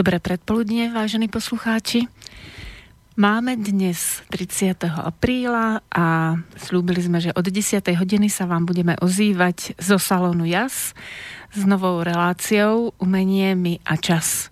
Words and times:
Dobré 0.00 0.16
predpoludnie, 0.16 0.88
vážení 0.88 1.28
poslucháči. 1.28 2.08
Máme 3.20 3.52
dnes 3.60 4.24
30. 4.32 4.88
apríla 4.88 5.84
a 5.92 6.40
slúbili 6.56 7.04
sme, 7.04 7.20
že 7.20 7.36
od 7.36 7.44
10. 7.44 7.84
hodiny 8.00 8.32
sa 8.32 8.48
vám 8.48 8.64
budeme 8.64 8.96
ozývať 8.96 9.76
zo 9.76 10.00
salónu 10.00 10.48
JAS 10.48 10.96
s 11.52 11.62
novou 11.68 12.00
reláciou 12.00 12.96
Umenie, 12.96 13.52
my 13.52 13.76
a 13.84 14.00
čas. 14.00 14.48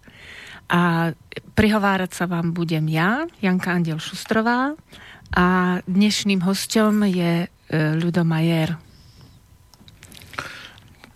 A 0.69 1.17
prihovárať 1.57 2.13
sa 2.13 2.25
vám 2.29 2.53
budem 2.53 2.85
ja, 2.85 3.25
Janka 3.41 3.73
Andiel 3.73 4.05
Šustrová 4.05 4.77
a 5.33 5.81
dnešným 5.89 6.45
hostom 6.45 7.09
je 7.09 7.49
e, 7.49 7.77
Ľudo 7.97 8.21
Majer. 8.21 8.77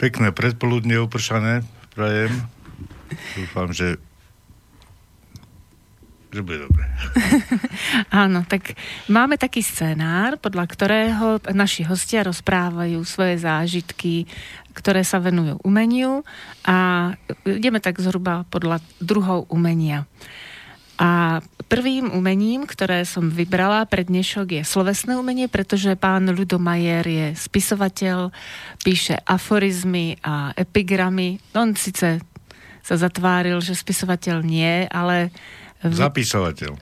Pekné 0.01 0.33
predpoludne 0.33 1.05
upršané, 1.05 1.69
prajem. 1.93 2.33
Dúfam, 3.37 3.69
že 3.77 4.01
že 6.33 6.41
bude 6.41 6.65
dobre. 6.65 6.89
Áno, 8.25 8.49
tak 8.49 8.73
máme 9.13 9.37
taký 9.37 9.61
scénár, 9.61 10.41
podľa 10.41 10.65
ktorého 10.65 11.27
naši 11.53 11.85
hostia 11.85 12.25
rozprávajú 12.25 13.05
svoje 13.05 13.37
zážitky, 13.37 14.25
ktoré 14.73 15.05
sa 15.05 15.21
venujú 15.21 15.61
umeniu 15.61 16.25
a 16.65 17.13
ideme 17.45 17.85
tak 17.85 18.01
zhruba 18.01 18.49
podľa 18.49 18.81
druhov 19.05 19.45
umenia. 19.53 20.09
A 20.97 21.41
prvým 21.69 22.13
umením, 22.13 22.65
ktoré 22.65 23.05
som 23.05 23.29
vybrala 23.29 23.85
pre 23.85 24.05
dnešok 24.05 24.61
je 24.61 24.63
slovesné 24.65 25.17
umenie, 25.21 25.53
pretože 25.53 25.99
pán 26.01 26.29
Ludo 26.33 26.57
Majer 26.57 27.05
je 27.05 27.27
spisovateľ, 27.37 28.33
píše 28.81 29.21
aforizmy 29.25 30.17
a 30.25 30.57
epigramy. 30.57 31.43
On 31.53 31.73
síce 31.77 32.21
sa 32.83 32.95
zatváril, 32.99 33.59
že 33.63 33.79
spisovateľ 33.79 34.43
nie, 34.43 34.85
ale 34.91 35.31
Zapisovateľ. 35.83 36.79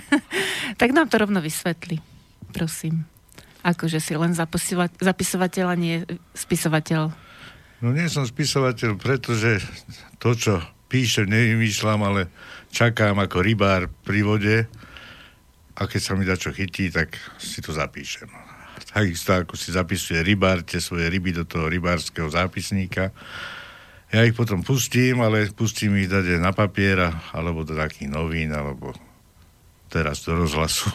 tak 0.80 0.90
nám 0.90 1.06
to 1.06 1.22
rovno 1.22 1.38
vysvetli, 1.38 2.02
prosím. 2.50 3.06
Akože 3.62 4.02
si 4.02 4.12
len 4.18 4.34
zapisovateľ 4.34 5.66
a 5.70 5.76
nie 5.78 6.02
spisovateľ. 6.34 7.02
No 7.80 7.88
nie 7.94 8.10
som 8.10 8.26
spisovateľ, 8.26 8.98
pretože 8.98 9.62
to, 10.18 10.34
čo 10.34 10.60
píšem, 10.90 11.30
nevymýšľam, 11.30 12.00
ale 12.04 12.22
čakám 12.74 13.16
ako 13.22 13.38
rybár 13.40 13.88
pri 14.02 14.20
vode 14.26 14.56
a 15.74 15.82
keď 15.86 16.00
sa 16.00 16.12
mi 16.14 16.26
dá 16.26 16.38
čo 16.38 16.54
chytí, 16.54 16.90
tak 16.90 17.18
si 17.38 17.58
to 17.62 17.74
zapíšem. 17.74 18.30
Takisto 18.94 19.34
ako 19.34 19.58
si 19.58 19.74
zapisuje 19.74 20.22
rybár 20.22 20.62
tie 20.62 20.78
svoje 20.78 21.10
ryby 21.10 21.34
do 21.34 21.42
toho 21.42 21.66
rybárskeho 21.66 22.30
zápisníka, 22.30 23.10
ja 24.14 24.22
ich 24.22 24.38
potom 24.38 24.62
pustím, 24.62 25.26
ale 25.26 25.50
pustím 25.50 25.98
ich 25.98 26.06
dať 26.06 26.38
na 26.38 26.54
papiera, 26.54 27.26
alebo 27.34 27.66
do 27.66 27.74
takých 27.74 28.06
novín, 28.06 28.54
alebo 28.54 28.94
teraz 29.90 30.22
do 30.22 30.38
rozhlasu. 30.38 30.86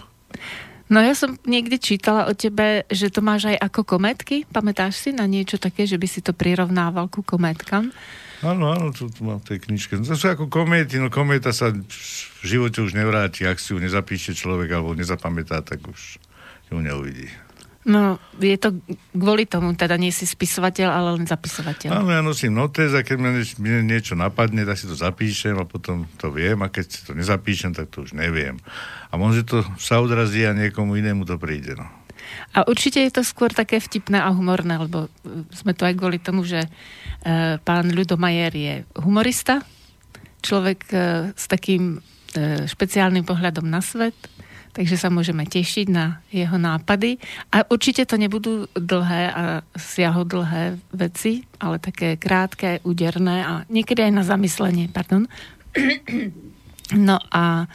No 0.90 1.04
ja 1.04 1.14
som 1.14 1.38
niekde 1.46 1.78
čítala 1.78 2.26
o 2.26 2.34
tebe, 2.34 2.88
že 2.90 3.14
to 3.14 3.22
máš 3.22 3.52
aj 3.52 3.62
ako 3.62 3.86
kometky. 3.86 4.48
Pamätáš 4.50 5.04
si 5.04 5.10
na 5.14 5.30
niečo 5.30 5.62
také, 5.62 5.86
že 5.86 6.02
by 6.02 6.08
si 6.10 6.24
to 6.24 6.34
prirovnával 6.34 7.12
ku 7.12 7.22
kometkám? 7.22 7.94
Áno, 8.40 8.72
áno, 8.72 8.96
to 8.96 9.12
tu 9.12 9.28
mám 9.28 9.44
v 9.44 9.54
tej 9.54 9.60
knižke. 9.68 10.00
To 10.00 10.16
sú 10.16 10.26
ako 10.32 10.48
kométy, 10.48 10.96
no 10.96 11.12
kométa 11.12 11.52
sa 11.52 11.76
v 11.76 12.46
živote 12.48 12.80
už 12.80 12.96
nevráti, 12.96 13.44
ak 13.44 13.60
si 13.60 13.76
ju 13.76 13.84
nezapíše 13.84 14.32
človek 14.32 14.72
alebo 14.72 14.96
nezapamätá, 14.96 15.60
tak 15.60 15.84
už 15.84 16.24
ju 16.72 16.80
neuvidí. 16.80 17.28
No, 17.90 18.22
je 18.38 18.54
to 18.62 18.78
kvôli 19.18 19.50
tomu, 19.50 19.74
teda 19.74 19.98
nie 19.98 20.14
si 20.14 20.30
spisovateľ, 20.30 20.88
ale 20.94 21.10
len 21.18 21.26
zapisovateľ. 21.26 21.90
Áno, 21.90 22.14
ja 22.14 22.22
nosím 22.22 22.54
notes 22.54 22.94
a 22.94 23.02
keď 23.02 23.18
mi 23.58 23.70
niečo 23.82 24.14
napadne, 24.14 24.62
tak 24.62 24.78
si 24.78 24.86
to 24.86 24.94
zapíšem 24.94 25.58
a 25.58 25.66
potom 25.66 26.06
to 26.22 26.30
viem 26.30 26.62
a 26.62 26.70
keď 26.70 26.86
si 26.86 27.02
to 27.02 27.18
nezapíšem, 27.18 27.74
tak 27.74 27.90
to 27.90 28.06
už 28.06 28.14
neviem. 28.14 28.62
A 29.10 29.18
možno 29.18 29.42
to 29.42 29.58
sa 29.82 29.98
odrazí 29.98 30.46
a 30.46 30.54
niekomu 30.54 31.02
inému 31.02 31.26
to 31.26 31.42
príde, 31.42 31.74
no. 31.74 31.90
A 32.54 32.62
určite 32.70 33.02
je 33.02 33.10
to 33.10 33.26
skôr 33.26 33.50
také 33.50 33.82
vtipné 33.82 34.22
a 34.22 34.30
humorné, 34.30 34.78
lebo 34.78 35.10
e, 35.10 35.50
sme 35.50 35.74
to 35.74 35.90
aj 35.90 35.98
kvôli 35.98 36.22
tomu, 36.22 36.46
že 36.46 36.62
e, 36.62 36.70
pán 37.58 37.90
Ľudo 37.90 38.22
Majer 38.22 38.54
je 38.54 38.74
humorista, 39.02 39.66
človek 40.46 40.80
e, 40.94 40.98
s 41.34 41.46
takým 41.50 41.98
e, 41.98 42.70
špeciálnym 42.70 43.26
pohľadom 43.26 43.66
na 43.66 43.82
svet, 43.82 44.16
takže 44.74 44.96
sa 44.96 45.10
môžeme 45.10 45.46
tešiť 45.46 45.88
na 45.90 46.22
jeho 46.30 46.56
nápady. 46.56 47.18
A 47.50 47.66
určite 47.68 48.06
to 48.06 48.16
nebudú 48.16 48.70
dlhé 48.78 49.24
a 49.30 49.44
siahodlhé 49.76 50.78
veci, 50.94 51.46
ale 51.58 51.82
také 51.82 52.16
krátke, 52.16 52.80
úderné 52.86 53.44
a 53.44 53.54
niekedy 53.68 54.06
aj 54.10 54.14
na 54.14 54.24
zamyslenie, 54.24 54.88
pardon. 54.90 55.26
No 56.90 57.22
a 57.30 57.70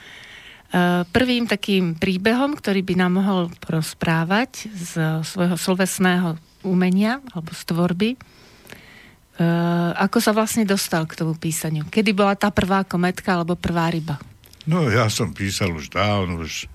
e, 0.74 1.06
prvým 1.06 1.46
takým 1.46 1.94
príbehom, 1.94 2.58
ktorý 2.58 2.82
by 2.82 2.94
nám 2.98 3.22
mohol 3.22 3.40
rozprávať 3.62 4.74
z 4.74 5.22
svojho 5.22 5.54
slovesného 5.54 6.34
umenia 6.66 7.22
alebo 7.30 7.54
z 7.54 7.62
tvorby, 7.62 8.10
e, 8.10 9.46
ako 9.94 10.18
sa 10.18 10.34
vlastne 10.34 10.66
dostal 10.66 11.06
k 11.06 11.14
tomu 11.14 11.38
písaniu? 11.38 11.86
Kedy 11.86 12.10
bola 12.10 12.34
tá 12.34 12.50
prvá 12.50 12.82
kometka 12.82 13.38
alebo 13.38 13.54
prvá 13.54 13.86
ryba? 13.86 14.18
No 14.64 14.88
ja 14.88 15.12
som 15.12 15.36
písal 15.36 15.76
už 15.76 15.92
dávno, 15.92 16.40
už 16.40 16.72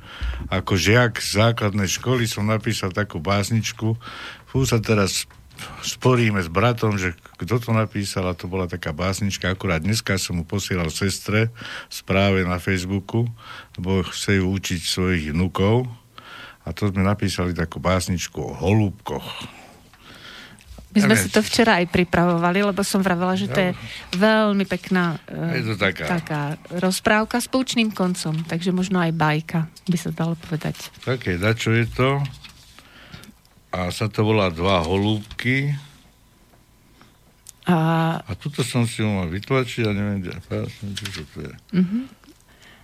ako 0.54 0.78
žiak 0.78 1.18
základnej 1.18 1.90
školy 1.90 2.30
som 2.30 2.46
napísal 2.46 2.94
takú 2.94 3.18
básničku. 3.18 3.98
Fú 4.46 4.60
sa 4.62 4.78
teraz 4.78 5.26
sporíme 5.82 6.38
s 6.38 6.54
bratom, 6.54 7.02
že 7.02 7.18
kto 7.42 7.58
to 7.58 7.72
napísal 7.74 8.30
a 8.30 8.38
to 8.38 8.46
bola 8.46 8.70
taká 8.70 8.94
básnička. 8.94 9.50
Akurát 9.50 9.82
dneska 9.82 10.22
som 10.22 10.38
mu 10.38 10.46
posielal 10.46 10.94
sestre 10.94 11.50
správe 11.90 12.46
na 12.46 12.62
Facebooku, 12.62 13.26
lebo 13.82 14.06
chce 14.06 14.38
ju 14.38 14.46
učiť 14.46 14.82
svojich 14.86 15.26
vnukov. 15.34 15.90
A 16.64 16.72
to 16.78 16.94
sme 16.94 17.02
napísali 17.02 17.58
takú 17.58 17.82
básničku 17.82 18.38
o 18.38 18.54
holúbkoch 18.54 19.59
my 20.90 21.00
sme 21.06 21.16
si 21.16 21.30
to 21.30 21.46
včera 21.46 21.78
aj 21.78 21.94
pripravovali, 21.94 22.66
lebo 22.66 22.82
som 22.82 23.06
vravela, 23.06 23.38
že 23.38 23.46
to 23.46 23.62
je 23.62 23.72
veľmi 24.18 24.66
pekná 24.66 25.22
je 25.30 25.64
to 25.70 25.76
taká. 25.78 26.06
taká 26.18 26.42
rozprávka 26.82 27.38
s 27.38 27.46
poučným 27.46 27.94
koncom, 27.94 28.42
takže 28.50 28.74
možno 28.74 28.98
aj 28.98 29.14
bajka, 29.14 29.70
by 29.86 29.98
sa 30.02 30.10
dalo 30.10 30.34
povedať. 30.34 30.90
Také, 31.06 31.38
da 31.38 31.54
čo 31.54 31.78
je 31.78 31.86
to? 31.86 32.18
A 33.70 33.94
sa 33.94 34.10
to 34.10 34.26
volá 34.26 34.50
Dva 34.50 34.82
holúbky. 34.82 35.78
A, 37.70 37.78
a 38.26 38.32
tuto 38.34 38.66
som 38.66 38.90
si 38.90 39.06
ho 39.06 39.10
mal 39.14 39.30
vytlačiť 39.30 39.86
a 39.86 39.94
neviem, 39.94 40.26
čo 40.26 41.22
to 41.38 41.46
je. 41.46 41.54
Uh-huh. 41.78 42.10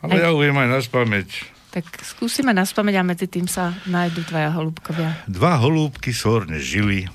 Ale 0.05 0.13
aj... 0.13 0.21
ja 0.21 0.27
ho 0.29 0.37
viem 0.37 0.53
aj 0.53 0.69
na 0.69 0.77
spameť. 0.77 1.29
Tak 1.73 2.05
skúsime 2.05 2.53
na 2.53 2.69
spameť 2.69 2.95
a 3.01 3.03
medzi 3.03 3.25
tým 3.25 3.49
sa 3.49 3.73
nájdú 3.89 4.21
dvaja 4.29 4.53
holúbkovia. 4.53 5.25
Dva 5.25 5.57
holúbky 5.57 6.13
svorne 6.13 6.61
žili, 6.61 7.09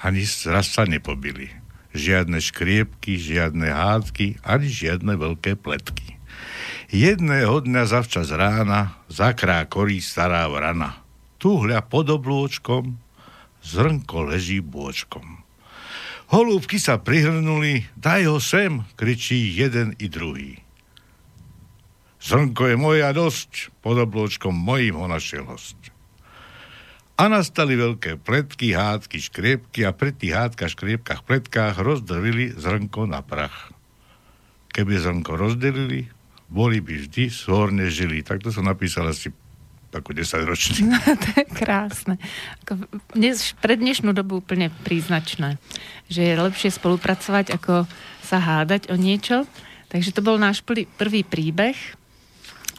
ani 0.00 0.24
raz 0.48 0.66
sa 0.68 0.84
nepobili. 0.84 1.52
Žiadne 1.96 2.42
škriepky, 2.42 3.16
žiadne 3.16 3.72
hádky, 3.72 4.44
ani 4.44 4.68
žiadne 4.68 5.16
veľké 5.16 5.56
pletky. 5.56 6.20
Jedného 6.92 7.64
dňa 7.64 7.82
zavčas 7.88 8.30
rána 8.30 8.94
zakrá 9.08 9.64
korí 9.66 9.98
stará 9.98 10.46
vrana. 10.46 11.02
Tuhľa 11.40 11.82
pod 11.88 12.12
oblôčkom, 12.12 13.00
zrnko 13.64 14.30
leží 14.30 14.62
bôčkom. 14.62 15.42
Holúbky 16.26 16.82
sa 16.82 16.98
prihrnuli, 16.98 17.86
daj 17.94 18.22
ho 18.26 18.38
sem, 18.42 18.82
kričí 18.98 19.54
jeden 19.54 19.94
i 20.02 20.10
druhý. 20.10 20.58
Zrnko 22.18 22.74
je 22.74 22.76
moja 22.78 23.14
dosť, 23.14 23.70
pod 23.78 24.02
oblôčkom 24.02 24.50
mojím 24.50 24.98
ho 24.98 25.06
našiel 25.06 25.46
host. 25.46 25.78
A 27.16 27.32
nastali 27.32 27.80
veľké 27.80 28.20
pletky, 28.20 28.76
hádky, 28.76 29.16
škriepky 29.16 29.88
a 29.88 29.96
pri 29.96 30.12
tých 30.12 30.36
hádkach, 30.36 30.76
škriepkách, 30.76 31.24
pletkách 31.24 31.80
rozdrvili 31.80 32.52
zrnko 32.52 33.08
na 33.08 33.24
prach. 33.24 33.72
Keby 34.76 35.00
zrnko 35.00 35.32
rozdelili, 35.40 36.12
boli 36.52 36.84
by 36.84 37.08
vždy 37.08 37.32
svorne 37.32 37.88
žili. 37.88 38.20
Tak 38.20 38.44
to 38.44 38.52
som 38.52 38.68
napísal 38.68 39.08
asi 39.08 39.32
ako 39.96 40.12
10 40.12 40.44
ročný. 40.44 40.76
No, 40.92 41.00
to 41.00 41.28
je 41.40 41.44
krásne. 41.56 42.20
Ako 42.68 42.84
dnes, 43.16 43.56
pre 43.64 43.80
dnešnú 43.80 44.12
dobu 44.12 44.44
úplne 44.44 44.68
príznačné, 44.84 45.56
že 46.12 46.20
je 46.20 46.36
lepšie 46.36 46.68
spolupracovať, 46.68 47.56
ako 47.56 47.88
sa 48.20 48.38
hádať 48.44 48.92
o 48.92 48.96
niečo. 49.00 49.48
Takže 49.88 50.12
to 50.12 50.20
bol 50.20 50.36
náš 50.36 50.60
prvý 51.00 51.24
príbeh 51.24 51.78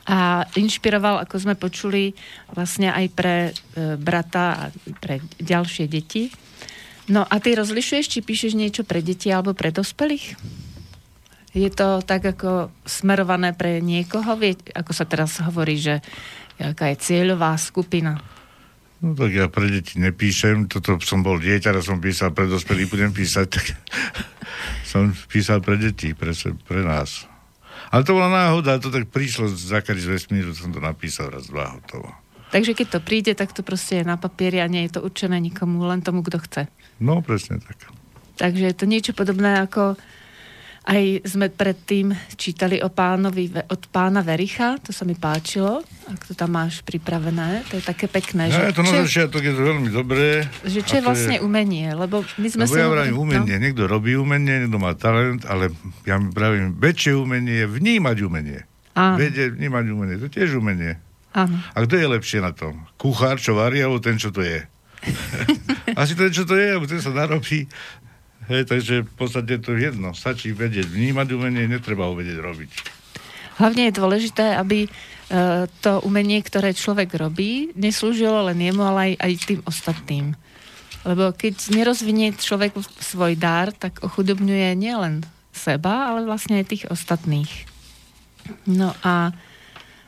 a 0.07 0.47
inšpiroval, 0.55 1.27
ako 1.27 1.35
sme 1.35 1.55
počuli, 1.59 2.15
vlastne 2.55 2.87
aj 2.87 3.05
pre 3.11 3.51
e, 3.51 3.99
brata 3.99 4.45
a 4.55 4.63
pre 5.03 5.19
ďalšie 5.35 5.91
deti. 5.91 6.31
No 7.11 7.27
a 7.27 7.35
ty 7.43 7.59
rozlišuješ, 7.59 8.07
či 8.07 8.19
píšeš 8.23 8.55
niečo 8.55 8.87
pre 8.87 9.03
deti 9.03 9.27
alebo 9.27 9.51
pre 9.51 9.75
dospelých? 9.75 10.39
Je 11.51 11.67
to 11.71 11.99
tak 12.03 12.23
ako 12.23 12.71
smerované 12.87 13.51
pre 13.51 13.83
niekoho? 13.83 14.39
Vie, 14.39 14.55
ako 14.75 14.91
sa 14.95 15.03
teraz 15.03 15.39
hovorí, 15.43 15.75
že 15.75 15.99
aká 16.55 16.91
je 16.95 17.03
cieľová 17.03 17.55
skupina? 17.59 18.19
No 18.97 19.13
tak 19.13 19.29
ja 19.29 19.45
pre 19.51 19.69
deti 19.69 20.01
nepíšem, 20.01 20.71
toto 20.71 20.97
som 21.03 21.21
bol 21.21 21.37
dieťa, 21.37 21.69
a 21.69 21.85
som 21.85 22.01
písal 22.01 22.33
pre 22.33 22.49
dospelých, 22.49 22.89
budem 22.89 23.11
písať, 23.13 23.45
tak 23.45 23.65
som 24.91 25.13
písal 25.29 25.61
pre 25.61 25.77
deti, 25.77 26.15
pre, 26.17 26.33
pre 26.65 26.81
nás. 26.81 27.29
Ale 27.91 28.01
to 28.03 28.15
bola 28.15 28.29
náhoda, 28.29 28.81
to 28.81 28.91
tak 28.91 29.07
prišlo 29.09 29.47
z 29.51 29.73
zakary 29.73 29.99
z 30.01 30.17
vesmíru, 30.17 30.51
som 30.51 30.71
to 30.71 30.83
napísal 30.83 31.31
raz, 31.31 31.47
dva, 31.47 31.77
hotovo. 31.77 32.11
Takže 32.47 32.71
keď 32.73 32.87
to 32.87 32.99
príde, 33.03 33.31
tak 33.35 33.51
to 33.51 33.59
proste 33.59 33.99
je 33.99 34.05
na 34.07 34.15
papieri 34.15 34.63
a 34.63 34.71
nie 34.71 34.87
je 34.87 34.99
to 34.99 35.03
určené 35.03 35.35
nikomu, 35.43 35.83
len 35.83 35.99
tomu, 35.99 36.23
kto 36.23 36.39
chce. 36.39 36.61
No, 37.03 37.19
presne 37.19 37.59
tak. 37.59 37.91
Takže 38.39 38.63
je 38.71 38.75
to 38.77 38.85
niečo 38.87 39.11
podobné 39.11 39.65
ako 39.65 39.99
aj 40.87 41.27
sme 41.27 41.51
predtým 41.51 42.15
čítali 42.39 42.79
o 42.79 42.87
pánovi, 42.87 43.51
od 43.67 43.81
pána 43.91 44.23
Vericha, 44.23 44.79
to 44.79 44.95
sa 44.95 45.03
mi 45.03 45.19
páčilo, 45.19 45.83
ak 46.07 46.31
to 46.31 46.33
tam 46.33 46.55
máš 46.55 46.79
pripravené, 46.87 47.67
to 47.67 47.75
je 47.75 47.83
také 47.83 48.07
pekné. 48.07 48.47
No, 48.47 48.55
že, 48.55 48.71
to 48.71 48.87
na 48.87 49.03
začiatok 49.03 49.43
je 49.43 49.51
to 49.51 49.61
veľmi 49.67 49.89
dobré. 49.91 50.47
Že 50.63 50.79
čo 50.87 50.93
je 50.95 51.03
vlastne 51.03 51.35
je... 51.37 51.43
umenie, 51.43 51.91
lebo 51.91 52.23
my 52.39 52.47
sme 52.47 52.63
lebo 52.63 52.71
si... 52.71 52.79
ja 52.79 52.87
vravím 52.87 53.19
umenie, 53.19 53.55
no? 53.59 53.63
niekto 53.67 53.83
robí 53.83 54.15
umenie, 54.15 54.63
niekto 54.63 54.79
má 54.79 54.95
talent, 54.95 55.43
ale 55.43 55.75
ja 56.07 56.15
mi 56.15 56.31
pravím, 56.31 56.79
väčšie 56.79 57.19
umenie 57.19 57.63
je 57.63 57.67
vnímať 57.67 58.17
umenie. 58.23 58.63
Áno. 58.95 59.19
Vedieť, 59.19 59.59
vnímať 59.59 59.85
umenie, 59.91 60.15
to 60.23 60.31
tiež 60.31 60.55
umenie. 60.55 60.95
Áno. 61.35 61.59
A 61.75 61.77
kto 61.83 61.99
je 61.99 62.07
lepšie 62.07 62.39
na 62.39 62.55
tom? 62.55 62.87
Kuchár, 62.95 63.35
čo 63.43 63.59
varí, 63.59 63.83
alebo 63.83 63.99
ten, 63.99 64.15
čo 64.15 64.31
to 64.31 64.39
je? 64.39 64.63
Asi 65.99 66.15
ten, 66.15 66.31
čo 66.31 66.47
to 66.47 66.55
je, 66.55 66.79
alebo 66.79 66.87
ten 66.87 67.03
sa 67.03 67.11
narobí 67.11 67.67
Hej, 68.47 68.71
takže 68.71 69.03
v 69.03 69.13
podstate 69.19 69.59
to 69.59 69.75
je 69.75 69.91
jedno. 69.91 70.15
Stačí 70.15 70.55
vedieť 70.55 70.87
vnímať 70.87 71.27
umenie, 71.35 71.67
netreba 71.67 72.07
ho 72.07 72.15
vedieť 72.15 72.39
robiť. 72.39 72.71
Hlavne 73.59 73.89
je 73.89 73.97
dôležité, 73.99 74.55
aby 74.55 74.85
e, 74.85 74.89
to 75.83 75.99
umenie, 76.07 76.39
ktoré 76.39 76.71
človek 76.71 77.11
robí, 77.19 77.75
neslúžilo 77.75 78.47
len 78.47 78.61
jemu, 78.61 78.81
ale 78.87 78.99
aj, 78.99 79.13
aj 79.19 79.31
tým 79.43 79.61
ostatným. 79.67 80.25
Lebo 81.03 81.35
keď 81.35 81.75
nerozvinie 81.75 82.37
človek 82.39 82.77
svoj 83.03 83.35
dar, 83.35 83.75
tak 83.75 83.99
ochudobňuje 83.99 84.77
nielen 84.79 85.27
seba, 85.51 86.13
ale 86.13 86.23
vlastne 86.23 86.61
aj 86.61 86.69
tých 86.69 86.85
ostatných. 86.87 87.49
No 88.63 88.95
a 89.03 89.33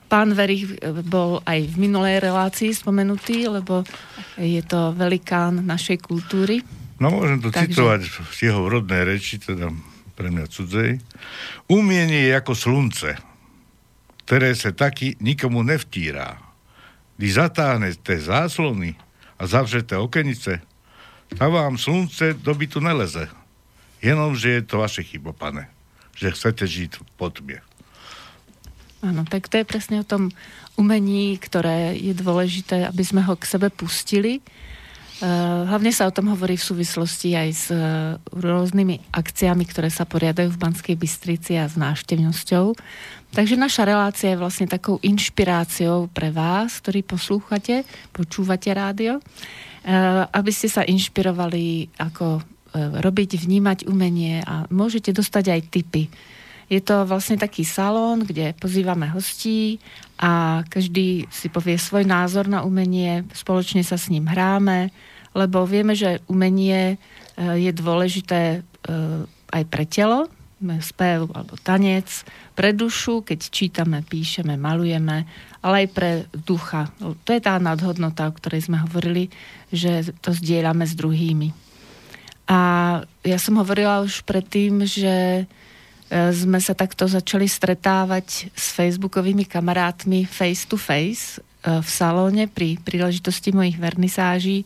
pán 0.07 0.31
Verich 0.31 0.79
bol 1.03 1.43
aj 1.43 1.73
v 1.73 1.75
minulej 1.75 2.23
relácii 2.23 2.71
spomenutý, 2.71 3.51
lebo 3.51 3.83
je 4.39 4.61
to 4.63 4.95
velikán 4.95 5.65
našej 5.65 5.99
kultúry. 5.99 6.63
No 6.99 7.15
môžem 7.15 7.39
to 7.39 7.49
Takže... 7.49 7.71
citovať 7.71 8.01
z 8.35 8.39
jeho 8.51 8.67
rodnej 8.67 9.07
reči, 9.07 9.39
teda 9.39 9.71
pre 10.19 10.27
mňa 10.27 10.45
cudzej. 10.51 10.99
Umienie 11.71 12.27
je 12.27 12.33
ako 12.35 12.51
slunce, 12.51 13.15
ktoré 14.27 14.51
sa 14.51 14.75
taky 14.75 15.15
nikomu 15.23 15.63
nevtírá. 15.63 16.35
Když 17.15 17.39
zatáhnete 17.39 18.19
záslony 18.19 18.99
a 19.39 19.43
zavřete 19.47 19.95
okenice, 19.95 20.59
tak 21.31 21.49
vám 21.51 21.79
slunce 21.79 22.35
do 22.35 22.51
bytu 22.51 22.79
neleze. 22.83 23.31
Jenom, 24.03 24.35
že 24.35 24.59
je 24.59 24.61
to 24.63 24.79
vaše 24.79 25.03
chyba, 25.03 25.31
pane. 25.35 25.67
Že 26.15 26.35
chcete 26.35 26.63
žiť 26.67 26.91
v 26.99 27.03
potmie. 27.19 27.59
Áno, 28.99 29.23
tak 29.23 29.47
to 29.47 29.59
je 29.59 29.67
presne 29.67 30.03
o 30.03 30.07
tom 30.07 30.31
umení, 30.75 31.39
ktoré 31.39 31.95
je 31.95 32.11
dôležité, 32.11 32.87
aby 32.87 33.03
sme 33.03 33.23
ho 33.23 33.39
k 33.39 33.47
sebe 33.47 33.71
pustili 33.71 34.43
hlavne 35.67 35.91
sa 35.91 36.07
o 36.07 36.15
tom 36.15 36.31
hovorí 36.31 36.55
v 36.55 36.63
súvislosti 36.63 37.35
aj 37.35 37.49
s 37.51 37.65
eh, 37.75 37.81
rôznymi 38.31 39.11
akciami, 39.11 39.67
ktoré 39.67 39.91
sa 39.91 40.07
poriadajú 40.07 40.55
v 40.55 40.61
Banskej 40.61 40.95
Bystrici 40.95 41.59
a 41.59 41.67
s 41.67 41.75
návštevnosťou. 41.75 42.71
Takže 43.35 43.59
naša 43.59 43.83
relácia 43.83 44.31
je 44.33 44.41
vlastne 44.41 44.65
takou 44.65 44.97
inšpiráciou 45.03 46.07
pre 46.09 46.31
vás, 46.31 46.79
ktorí 46.79 47.03
poslúchate, 47.03 47.83
počúvate 48.15 48.71
rádio, 48.71 49.19
eh, 49.19 50.23
aby 50.31 50.51
ste 50.55 50.71
sa 50.71 50.87
inšpirovali, 50.87 51.91
ako 51.99 52.39
robiť, 52.77 53.41
vnímať 53.41 53.89
umenie 53.89 54.45
a 54.45 54.69
môžete 54.69 55.09
dostať 55.09 55.57
aj 55.57 55.61
tipy. 55.73 56.05
Je 56.69 56.77
to 56.85 57.01
vlastne 57.09 57.41
taký 57.41 57.65
salón, 57.65 58.21
kde 58.21 58.53
pozývame 58.61 59.09
hostí 59.09 59.81
a 60.21 60.61
každý 60.69 61.25
si 61.33 61.49
povie 61.49 61.81
svoj 61.81 62.05
názor 62.05 62.45
na 62.45 62.61
umenie, 62.61 63.25
spoločne 63.33 63.81
sa 63.81 63.97
s 63.97 64.13
ním 64.13 64.29
hráme, 64.29 64.93
lebo 65.33 65.65
vieme, 65.65 65.97
že 65.97 66.21
umenie 66.29 66.93
e, 66.93 66.97
je 67.57 67.71
dôležité 67.73 68.41
e, 68.53 68.89
aj 69.49 69.63
pre 69.65 69.85
telo, 69.89 70.29
spev 70.83 71.31
alebo 71.31 71.55
tanec, 71.55 72.05
pre 72.51 72.75
dušu, 72.75 73.23
keď 73.23 73.39
čítame, 73.47 74.03
píšeme, 74.03 74.59
malujeme, 74.59 75.23
ale 75.63 75.75
aj 75.85 75.87
pre 75.95 76.11
ducha. 76.35 76.91
To 76.99 77.29
je 77.31 77.39
tá 77.39 77.55
nadhodnota, 77.57 78.27
o 78.27 78.35
ktorej 78.35 78.67
sme 78.67 78.83
hovorili, 78.83 79.31
že 79.71 80.11
to 80.19 80.35
zdieľame 80.35 80.83
s 80.83 80.93
druhými. 80.99 81.55
A 82.49 82.59
ja 83.23 83.37
som 83.39 83.61
hovorila 83.61 84.03
už 84.03 84.25
predtým, 84.27 84.83
že 84.83 85.45
sme 86.09 86.57
sa 86.57 86.73
takto 86.73 87.05
začali 87.05 87.45
stretávať 87.45 88.49
s 88.51 88.73
facebookovými 88.73 89.45
kamarátmi 89.45 90.25
face 90.25 90.65
to 90.65 90.73
face 90.73 91.37
v 91.61 91.85
salóne 91.85 92.49
pri 92.49 92.81
príležitosti 92.81 93.53
mojich 93.53 93.77
vernisáží 93.77 94.65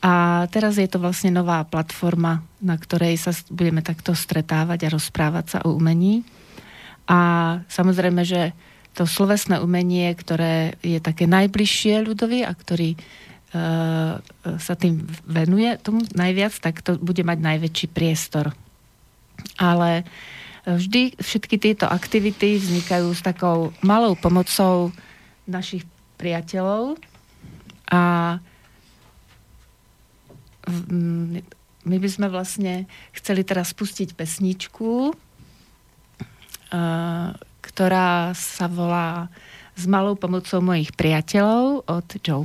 a 0.00 0.46
teraz 0.48 0.80
je 0.80 0.88
to 0.88 0.96
vlastne 0.96 1.28
nová 1.28 1.60
platforma, 1.68 2.40
na 2.56 2.80
ktorej 2.80 3.20
sa 3.20 3.36
budeme 3.52 3.84
takto 3.84 4.16
stretávať 4.16 4.88
a 4.88 4.92
rozprávať 4.96 5.44
sa 5.44 5.58
o 5.68 5.76
umení. 5.76 6.24
A 7.04 7.20
samozrejme, 7.68 8.24
že 8.24 8.56
to 8.96 9.04
slovesné 9.04 9.60
umenie, 9.60 10.08
ktoré 10.16 10.80
je 10.80 10.96
také 11.04 11.28
najbližšie 11.28 12.00
ľudovi 12.00 12.48
a 12.48 12.52
ktorý 12.56 12.96
uh, 12.96 14.18
sa 14.56 14.74
tým 14.74 15.04
venuje 15.28 15.68
tomu 15.84 16.00
najviac, 16.16 16.56
tak 16.64 16.80
to 16.80 16.96
bude 16.96 17.20
mať 17.20 17.38
najväčší 17.38 17.86
priestor. 17.92 18.56
Ale 19.60 20.08
vždy 20.76 21.16
všetky 21.18 21.56
tieto 21.56 21.86
aktivity 21.88 22.60
vznikajú 22.60 23.14
s 23.14 23.24
takou 23.24 23.72
malou 23.80 24.14
pomocou 24.14 24.92
našich 25.48 25.88
priateľov 26.20 27.00
a 27.90 28.36
my 31.82 31.96
by 31.96 32.08
sme 32.12 32.28
vlastne 32.28 32.84
chceli 33.16 33.42
teraz 33.42 33.72
pustiť 33.74 34.14
pesničku, 34.14 35.16
ktorá 37.64 38.36
sa 38.36 38.66
volá 38.70 39.32
S 39.74 39.88
malou 39.88 40.14
pomocou 40.14 40.60
mojich 40.60 40.92
priateľov 40.92 41.88
od 41.88 42.06
Joe 42.20 42.44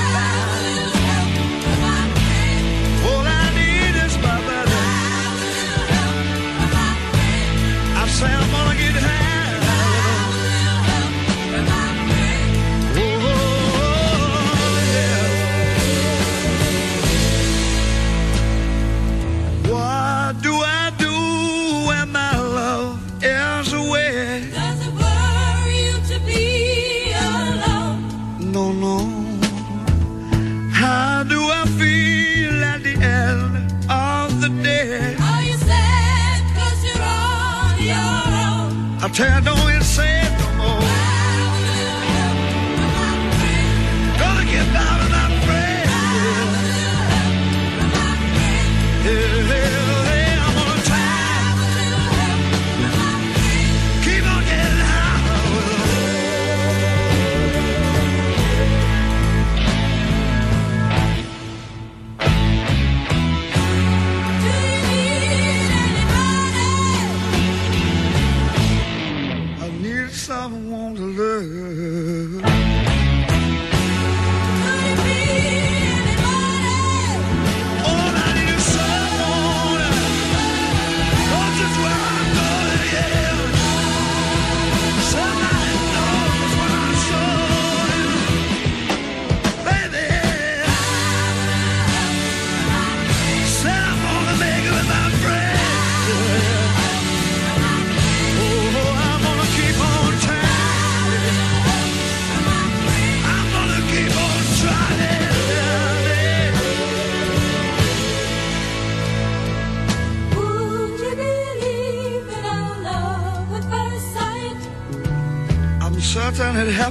Shadow 39.21 39.60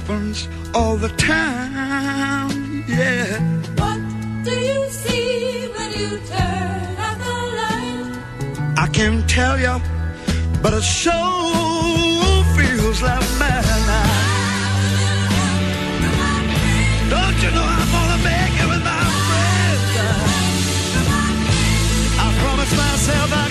happens 0.01 0.47
all 0.73 0.97
the 0.97 1.09
time. 1.09 2.83
Yeah. 2.87 3.39
What 3.81 3.99
do 4.43 4.51
you 4.51 4.89
see 4.89 5.67
when 5.75 5.91
you 5.99 6.17
turn 6.33 6.95
out 7.05 7.17
the 7.27 7.37
light? 7.59 8.19
I 8.77 8.87
can't 8.91 9.29
tell 9.29 9.59
you, 9.59 9.75
but 10.61 10.73
it 10.73 10.83
sure 10.83 11.13
feels 12.55 13.01
like 13.01 13.25
midnight. 13.41 14.29
Don't 17.13 17.37
you 17.43 17.51
know 17.55 17.67
I'm 17.77 17.89
gonna 17.95 18.19
make 18.31 18.55
it 18.63 18.67
with 18.73 18.83
my 18.91 19.03
friends? 19.27 19.91
I 22.25 22.27
promised 22.41 22.75
myself 22.77 23.33
I'd 23.33 23.50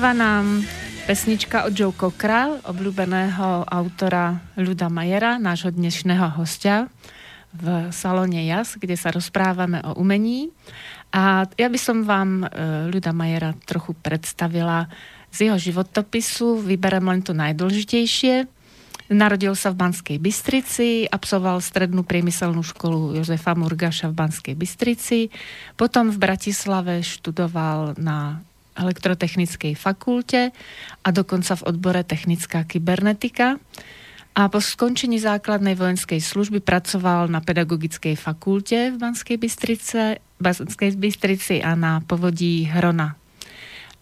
me. 0.00 0.10
Doznieva 0.10 0.16
nám 0.16 0.64
pesnička 1.04 1.68
od 1.68 1.76
Joe 1.76 1.92
Cockera, 1.92 2.56
obľúbeného 2.64 3.68
autora 3.68 4.40
Ľuda 4.56 4.88
Majera, 4.88 5.36
nášho 5.36 5.76
dnešného 5.76 6.40
hostia 6.40 6.88
v 7.52 7.92
salóne 7.92 8.40
JAS, 8.48 8.80
kde 8.80 8.96
sa 8.96 9.12
rozprávame 9.12 9.84
o 9.84 10.00
umení. 10.00 10.56
A 11.12 11.44
ja 11.52 11.68
by 11.68 11.76
som 11.76 12.08
vám 12.08 12.48
e, 12.48 12.56
Ľuda 12.88 13.12
Majera 13.12 13.52
trochu 13.68 13.92
predstavila 13.92 14.88
z 15.36 15.52
jeho 15.52 15.60
životopisu. 15.60 16.64
Vyberem 16.64 17.04
len 17.04 17.20
to 17.20 17.36
najdôležitejšie. 17.36 18.48
Narodil 19.12 19.52
sa 19.52 19.68
v 19.68 19.84
Banskej 19.84 20.16
Bystrici, 20.16 21.04
absolvoval 21.12 21.60
strednú 21.60 22.08
priemyselnú 22.08 22.64
školu 22.64 23.20
Jozefa 23.20 23.52
Murgaša 23.52 24.08
v 24.08 24.16
Banskej 24.16 24.54
Bystrici, 24.56 25.28
potom 25.76 26.08
v 26.08 26.16
Bratislave 26.16 27.04
študoval 27.04 28.00
na 28.00 28.48
elektrotechnickej 28.76 29.74
fakulte 29.74 30.54
a 31.02 31.08
dokonca 31.10 31.56
v 31.58 31.66
odbore 31.66 32.02
technická 32.06 32.64
kybernetika. 32.64 33.58
A 34.30 34.46
po 34.46 34.62
skončení 34.62 35.18
základnej 35.18 35.74
vojenskej 35.74 36.22
služby 36.22 36.62
pracoval 36.62 37.26
na 37.26 37.42
pedagogickej 37.42 38.14
fakulte 38.14 38.94
v 38.94 38.96
Banskej 38.96 39.36
Bystrice, 39.42 40.22
Banskej 40.38 40.94
Bystrici 40.94 41.58
a 41.58 41.74
na 41.74 41.98
povodí 41.98 42.70
Hrona. 42.70 43.18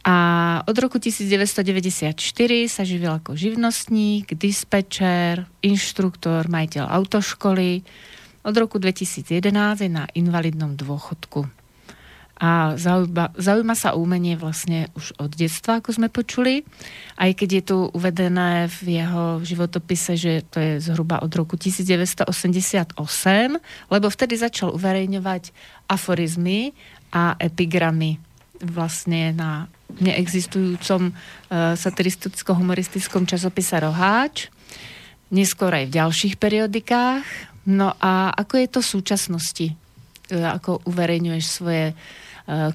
A 0.09 0.17
od 0.65 0.77
roku 0.79 0.97
1994 0.97 2.17
sa 2.71 2.83
živil 2.87 3.13
ako 3.13 3.35
živnostník, 3.35 4.37
dispečer, 4.37 5.49
inštruktor, 5.65 6.49
majiteľ 6.49 6.87
autoškoly. 6.87 7.83
Od 8.47 8.55
roku 8.57 8.81
2011 8.81 9.85
je 9.85 9.91
na 9.91 10.09
invalidnom 10.17 10.79
dôchodku. 10.79 11.58
A 12.39 12.79
zaujíma, 12.79 13.35
zaujíma 13.35 13.75
sa 13.75 13.99
umenie 13.99 14.39
vlastne 14.39 14.87
už 14.95 15.19
od 15.19 15.35
detstva, 15.35 15.83
ako 15.83 15.91
sme 15.91 16.07
počuli. 16.07 16.63
Aj 17.19 17.35
keď 17.35 17.49
je 17.51 17.63
tu 17.67 17.79
uvedené 17.91 18.71
v 18.79 19.03
jeho 19.03 19.43
životopise, 19.43 20.15
že 20.15 20.47
to 20.47 20.63
je 20.63 20.73
zhruba 20.79 21.19
od 21.19 21.35
roku 21.35 21.59
1988, 21.59 22.95
lebo 23.91 24.07
vtedy 24.07 24.35
začal 24.39 24.71
uverejňovať 24.71 25.51
aforizmy 25.91 26.79
a 27.11 27.35
epigramy 27.43 28.23
vlastne 28.63 29.35
na 29.35 29.67
neexistujúcom 29.99 31.11
uh, 31.11 31.75
satiristicko-humoristickom 31.75 33.27
časopise 33.27 33.83
Roháč, 33.83 34.47
neskôr 35.35 35.75
aj 35.75 35.91
v 35.91 35.95
ďalších 35.99 36.35
periodikách. 36.39 37.27
No 37.67 37.99
a 37.99 38.31
ako 38.31 38.55
je 38.63 38.69
to 38.71 38.79
v 38.79 38.91
súčasnosti? 38.95 39.67
Uh, 40.31 40.55
ako 40.55 40.87
uverejňuješ 40.87 41.45
svoje 41.51 41.87
uh, 41.91 42.28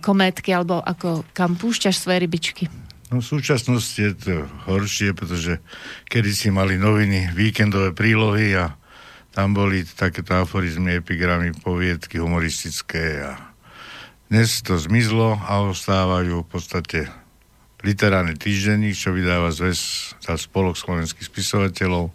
kométky 0.06 0.54
alebo 0.54 0.78
ako 0.78 1.26
kam 1.34 1.58
púšťaš 1.58 1.98
svoje 1.98 2.22
rybičky? 2.22 2.64
No 3.10 3.22
v 3.22 3.26
súčasnosti 3.26 3.98
je 3.98 4.14
to 4.14 4.46
horšie, 4.70 5.14
pretože 5.18 5.62
kedy 6.10 6.32
si 6.34 6.50
mali 6.54 6.78
noviny, 6.78 7.34
víkendové 7.34 7.94
prílohy 7.94 8.58
a 8.58 8.74
tam 9.34 9.58
boli 9.58 9.82
takéto 9.86 10.38
aforizmy, 10.38 11.02
epigramy, 11.02 11.58
poviedky 11.58 12.22
humoristické 12.22 13.22
a 13.26 13.54
dnes 14.34 14.66
to 14.66 14.78
zmizlo 14.82 15.38
a 15.42 15.62
ostávajú 15.62 16.42
v 16.42 16.50
podstate 16.50 17.00
literárny 17.86 18.34
týždenník, 18.34 18.98
čo 18.98 19.14
vydáva 19.14 19.54
zväz 19.54 20.14
za 20.18 20.34
spolok 20.40 20.74
slovenských 20.74 21.30
spisovateľov. 21.30 22.10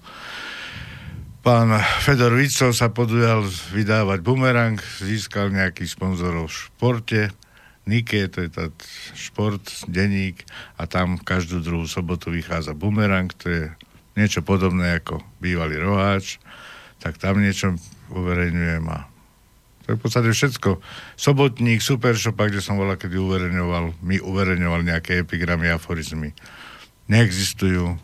Pán 1.46 1.70
Fedor 2.02 2.34
Vico 2.34 2.74
sa 2.74 2.90
podujal 2.90 3.46
vydávať 3.70 4.18
bumerang, 4.18 4.82
získal 4.98 5.54
nejakých 5.54 5.94
sponzorov 5.94 6.50
v 6.50 6.58
športe, 6.58 7.20
Nike, 7.88 8.28
to 8.28 8.44
je 8.44 8.50
tá 8.52 8.68
šport, 9.16 9.64
denník 9.88 10.44
a 10.76 10.84
tam 10.84 11.16
každú 11.16 11.64
druhú 11.64 11.88
sobotu 11.88 12.28
vychádza 12.28 12.76
bumerang, 12.76 13.32
to 13.32 13.48
je 13.48 13.64
niečo 14.20 14.44
podobné 14.44 15.00
ako 15.00 15.24
bývalý 15.40 15.80
roháč, 15.80 16.36
tak 17.00 17.16
tam 17.16 17.40
niečo 17.40 17.80
uverejňujem 18.12 18.84
a 18.92 19.08
to 19.88 19.96
je 19.96 19.96
v 19.96 20.04
podstate 20.04 20.28
všetko. 20.28 20.84
Sobotník, 21.16 21.80
Supershopa, 21.80 22.52
kde 22.52 22.60
som 22.60 22.76
bola, 22.76 23.00
kedy 23.00 23.16
uverejňoval, 23.16 24.04
mi 24.04 24.20
uverejňoval 24.20 24.84
nejaké 24.84 25.24
epigramy, 25.24 25.72
aforizmy. 25.72 26.36
Neexistujú. 27.08 27.96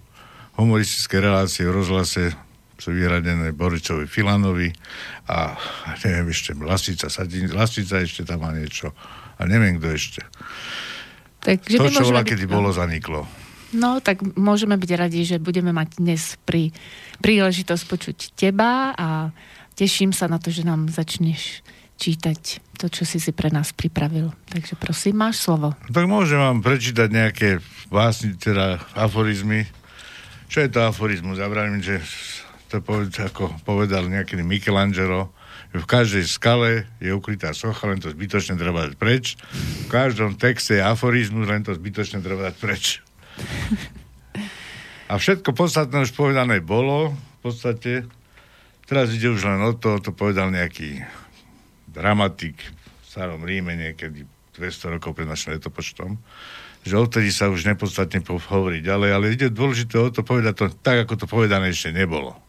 Humoristické 0.57 1.21
relácie 1.21 1.69
v 1.69 1.76
rozhlase 1.76 2.33
sú 2.81 2.88
vyhradené 2.88 3.53
Boričovi 3.53 4.09
Filanovi 4.09 4.73
a 5.29 5.61
neviem 6.09 6.33
ešte, 6.33 6.57
Lasica, 6.57 7.12
Sadin, 7.12 7.53
Lasica 7.53 8.00
ešte 8.00 8.25
tam 8.25 8.49
má 8.49 8.50
niečo 8.57 8.97
a 9.38 9.43
neviem 9.45 9.79
kto 9.79 9.88
ešte. 9.95 10.21
Takže 11.45 11.76
to, 11.76 11.91
čo 11.93 12.09
bola, 12.09 12.25
byť- 12.25 12.31
kedy 12.33 12.45
no. 12.49 12.53
bolo, 12.57 12.69
zaniklo. 12.73 13.21
No, 13.75 13.99
tak 13.99 14.23
môžeme 14.38 14.79
byť 14.79 14.91
radi, 14.95 15.26
že 15.26 15.43
budeme 15.43 15.75
mať 15.75 15.99
dnes 15.99 16.38
pri 16.47 16.71
príležitosť 17.19 17.83
počuť 17.91 18.19
teba 18.38 18.95
a 18.95 19.35
teším 19.75 20.14
sa 20.14 20.31
na 20.31 20.38
to, 20.38 20.55
že 20.55 20.62
nám 20.62 20.87
začneš 20.87 21.67
čítať 21.99 22.62
to, 22.79 22.87
čo 22.91 23.03
si 23.03 23.19
si 23.19 23.35
pre 23.35 23.50
nás 23.50 23.75
pripravil. 23.75 24.31
Takže 24.50 24.79
prosím, 24.79 25.26
máš 25.26 25.43
slovo. 25.43 25.75
Tak 25.91 26.07
môžem 26.07 26.38
vám 26.38 26.62
prečítať 26.62 27.09
nejaké 27.11 27.49
vlastne 27.91 28.35
teda 28.38 28.83
aforizmy. 28.95 29.67
Čo 30.50 30.67
je 30.67 30.71
to 30.71 30.81
aforizmus? 30.87 31.43
Ja 31.43 31.50
vravím, 31.50 31.83
že 31.83 31.99
to 32.71 32.83
poved, 32.83 33.11
ako 33.14 33.55
povedal 33.62 34.07
nejaký 34.07 34.38
Michelangelo, 34.43 35.31
v 35.75 35.87
každej 35.90 36.23
skale 36.31 36.87
je 37.02 37.11
ukrytá 37.11 37.50
socha, 37.50 37.90
len 37.90 37.99
to 37.99 38.07
zbytočne 38.07 38.54
treba 38.54 38.87
dať 38.87 38.95
preč. 38.95 39.35
V 39.85 39.88
každom 39.90 40.38
texte 40.38 40.78
je 40.78 40.83
aforizmus, 40.87 41.50
len 41.50 41.66
to 41.66 41.75
zbytočne 41.75 42.23
treba 42.23 42.47
dať 42.47 42.57
preč. 42.62 43.02
A 45.10 45.19
všetko 45.19 45.50
podstatné 45.50 46.06
už 46.06 46.15
povedané 46.15 46.63
bolo, 46.63 47.13
v 47.13 47.39
podstate. 47.43 48.06
Teraz 48.87 49.10
ide 49.10 49.32
už 49.34 49.43
len 49.50 49.60
o 49.67 49.75
to, 49.75 49.99
to 49.99 50.15
povedal 50.15 50.52
nejaký 50.52 51.02
dramatik 51.91 52.60
v 52.60 53.04
starom 53.04 53.43
Ríme 53.43 53.75
niekedy 53.75 54.28
200 54.54 54.95
rokov 54.99 55.19
pred 55.19 55.26
našim 55.26 55.58
letopočtom, 55.58 56.21
že 56.87 56.95
odtedy 56.95 57.32
sa 57.32 57.50
už 57.50 57.67
nepodstatne 57.67 58.23
po- 58.23 58.39
hovorí 58.39 58.84
ďalej, 58.84 59.10
ale 59.10 59.32
ide 59.34 59.49
dôležité 59.50 59.99
o 59.99 60.13
to 60.13 60.23
povedať 60.23 60.54
to 60.54 60.67
tak, 60.84 61.02
ako 61.08 61.19
to 61.19 61.26
povedané 61.26 61.73
ešte 61.73 61.91
nebolo. 61.91 62.44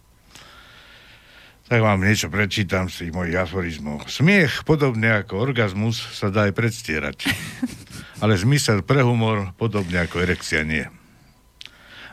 Tak 1.66 1.82
vám 1.82 2.06
niečo 2.06 2.30
prečítam 2.30 2.94
z 2.94 3.10
tých 3.10 3.12
mojich 3.18 3.42
aforizmov. 3.42 4.06
Smiech, 4.06 4.62
podobne 4.70 5.26
ako 5.26 5.50
orgazmus, 5.50 5.98
sa 6.14 6.30
dá 6.30 6.46
aj 6.46 6.54
predstierať. 6.54 7.26
Ale 8.22 8.38
zmysel 8.38 8.86
pre 8.86 9.02
humor, 9.02 9.50
podobne 9.58 10.06
ako 10.06 10.22
erekcia, 10.22 10.62
nie. 10.62 10.86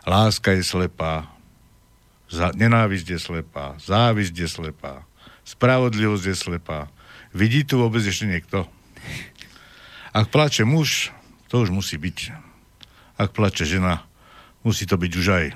Láska 0.09 0.57
je 0.57 0.65
slepá, 0.65 1.29
za, 2.33 2.49
nenávisť 2.57 3.13
je 3.13 3.19
slepá, 3.21 3.77
závisť 3.77 4.35
je 4.41 4.49
slepá, 4.49 5.05
spravodlivosť 5.45 6.33
je 6.33 6.37
slepá. 6.37 6.89
Vidí 7.37 7.61
tu 7.61 7.77
vôbec 7.77 8.01
ešte 8.01 8.25
niekto? 8.25 8.65
Ak 10.17 10.33
plače 10.33 10.65
muž, 10.65 11.13
to 11.53 11.61
už 11.61 11.69
musí 11.69 12.01
byť. 12.01 12.33
Ak 13.21 13.37
plače 13.37 13.69
žena, 13.69 14.09
musí 14.65 14.89
to 14.89 14.97
byť 14.97 15.13
už 15.13 15.27
aj. 15.29 15.47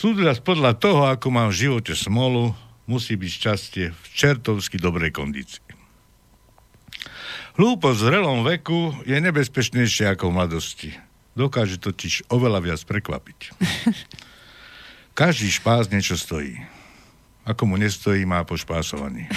Súdľa 0.00 0.32
podľa 0.40 0.72
toho, 0.80 1.12
ako 1.12 1.28
mám 1.28 1.52
v 1.52 1.68
živote 1.68 1.92
smolu, 1.92 2.56
musí 2.88 3.20
byť 3.20 3.30
šťastie 3.36 3.84
v 3.92 4.04
čertovsky 4.16 4.80
dobrej 4.80 5.12
kondícii. 5.12 5.60
Hlúposť 7.60 7.98
v 8.00 8.06
zrelom 8.08 8.40
veku 8.40 8.96
je 9.04 9.20
nebezpečnejšia 9.20 10.16
ako 10.16 10.32
v 10.32 10.36
mladosti. 10.40 10.90
Dokáže 11.36 11.76
totiž 11.76 12.32
oveľa 12.32 12.64
viac 12.64 12.80
prekvapiť. 12.80 13.52
Každý 15.20 15.52
špás 15.52 15.92
niečo 15.92 16.16
stojí. 16.16 16.56
Ako 17.44 17.68
mu 17.68 17.76
nestojí, 17.76 18.24
má 18.24 18.40
pošpásovaný. 18.48 19.28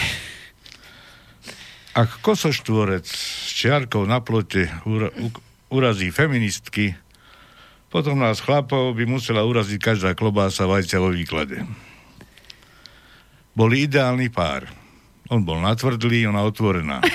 Ak 1.91 2.23
kosoštvorec 2.23 3.04
s 3.04 3.52
čiarkou 3.52 4.08
na 4.08 4.23
plote 4.23 4.71
ura, 4.88 5.12
u, 5.12 5.28
urazí 5.67 6.08
feministky, 6.08 6.95
potom 7.93 8.17
nás 8.17 8.41
chlapov 8.41 8.97
by 8.97 9.06
musela 9.06 9.45
uraziť 9.45 9.77
každá 9.77 10.17
klobása 10.17 10.65
vajcia 10.65 10.97
vo 10.97 11.13
výklade. 11.13 11.62
Boli 13.53 13.86
ideálny 13.86 14.34
pár. 14.34 14.65
On 15.29 15.45
bol 15.45 15.62
natvrdlý, 15.62 16.25
ona 16.25 16.41
otvorená. 16.41 17.06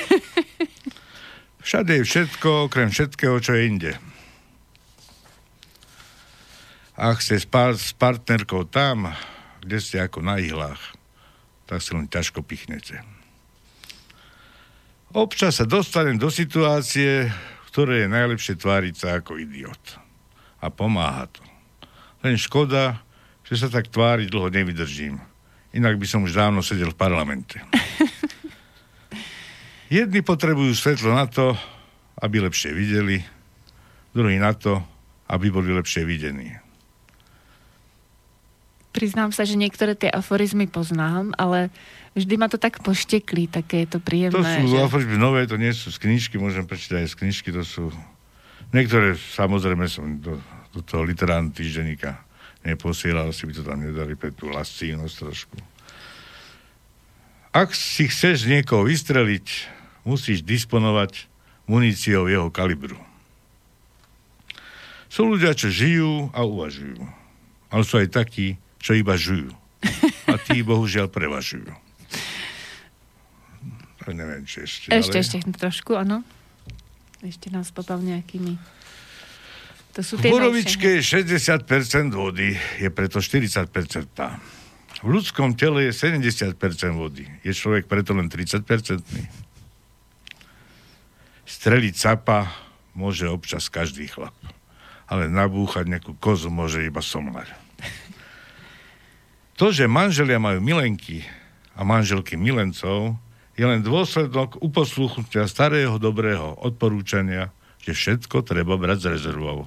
Všade 1.67 1.99
je 1.99 2.07
všetko, 2.07 2.71
okrem 2.71 2.95
všetkého, 2.95 3.43
čo 3.43 3.59
je 3.59 3.67
inde. 3.67 3.93
Ak 6.95 7.27
ste 7.27 7.43
s, 7.43 7.45
par- 7.45 7.75
s 7.75 7.91
partnerkou 7.91 8.63
tam, 8.71 9.11
kde 9.61 9.83
ste 9.83 9.99
ako 9.99 10.23
na 10.23 10.39
ihlách, 10.39 10.81
tak 11.67 11.83
si 11.83 11.91
len 11.93 12.07
ťažko 12.07 12.47
pichnete. 12.47 13.03
Občas 15.11 15.59
sa 15.59 15.67
dostanem 15.67 16.23
do 16.23 16.31
situácie, 16.31 17.27
v 17.29 17.67
ktorej 17.69 18.07
je 18.07 18.15
najlepšie 18.15 18.55
tváriť 18.57 18.95
sa 18.95 19.09
ako 19.19 19.43
idiot. 19.43 20.08
A 20.59 20.67
pomáha 20.69 21.31
to. 21.31 21.41
Len 22.27 22.35
škoda, 22.35 22.99
že 23.47 23.55
sa 23.57 23.69
tak 23.71 23.89
tváriť 23.89 24.29
dlho 24.29 24.51
nevydržím. 24.51 25.23
Inak 25.73 26.01
by 26.01 26.07
som 26.09 26.25
už 26.27 26.35
dávno 26.35 26.65
sedel 26.65 26.91
v 26.91 26.99
parlamente. 26.99 27.63
Jedni 29.89 30.21
potrebujú 30.21 30.77
svetlo 30.77 31.17
na 31.17 31.25
to, 31.25 31.57
aby 32.21 32.45
lepšie 32.45 32.77
videli, 32.77 33.25
druhí 34.13 34.37
na 34.37 34.53
to, 34.53 34.85
aby 35.31 35.49
boli 35.49 35.73
lepšie 35.73 36.05
videní. 36.05 36.59
Priznám 38.93 39.31
sa, 39.31 39.47
že 39.47 39.55
niektoré 39.55 39.95
tie 39.95 40.11
aforizmy 40.11 40.67
poznám, 40.67 41.31
ale 41.39 41.71
vždy 42.19 42.35
ma 42.35 42.51
to 42.51 42.59
tak 42.59 42.83
pošteklí, 42.83 43.47
také 43.47 43.87
je 43.87 43.95
to 43.95 43.99
To 44.03 44.05
príjemné. 44.05 44.43
sú 44.43 44.75
že... 44.75 44.83
aforizmy 44.83 45.17
nové, 45.21 45.47
to 45.47 45.55
nie 45.55 45.71
sú 45.71 45.95
z 45.95 46.03
knižky, 46.03 46.35
môžem 46.41 46.67
prečítať 46.67 47.07
aj 47.07 47.09
z 47.13 47.15
knižky, 47.15 47.49
to 47.55 47.63
sú... 47.63 47.85
Niektoré, 48.69 49.17
samozrejme, 49.17 49.89
som 49.89 50.21
do, 50.21 50.37
do 50.77 50.81
toho 50.85 51.05
literárneho 51.05 51.57
týždenníka 51.57 52.21
neposielal, 52.67 53.33
si 53.33 53.49
by 53.49 53.53
to 53.57 53.63
tam 53.65 53.81
nedali 53.81 54.13
pre 54.13 54.29
tú 54.29 54.53
lascívnosť 54.53 55.15
trošku. 55.17 55.57
Ak 57.57 57.73
si 57.73 58.13
chceš 58.13 58.45
niekoho 58.45 58.85
vystreliť, 58.85 59.47
musíš 60.05 60.45
disponovať 60.45 61.25
muníciou 61.65 62.29
jeho 62.29 62.53
kalibru. 62.53 63.01
Sú 65.09 65.25
ľudia, 65.25 65.57
čo 65.57 65.73
žijú 65.73 66.29
a 66.37 66.45
uvažujú. 66.45 67.01
Ale 67.73 67.83
sú 67.85 68.01
aj 68.01 68.13
takí, 68.13 68.61
čo 68.77 68.93
iba 68.93 69.17
žujú. 69.17 69.49
A 70.29 70.37
tí, 70.37 70.61
bohužiaľ, 70.69 71.09
prevažujú. 71.09 71.73
To 74.05 74.11
neviem, 74.13 74.45
či 74.45 74.65
ešte. 74.65 74.93
Ešte, 74.93 75.17
ale... 75.17 75.25
ešte 75.25 75.37
trošku, 75.57 75.97
áno. 75.97 76.25
Ešte 77.23 77.51
nás 77.51 77.75
popav 77.75 77.99
nejakými. 77.99 78.55
To 79.99 80.01
sú 80.07 80.15
V 80.19 80.23
tie 80.23 80.31
borovičke 80.31 80.89
je 80.99 81.03
60% 81.03 82.15
vody, 82.15 82.55
je 82.79 82.89
preto 82.95 83.19
40% 83.19 83.67
tá. 84.15 84.39
V 85.03 85.09
ľudskom 85.11 85.55
tele 85.59 85.91
je 85.91 85.93
70% 85.95 86.55
vody. 86.95 87.27
Je 87.43 87.51
človek 87.55 87.91
preto 87.91 88.15
len 88.15 88.31
30%. 88.31 88.63
Streliť 91.47 91.95
sapa 91.95 92.51
môže 92.95 93.27
občas 93.31 93.71
každý 93.71 94.11
chlap. 94.11 94.35
Ale 95.11 95.31
nabúchať 95.31 95.87
nejakú 95.87 96.19
kozu 96.19 96.51
môže 96.51 96.83
iba 96.83 97.03
somlar. 97.03 97.47
To, 99.59 99.75
že 99.75 99.91
manželia 99.91 100.39
majú 100.39 100.63
milenky 100.63 101.27
a 101.75 101.83
manželky 101.83 102.39
milencov, 102.39 103.19
je 103.59 103.67
len 103.67 103.83
dôsledok 103.83 104.63
uposluchnutia 104.63 105.51
starého 105.51 105.99
dobrého 105.99 106.55
odporúčania, 106.63 107.51
že 107.83 107.91
všetko 107.91 108.47
treba 108.47 108.79
brať 108.79 108.99
s 109.03 109.07
rezervou. 109.19 109.67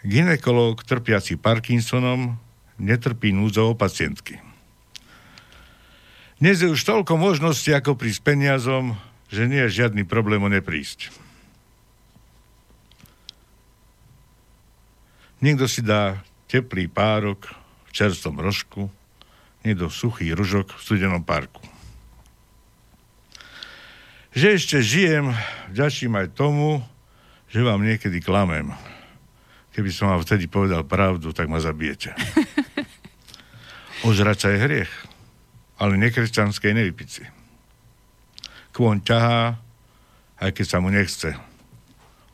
Ginekolog 0.00 0.80
trpiaci 0.80 1.36
Parkinsonom 1.36 2.40
netrpí 2.80 3.28
núdzou 3.36 3.76
pacientky. 3.76 4.40
Dnes 6.40 6.64
je 6.64 6.68
už 6.72 6.80
toľko 6.80 7.20
možností, 7.20 7.76
ako 7.76 7.96
prísť 7.96 8.24
peniazom, 8.24 8.96
že 9.28 9.44
nie 9.44 9.60
je 9.68 9.84
žiadny 9.84 10.08
problém 10.08 10.40
o 10.40 10.48
neprísť. 10.48 11.12
Niekto 15.44 15.68
si 15.68 15.84
dá 15.84 16.24
teplý 16.48 16.88
párok 16.88 17.52
v 17.84 17.90
čerstvom 17.92 18.40
rožku, 18.40 18.88
niekto 19.60 19.92
suchý 19.92 20.32
ružok 20.32 20.72
v 20.72 20.80
studenom 20.80 21.20
parku. 21.20 21.73
Že 24.34 24.46
ešte 24.58 24.76
žijem, 24.82 25.30
vďačím 25.70 26.18
aj 26.18 26.34
tomu, 26.34 26.82
že 27.54 27.62
vám 27.62 27.86
niekedy 27.86 28.18
klamem. 28.18 28.74
Keby 29.70 29.94
som 29.94 30.10
vám 30.10 30.26
vtedy 30.26 30.50
povedal 30.50 30.82
pravdu, 30.82 31.30
tak 31.30 31.46
ma 31.46 31.62
zabijete. 31.62 32.10
Ožrať 34.10 34.36
sa 34.42 34.48
je 34.50 34.58
hriech, 34.58 34.92
ale 35.78 36.02
nekresťanskej 36.02 36.74
nevypiť 36.74 37.08
si. 37.08 37.24
Kvon 38.74 39.06
ťahá, 39.06 39.54
aj 40.42 40.50
keď 40.50 40.66
sa 40.66 40.82
mu 40.82 40.90
nechce. 40.90 41.30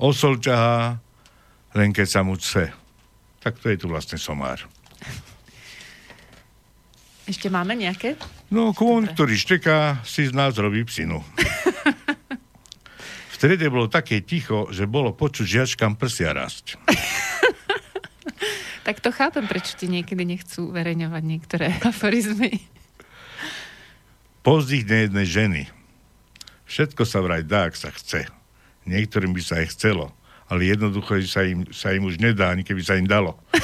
Osol 0.01 0.41
ťahá, 0.41 0.97
len 1.77 1.93
keď 1.93 2.07
sa 2.09 2.25
mu 2.25 2.41
chce. 2.41 2.73
Tak 3.45 3.61
to 3.61 3.69
je 3.69 3.77
tu 3.77 3.93
vlastne 3.93 4.17
somár. 4.17 4.65
Ešte 7.29 7.53
máme 7.53 7.77
nejaké? 7.77 8.17
No, 8.49 8.73
kvon, 8.73 9.05
ktorý 9.05 9.37
šteká, 9.37 10.01
si 10.01 10.25
z 10.25 10.33
nás 10.33 10.57
robí 10.57 10.81
psinu. 10.89 11.21
V 13.41 13.57
bolo 13.73 13.89
také 13.89 14.21
ticho, 14.21 14.69
že 14.69 14.85
bolo 14.85 15.17
počuť 15.17 15.47
žiačkám 15.49 15.97
prsia 15.97 16.37
rásť. 16.37 16.77
Tak 18.81 19.05
to 19.05 19.13
chápem, 19.13 19.45
prečo 19.45 19.77
ti 19.77 19.87
niekedy 19.87 20.25
nechcú 20.25 20.73
uverejňovať 20.73 21.23
niektoré 21.23 21.69
aforizmy. 21.91 22.65
Pozdých 24.41 24.89
nejednej 24.89 25.27
ženy. 25.29 25.63
Všetko 26.65 27.05
sa 27.05 27.21
vraj 27.21 27.45
dá, 27.45 27.69
ak 27.69 27.77
sa 27.77 27.93
chce. 27.93 28.27
Niektorým 28.89 29.37
by 29.37 29.43
sa 29.45 29.61
aj 29.61 29.77
chcelo, 29.77 30.11
ale 30.49 30.73
jednoducho 30.73 31.21
sa 31.29 31.45
im, 31.45 31.69
sa 31.71 31.93
im 31.93 32.09
už 32.09 32.17
nedá, 32.19 32.51
ani 32.51 32.65
keby 32.65 32.81
sa 32.81 32.97
im 32.97 33.05
dalo. 33.05 33.37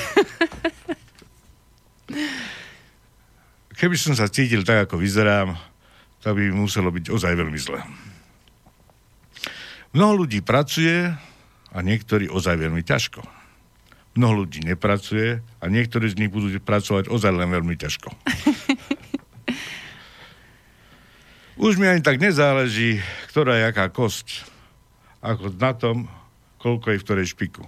Keby 3.76 3.92
som 3.98 4.16
sa 4.16 4.30
cítil 4.30 4.64
tak, 4.64 4.88
ako 4.88 4.96
vyzerám, 4.96 5.52
to 6.24 6.32
by 6.32 6.48
muselo 6.48 6.88
byť 6.88 7.12
ozaj 7.12 7.34
veľmi 7.36 7.60
zle. 7.60 7.82
Mnoho 9.96 10.28
ľudí 10.28 10.44
pracuje 10.44 11.08
a 11.72 11.78
niektorí 11.80 12.28
ozaj 12.28 12.60
veľmi 12.60 12.84
ťažko. 12.84 13.24
Mnoho 14.20 14.44
ľudí 14.44 14.60
nepracuje 14.60 15.40
a 15.40 15.64
niektorí 15.72 16.12
z 16.12 16.20
nich 16.20 16.28
budú 16.28 16.52
pracovať 16.60 17.08
ozaj 17.08 17.32
len 17.32 17.48
veľmi 17.48 17.80
ťažko. 17.80 18.12
Už 21.64 21.80
mi 21.80 21.88
ani 21.88 22.04
tak 22.04 22.20
nezáleží, 22.20 23.00
ktorá 23.32 23.56
je 23.56 23.72
aká 23.72 23.88
kosť, 23.88 24.44
ako 25.24 25.56
na 25.56 25.72
tom, 25.72 26.12
koľko 26.60 26.92
je 26.92 27.00
v 27.00 27.04
ktorej 27.08 27.32
špiku. 27.32 27.64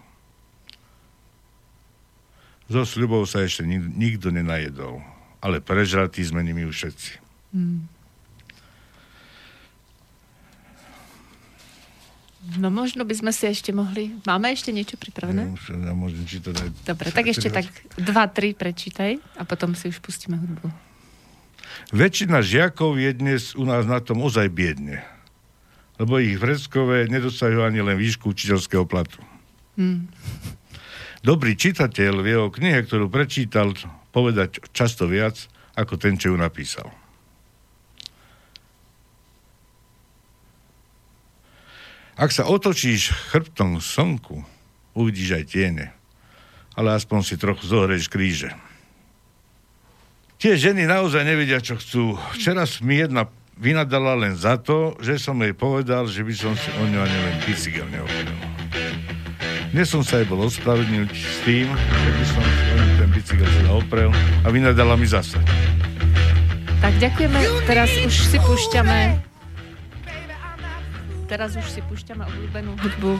Zo 2.68 2.84
sľubov 2.84 3.24
sa 3.24 3.40
ešte 3.40 3.64
nik- 3.64 3.96
nikto 3.96 4.28
nenajedol, 4.28 5.00
ale 5.40 5.64
prežratí 5.64 6.20
sme 6.20 6.44
nimi 6.44 6.68
už 6.68 6.76
všetci. 6.76 7.12
No 12.56 12.72
možno 12.72 13.04
by 13.04 13.12
sme 13.12 13.32
si 13.36 13.44
ešte 13.44 13.76
mohli... 13.76 14.16
Máme 14.24 14.48
ešte 14.48 14.72
niečo 14.72 14.96
pripravené? 14.96 15.52
Neviem, 15.52 15.84
Ja 15.84 15.92
môžem 15.92 16.24
čítať 16.24 16.54
aj... 16.56 16.68
Dobre, 16.88 17.06
tak 17.12 17.26
ešte 17.28 17.52
tak 17.52 17.68
dva, 18.00 18.24
tri 18.32 18.56
prečítaj 18.56 19.20
a 19.36 19.42
potom 19.44 19.76
si 19.76 19.92
už 19.92 20.00
pustíme 20.00 20.40
hudbu. 20.40 20.72
Väčšina 21.92 22.40
žiakov 22.40 22.96
je 22.96 23.10
dnes 23.12 23.52
u 23.52 23.68
nás 23.68 23.84
na 23.84 24.00
tom 24.00 24.24
ozaj 24.24 24.48
biedne, 24.48 25.04
lebo 26.00 26.16
ich 26.16 26.40
vreckové 26.40 27.04
nedosahujú 27.12 27.60
ani 27.60 27.84
len 27.84 28.00
výšku 28.00 28.32
učiteľského 28.32 28.88
platu. 28.88 29.20
Hmm. 29.76 30.08
Dobrý 31.20 31.52
čitateľ 31.52 32.14
vie 32.24 32.36
o 32.40 32.48
knihe, 32.48 32.80
ktorú 32.88 33.12
prečítal, 33.12 33.76
povedať 34.14 34.64
často 34.72 35.04
viac, 35.04 35.36
ako 35.76 36.00
ten, 36.00 36.16
čo 36.16 36.32
ju 36.32 36.36
napísal. 36.40 36.88
Ak 42.18 42.34
sa 42.34 42.50
otočíš 42.50 43.14
chrbtom 43.30 43.78
k 43.78 43.86
slnku, 43.86 44.42
uvidíš 44.98 45.38
aj 45.38 45.44
tiene, 45.54 45.94
ale 46.74 46.98
aspoň 46.98 47.22
si 47.22 47.38
trochu 47.38 47.62
zohrieš 47.70 48.10
kríže. 48.10 48.50
Tie 50.42 50.58
ženy 50.58 50.90
naozaj 50.90 51.22
nevedia, 51.22 51.62
čo 51.62 51.78
chcú. 51.78 52.18
Včera 52.34 52.66
mi 52.82 52.98
jedna 52.98 53.30
vynadala 53.54 54.18
len 54.18 54.34
za 54.34 54.58
to, 54.58 54.98
že 54.98 55.22
som 55.22 55.38
jej 55.38 55.54
povedal, 55.54 56.10
že 56.10 56.26
by 56.26 56.34
som 56.34 56.58
si 56.58 56.66
o 56.82 56.90
ňu 56.90 56.98
ani 56.98 57.18
len 57.22 57.36
bicykel 57.46 57.86
neoprel. 57.86 58.34
Dnes 59.70 59.86
som 59.86 60.02
sa 60.02 60.18
jej 60.18 60.26
bol 60.26 60.42
ospravedlniť 60.42 61.10
s 61.14 61.38
tým, 61.46 61.70
že 61.70 62.10
by 62.18 62.24
som 62.26 62.42
si 62.42 62.64
o 62.66 62.78
ňu 62.82 62.92
ten 62.98 63.10
bicykel 63.14 63.46
teda 63.62 63.70
oprel 63.78 64.10
a 64.42 64.48
vynadala 64.50 64.98
mi 64.98 65.06
zase. 65.06 65.38
Tak 66.82 66.98
ďakujeme. 66.98 67.38
Teraz 67.62 67.94
už 68.02 68.10
si 68.10 68.38
púšťame... 68.42 69.27
Teraz 71.28 71.52
už 71.60 71.68
si 71.68 71.84
púšťame 71.84 72.24
obľúbenú 72.24 72.72
hudbu. 72.80 73.12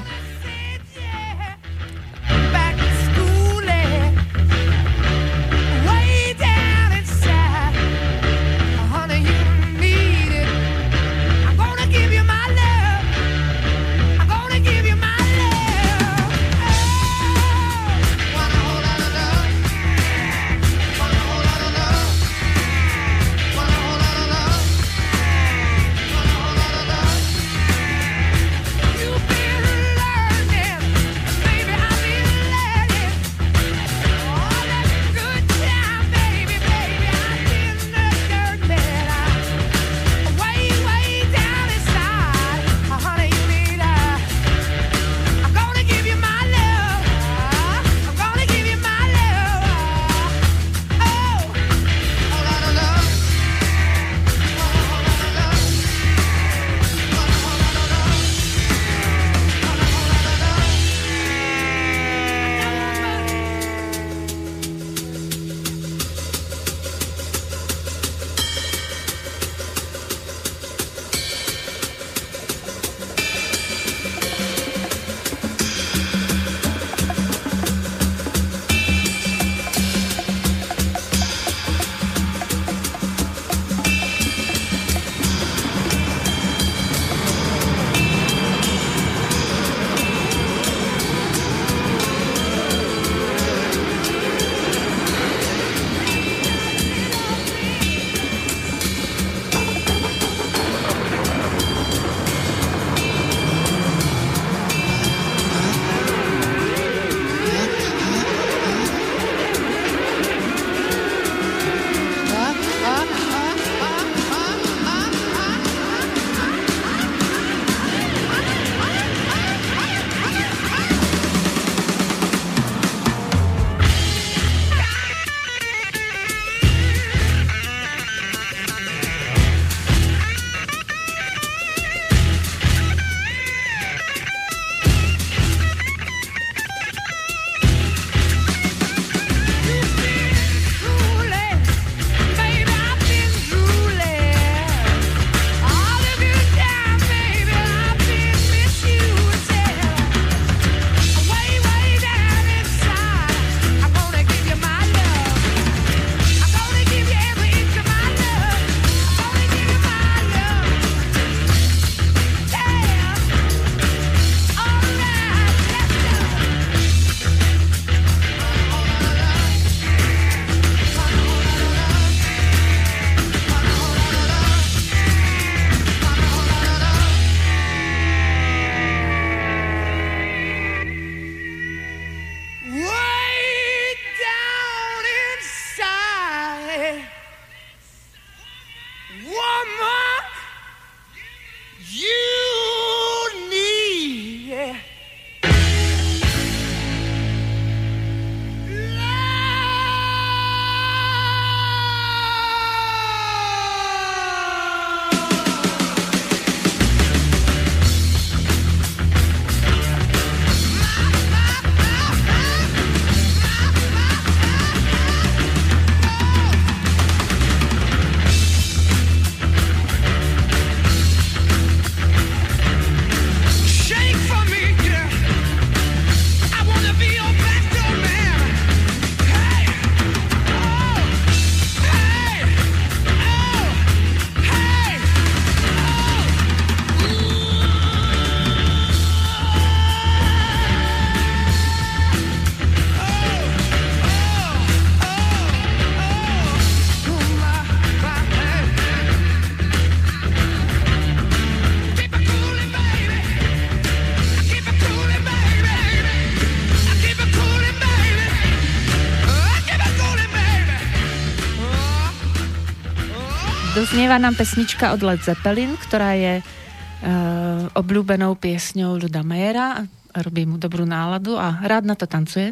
Doznieva 263.79 264.19
nám 264.19 264.35
pesnička 264.35 264.91
od 264.91 265.07
Led 265.07 265.23
Zeppelin, 265.23 265.79
ktorá 265.79 266.11
je 266.19 266.43
uh, 266.43 267.71
obľúbenou 267.79 268.35
piesňou 268.35 268.99
Ľuda 268.99 269.23
Majera 269.23 269.87
a 270.11 270.19
robí 270.19 270.43
mu 270.43 270.59
dobrú 270.59 270.83
náladu 270.83 271.39
a 271.39 271.63
rád 271.63 271.87
na 271.87 271.95
to 271.95 272.11
tancuje. 272.11 272.51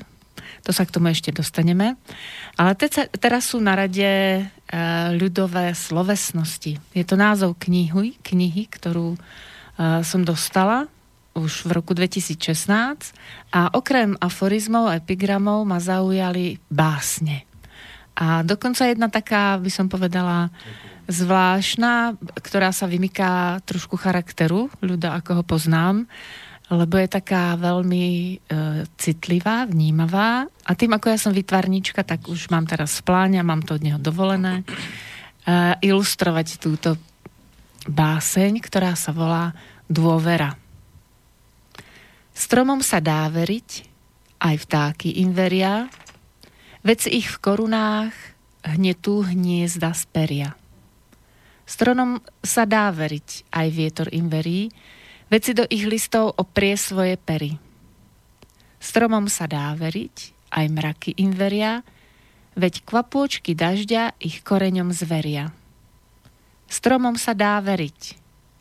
To 0.62 0.70
sa 0.70 0.86
k 0.86 0.94
tomu 0.94 1.10
ešte 1.10 1.34
dostaneme. 1.34 1.98
Ale 2.54 2.78
te, 2.78 2.86
teraz 3.18 3.50
sú 3.50 3.58
na 3.58 3.74
rade 3.74 4.06
uh, 4.06 5.10
ľudové 5.18 5.74
slovesnosti. 5.74 6.78
Je 6.94 7.02
to 7.02 7.18
názov 7.18 7.58
knihy, 7.58 8.22
knihy 8.22 8.70
ktorú 8.70 9.18
uh, 9.18 10.06
som 10.06 10.22
dostala 10.22 10.86
už 11.34 11.66
v 11.66 11.74
roku 11.74 11.90
2016 11.90 12.70
a 13.50 13.74
okrem 13.74 14.14
aforizmov 14.22 14.94
a 14.94 15.02
epigramov 15.02 15.66
ma 15.66 15.82
zaujali 15.82 16.62
básne. 16.70 17.42
A 18.14 18.46
dokonca 18.46 18.86
jedna 18.86 19.10
taká, 19.10 19.58
by 19.58 19.70
som 19.74 19.90
povedala, 19.90 20.54
zvláštna, 21.06 22.18
ktorá 22.42 22.74
sa 22.74 22.90
vymyká 22.90 23.62
trošku 23.62 23.94
charakteru 23.94 24.70
ľuda, 24.82 25.14
ako 25.18 25.42
ho 25.42 25.44
poznám, 25.46 26.06
lebo 26.66 26.98
je 26.98 27.06
taká 27.06 27.54
veľmi 27.54 28.06
e, 28.10 28.34
citlivá, 28.98 29.70
vnímavá 29.70 30.50
a 30.66 30.72
tým, 30.74 30.98
ako 30.98 31.06
ja 31.14 31.18
som 31.18 31.30
vytvarníčka, 31.30 32.02
tak 32.02 32.26
už 32.26 32.50
mám 32.50 32.66
teraz 32.66 32.98
v 32.98 33.06
pláne 33.06 33.38
mám 33.46 33.62
to 33.62 33.78
od 33.78 33.86
neho 33.86 34.02
dovolené 34.02 34.62
e, 34.62 34.64
ilustrovať 35.86 36.58
túto 36.58 36.98
báseň, 37.86 38.58
ktorá 38.58 38.98
sa 38.98 39.14
volá 39.14 39.54
Dôvera. 39.86 40.58
Stromom 42.34 42.82
sa 42.82 42.98
dá 42.98 43.30
veriť, 43.30 43.86
aj 44.42 44.54
vtáky 44.66 45.22
im 45.22 45.30
veria, 45.30 45.86
veci 46.82 47.14
ich 47.14 47.30
v 47.30 47.38
korunách 47.38 48.12
hnetú 48.66 49.22
hniezda 49.22 49.94
z 49.94 50.02
peria. 50.10 50.50
Stronom 51.66 52.22
sa 52.46 52.62
dá 52.62 52.86
veriť, 52.94 53.50
aj 53.50 53.66
vietor 53.74 54.08
im 54.14 54.30
verí, 54.30 54.70
veci 55.26 55.50
do 55.50 55.66
ich 55.66 55.82
listov 55.82 56.38
oprie 56.38 56.78
svoje 56.78 57.18
pery. 57.18 57.58
Stromom 58.78 59.26
sa 59.26 59.50
dá 59.50 59.74
veriť, 59.74 60.16
aj 60.54 60.66
mraky 60.70 61.10
im 61.18 61.34
veria, 61.34 61.82
veď 62.54 62.86
kvapôčky 62.86 63.58
dažďa 63.58 64.14
ich 64.22 64.46
koreňom 64.46 64.94
zveria. 64.94 65.50
Stromom 66.70 67.18
sa 67.18 67.34
dá 67.34 67.58
veriť, 67.58 68.00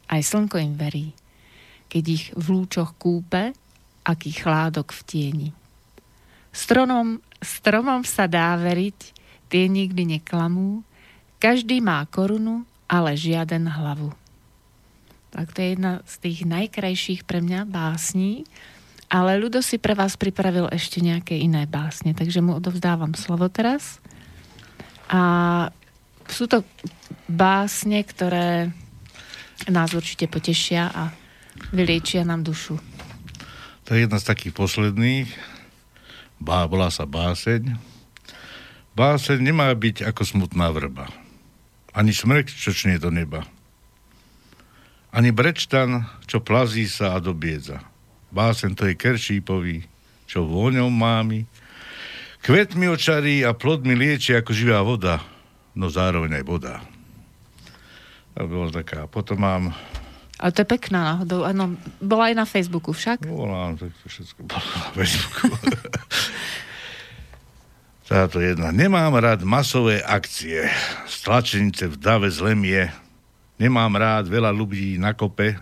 aj 0.10 0.22
slnko 0.26 0.58
im 0.58 0.74
verí, 0.74 1.14
keď 1.86 2.04
ich 2.10 2.26
v 2.34 2.46
lúčoch 2.58 2.98
kúpe, 2.98 3.54
aký 4.02 4.34
chládok 4.34 4.90
v 4.94 5.02
tieni. 5.06 5.50
Stromom, 6.50 7.22
stromom 7.38 8.02
sa 8.02 8.26
dá 8.26 8.58
veriť, 8.58 9.00
tie 9.54 9.70
nikdy 9.70 10.18
neklamú, 10.18 10.82
každý 11.38 11.86
má 11.86 12.02
korunu, 12.10 12.66
ale 12.86 13.18
žiaden 13.18 13.66
hlavu. 13.70 14.14
Tak 15.36 15.52
to 15.52 15.60
je 15.60 15.70
jedna 15.76 16.00
z 16.08 16.16
tých 16.24 16.40
najkrajších 16.48 17.22
pre 17.28 17.44
mňa 17.44 17.68
básní, 17.68 18.48
ale 19.12 19.38
Ludo 19.38 19.60
si 19.62 19.78
pre 19.78 19.94
vás 19.94 20.18
pripravil 20.18 20.72
ešte 20.72 21.04
nejaké 21.04 21.38
iné 21.38 21.70
básne, 21.70 22.16
takže 22.16 22.42
mu 22.42 22.58
odovzdávam 22.58 23.14
slovo 23.14 23.52
teraz. 23.52 24.00
A 25.12 25.22
sú 26.26 26.50
to 26.50 26.66
básne, 27.30 28.02
ktoré 28.02 28.74
nás 29.70 29.94
určite 29.94 30.26
potešia 30.26 30.90
a 30.90 31.14
vyliečia 31.70 32.26
nám 32.26 32.42
dušu. 32.42 32.82
To 33.86 33.94
je 33.94 34.10
jedna 34.10 34.18
z 34.18 34.26
takých 34.26 34.54
posledných. 34.58 35.30
Bá, 36.42 36.66
volá 36.66 36.90
sa 36.90 37.06
báseň. 37.06 37.78
Báseň 38.98 39.38
nemá 39.40 39.70
byť 39.70 40.08
ako 40.10 40.22
smutná 40.26 40.74
vrba. 40.74 41.25
Ani 41.96 42.12
smrek, 42.12 42.52
čo 42.52 42.76
čnie 42.76 43.00
do 43.00 43.08
neba. 43.08 43.48
Ani 45.16 45.32
brečtan, 45.32 46.04
čo 46.28 46.44
plazí 46.44 46.92
sa 46.92 47.16
a 47.16 47.24
dobiedza. 47.24 47.80
Básen 48.36 48.76
to 48.76 48.84
je 48.84 49.00
keršípový, 49.00 49.88
čo 50.28 50.44
vôňou 50.44 50.92
mámi. 50.92 51.48
Kvet 52.44 52.76
mi 52.76 52.92
očarí 52.92 53.48
a 53.48 53.56
plod 53.56 53.88
mi 53.88 53.96
lieči 53.96 54.36
ako 54.36 54.52
živá 54.52 54.84
voda, 54.84 55.24
no 55.72 55.88
zároveň 55.88 56.44
aj 56.44 56.46
voda. 56.46 56.84
To 58.36 58.44
bola 58.44 58.76
taká. 58.76 59.08
Potom 59.08 59.40
mám 59.40 59.72
Ale 60.36 60.52
to 60.52 60.68
je 60.68 60.68
pekná 60.68 61.16
náhodou. 61.16 61.48
Áno, 61.48 61.80
bola 62.04 62.28
aj 62.28 62.36
na 62.36 62.44
Facebooku 62.44 62.92
však. 62.92 63.24
Volám, 63.24 63.80
tak 63.80 63.96
to 64.04 64.12
všetko 64.12 64.44
bolo 64.44 64.60
na 64.60 64.88
Facebooku. 64.92 65.48
Táto 68.06 68.38
jedna. 68.38 68.70
Nemám 68.70 69.18
rád 69.18 69.42
masové 69.42 69.98
akcie. 70.06 70.70
Stlačenice 71.10 71.90
v 71.90 71.98
dave 71.98 72.30
zlem 72.30 72.62
je. 72.62 72.86
Nemám 73.58 73.98
rád 73.98 74.30
veľa 74.30 74.54
ľudí 74.54 75.02
na 75.02 75.18
kope. 75.18 75.58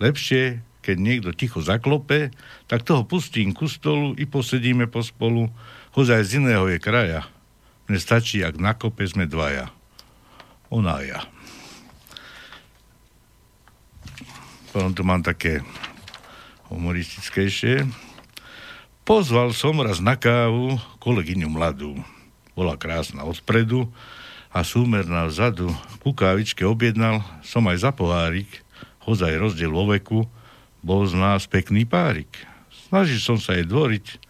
Lepšie, 0.00 0.64
keď 0.80 0.96
niekto 0.96 1.30
ticho 1.36 1.60
zaklope, 1.60 2.32
tak 2.64 2.88
toho 2.88 3.04
pustím 3.04 3.52
ku 3.52 3.68
stolu 3.68 4.16
i 4.16 4.24
posedíme 4.24 4.88
pospolu. 4.88 5.52
Hozaj 5.92 6.20
z 6.24 6.30
iného 6.40 6.64
je 6.72 6.80
kraja. 6.80 7.28
Mne 7.92 8.00
stačí, 8.00 8.40
ak 8.40 8.56
na 8.56 8.72
kope 8.72 9.04
sme 9.04 9.28
dvaja. 9.28 9.68
Ona 10.72 10.96
a 10.96 11.04
ja. 11.04 11.20
Potom 14.72 14.96
tu 14.96 15.04
mám 15.04 15.20
také 15.20 15.60
humoristickejšie. 16.72 17.84
Pozval 19.02 19.50
som 19.50 19.82
raz 19.82 19.98
na 19.98 20.14
kávu 20.14 20.78
kolegyňu 21.02 21.50
mladú. 21.50 21.98
Bola 22.54 22.78
krásna 22.78 23.26
odpredu 23.26 23.90
a 24.54 24.62
súmerná 24.62 25.26
vzadu. 25.26 25.74
Ku 25.98 26.14
kávičke 26.14 26.62
objednal 26.62 27.18
som 27.42 27.66
aj 27.66 27.82
za 27.82 27.90
pohárik, 27.90 28.62
hozaj 29.02 29.42
rozdiel 29.42 29.74
vo 29.74 29.90
veku, 29.90 30.30
bol 30.86 31.02
z 31.10 31.18
nás 31.18 31.50
pekný 31.50 31.82
párik. 31.82 32.30
Snažil 32.86 33.18
som 33.18 33.42
sa 33.42 33.58
jej 33.58 33.66
dvoriť, 33.66 34.22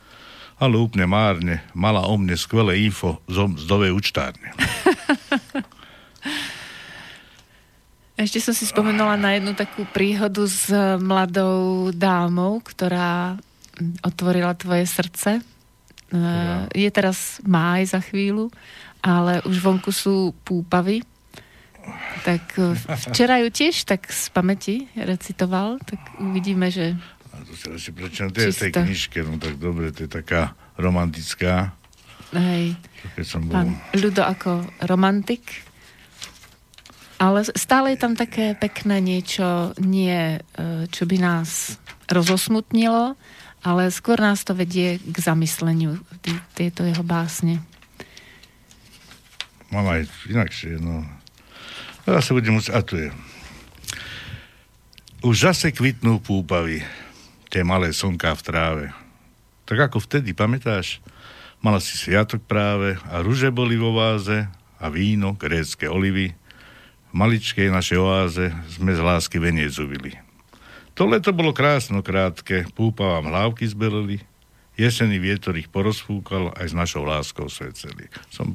ale 0.56 0.80
úplne 0.80 1.04
márne. 1.04 1.60
Mala 1.76 2.08
o 2.08 2.16
mne 2.16 2.32
skvelé 2.40 2.80
info 2.80 3.20
z 3.28 3.44
mzdovej 3.44 3.92
účtárne. 3.92 4.56
Ešte 8.24 8.40
som 8.40 8.56
si 8.56 8.64
spomenula 8.64 9.20
na 9.20 9.36
jednu 9.36 9.52
takú 9.52 9.84
príhodu 9.84 10.48
s 10.48 10.72
mladou 10.96 11.92
dámou, 11.92 12.64
ktorá 12.64 13.36
otvorila 14.02 14.54
tvoje 14.54 14.86
srdce. 14.86 15.40
Uh, 16.12 16.68
je 16.76 16.88
teraz 16.92 17.40
máj 17.40 17.88
za 17.96 18.00
chvíľu, 18.04 18.52
ale 19.00 19.40
už 19.48 19.56
vonku 19.64 19.88
sú 19.88 20.36
púpavy. 20.44 21.00
Tak 22.22 22.44
uh, 22.60 22.76
včera 23.10 23.40
ju 23.40 23.48
tiež 23.48 23.88
tak 23.88 24.06
z 24.12 24.28
pamäti 24.30 24.86
recitoval, 24.94 25.80
tak 25.82 25.98
uvidíme, 26.20 26.68
že 26.68 26.94
A 27.32 27.40
to 27.48 27.56
si 27.56 27.66
radšej 27.72 27.92
prečítam, 27.96 28.28
to 28.28 28.44
je 28.44 28.52
v 28.52 28.60
tej 28.68 28.72
knižke, 28.76 29.18
no 29.24 29.40
tak 29.40 29.56
dobre, 29.56 29.88
to 29.88 30.04
je 30.04 30.10
taká 30.12 30.52
romantická. 30.76 31.72
hej, 32.36 32.76
Keď 33.16 33.24
som 33.24 33.40
bol... 33.48 33.56
pán 33.56 33.80
Ľudo 33.96 34.20
ako 34.20 34.68
romantik. 34.84 35.64
Ale 37.22 37.46
stále 37.54 37.94
je 37.94 38.02
tam 38.02 38.18
také 38.18 38.58
pekné 38.58 38.98
niečo, 38.98 39.70
nie, 39.78 40.42
e, 40.42 40.90
čo 40.90 41.06
by 41.06 41.16
nás 41.22 41.78
rozosmutnilo, 42.10 43.14
ale 43.62 43.90
skôr 43.94 44.18
nás 44.18 44.42
to 44.42 44.52
vedie 44.52 44.98
k 44.98 45.16
zamysleniu 45.18 46.02
tieto 46.54 46.82
jeho 46.82 47.06
básne. 47.06 47.62
Mám 49.70 49.88
aj 49.88 50.02
inakšie, 50.28 50.82
no. 50.82 51.06
Ja 52.04 52.18
sa 52.18 52.34
budem 52.34 52.58
musieť, 52.58 52.74
a 52.76 52.80
tu 52.82 52.98
je. 52.98 53.08
Už 55.22 55.48
zase 55.48 55.70
kvitnú 55.70 56.18
púpavy, 56.18 56.82
tie 57.46 57.62
malé 57.62 57.94
slnká 57.94 58.34
v 58.34 58.42
tráve. 58.42 58.84
Tak 59.64 59.88
ako 59.88 60.02
vtedy, 60.02 60.34
pamätáš? 60.34 60.98
Mala 61.62 61.78
si 61.78 61.94
sviatok 61.94 62.42
práve 62.42 62.98
a 63.06 63.22
rúže 63.22 63.54
boli 63.54 63.78
vo 63.78 63.94
váze 63.94 64.50
a 64.82 64.90
víno, 64.90 65.38
grécké 65.38 65.86
olivy. 65.86 66.34
V 67.08 67.12
maličkej 67.14 67.70
našej 67.70 67.98
oáze 68.02 68.50
sme 68.74 68.90
z 68.90 69.00
lásky 69.00 69.38
veniec 69.38 69.70
zubili. 69.70 70.18
To 70.92 71.08
leto 71.08 71.32
bolo 71.32 71.56
krásno 71.56 72.04
krátke, 72.04 72.68
púpavám 72.76 73.32
hlávky 73.32 73.64
zbeleli, 73.64 74.20
jesený 74.76 75.16
vietor 75.16 75.56
ich 75.56 75.72
porozfúkal, 75.72 76.52
aj 76.52 76.72
s 76.72 76.74
našou 76.76 77.08
láskou 77.08 77.48
sveteli. 77.48 78.12
Som 78.28 78.52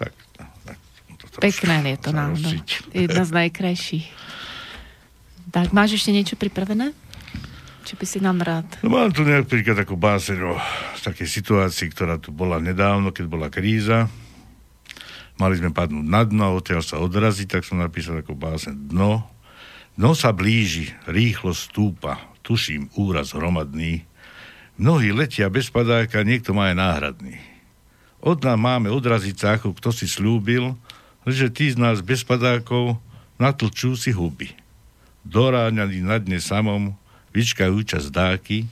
tak, 0.00 0.16
tak 0.64 0.78
to 1.20 1.40
Pekné 1.40 1.96
je 1.96 1.98
to 2.00 2.10
rozčiť. 2.16 2.66
Jedna 2.96 3.22
z 3.28 3.32
najkrajších. 3.32 4.06
Tak, 5.52 5.70
máš 5.76 6.00
ešte 6.00 6.10
niečo 6.10 6.34
pripravené? 6.40 6.96
Čo 7.84 8.00
by 8.00 8.04
si 8.08 8.18
nám 8.24 8.40
rád? 8.40 8.64
No 8.80 8.88
mám 8.88 9.12
tu 9.12 9.28
napríklad 9.28 9.76
takú 9.76 10.00
báseň 10.00 10.38
o 10.48 10.56
takej 11.04 11.28
situácii, 11.28 11.92
ktorá 11.92 12.16
tu 12.16 12.32
bola 12.32 12.56
nedávno, 12.56 13.12
keď 13.12 13.24
bola 13.28 13.52
kríza. 13.52 14.08
Mali 15.36 15.60
sme 15.60 15.68
padnúť 15.68 16.06
na 16.08 16.24
dno 16.24 16.56
odtiaľ 16.56 16.80
sa 16.80 16.96
odraziť, 17.02 17.60
tak 17.60 17.62
som 17.68 17.76
napísal 17.76 18.24
takú 18.24 18.32
báseň 18.32 18.88
Dno. 18.88 19.33
Dno 19.94 20.12
sa 20.18 20.34
blíži, 20.34 20.90
rýchlo 21.06 21.54
stúpa, 21.54 22.18
tuším 22.42 22.90
úraz 22.98 23.30
hromadný. 23.30 24.02
Mnohí 24.74 25.14
letia 25.14 25.46
bez 25.46 25.70
padáka, 25.70 26.26
niekto 26.26 26.50
má 26.50 26.74
aj 26.74 26.76
náhradný. 26.76 27.38
Od 28.18 28.42
nás 28.42 28.58
máme 28.58 28.90
odraziť 28.90 29.36
sa, 29.38 29.48
ako 29.54 29.78
kto 29.78 29.94
si 29.94 30.10
slúbil, 30.10 30.74
že 31.22 31.46
tí 31.48 31.70
z 31.70 31.78
nás 31.78 32.02
bez 32.02 32.26
padákov 32.26 32.98
natlčú 33.38 33.94
si 33.94 34.10
huby 34.10 34.64
doráňaní 35.24 36.04
na 36.04 36.20
dne 36.20 36.38
samom, 36.38 36.92
vyčkajú 37.32 37.82
čas 37.88 38.12
dáky, 38.12 38.68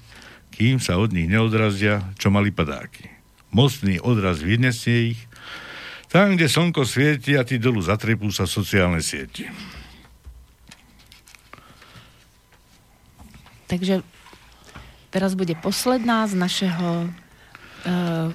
kým 0.52 0.78
sa 0.78 1.00
od 1.00 1.10
nich 1.16 1.26
neodrazia, 1.26 2.04
čo 2.20 2.28
mali 2.28 2.52
padáky. 2.52 3.08
Mocný 3.50 3.98
odraz 4.04 4.44
vynesie 4.44 5.16
ich, 5.16 5.20
tam, 6.12 6.36
kde 6.36 6.44
slnko 6.44 6.84
svieti 6.84 7.40
a 7.40 7.42
tí 7.42 7.56
dolu 7.56 7.80
zatrepú 7.80 8.28
sa 8.28 8.44
sociálne 8.44 9.00
sieti. 9.00 9.48
Takže 13.72 14.04
teraz 15.08 15.32
bude 15.32 15.56
posledná 15.56 16.28
z 16.28 16.36
našeho 16.36 17.08
uh, 17.88 18.28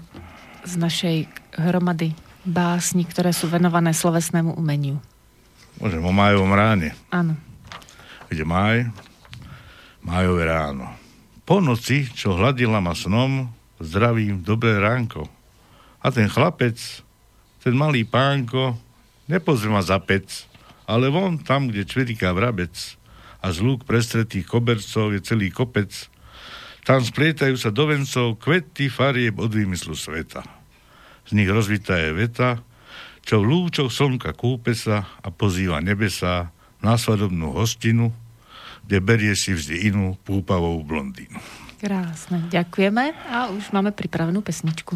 z 0.66 0.74
našej 0.82 1.18
hromady 1.62 2.18
básni, 2.42 3.06
ktoré 3.06 3.30
sú 3.30 3.46
venované 3.46 3.94
slovesnému 3.94 4.58
umeniu. 4.58 4.98
Môžem 5.78 6.02
o 6.02 6.10
májovom 6.10 6.52
ráne. 6.58 6.98
Áno. 7.14 7.38
kde 8.28 8.44
maj, 8.44 8.90
májové 10.02 10.50
ráno. 10.50 10.90
Po 11.46 11.62
noci, 11.62 12.10
čo 12.12 12.36
hladila 12.36 12.82
ma 12.82 12.98
snom, 12.98 13.48
zdravím, 13.78 14.42
dobré 14.42 14.76
ránko. 14.82 15.30
A 16.02 16.12
ten 16.12 16.28
chlapec, 16.28 16.76
ten 17.62 17.78
malý 17.78 18.04
pánko, 18.04 18.76
nepozrie 19.30 19.70
ma 19.70 19.86
za 19.86 20.02
pec, 20.02 20.50
ale 20.90 21.08
von 21.14 21.40
tam, 21.40 21.70
kde 21.70 21.88
čveriká 21.88 22.34
vrabec 22.34 22.97
a 23.42 23.48
z 23.54 23.62
lúk 23.62 23.86
prestretých 23.86 24.48
kobercov 24.48 25.14
je 25.14 25.22
celý 25.22 25.54
kopec. 25.54 25.90
Tam 26.88 27.04
splietajú 27.04 27.60
sa 27.60 27.70
do 27.70 27.90
vencov 27.92 28.40
kvety 28.40 28.88
farieb 28.88 29.38
od 29.38 29.52
výmyslu 29.52 29.94
sveta. 29.94 30.46
Z 31.28 31.36
nich 31.36 31.52
rozvitá 31.52 32.00
je 32.00 32.16
veta, 32.16 32.64
čo 33.28 33.44
v 33.44 33.50
lúčoch 33.52 33.92
slnka 33.92 34.32
kúpe 34.32 34.72
sa 34.72 35.04
a 35.20 35.28
pozýva 35.28 35.84
nebesa 35.84 36.56
na 36.80 36.96
svadobnú 36.96 37.52
hostinu, 37.52 38.16
kde 38.88 38.98
berie 39.04 39.36
si 39.36 39.52
vždy 39.52 39.92
inú 39.92 40.16
púpavou 40.24 40.80
blondínu. 40.80 41.36
Krásne. 41.78 42.48
Ďakujeme 42.48 43.14
a 43.28 43.52
už 43.52 43.76
máme 43.76 43.92
pripravenú 43.92 44.40
pesničku. 44.40 44.96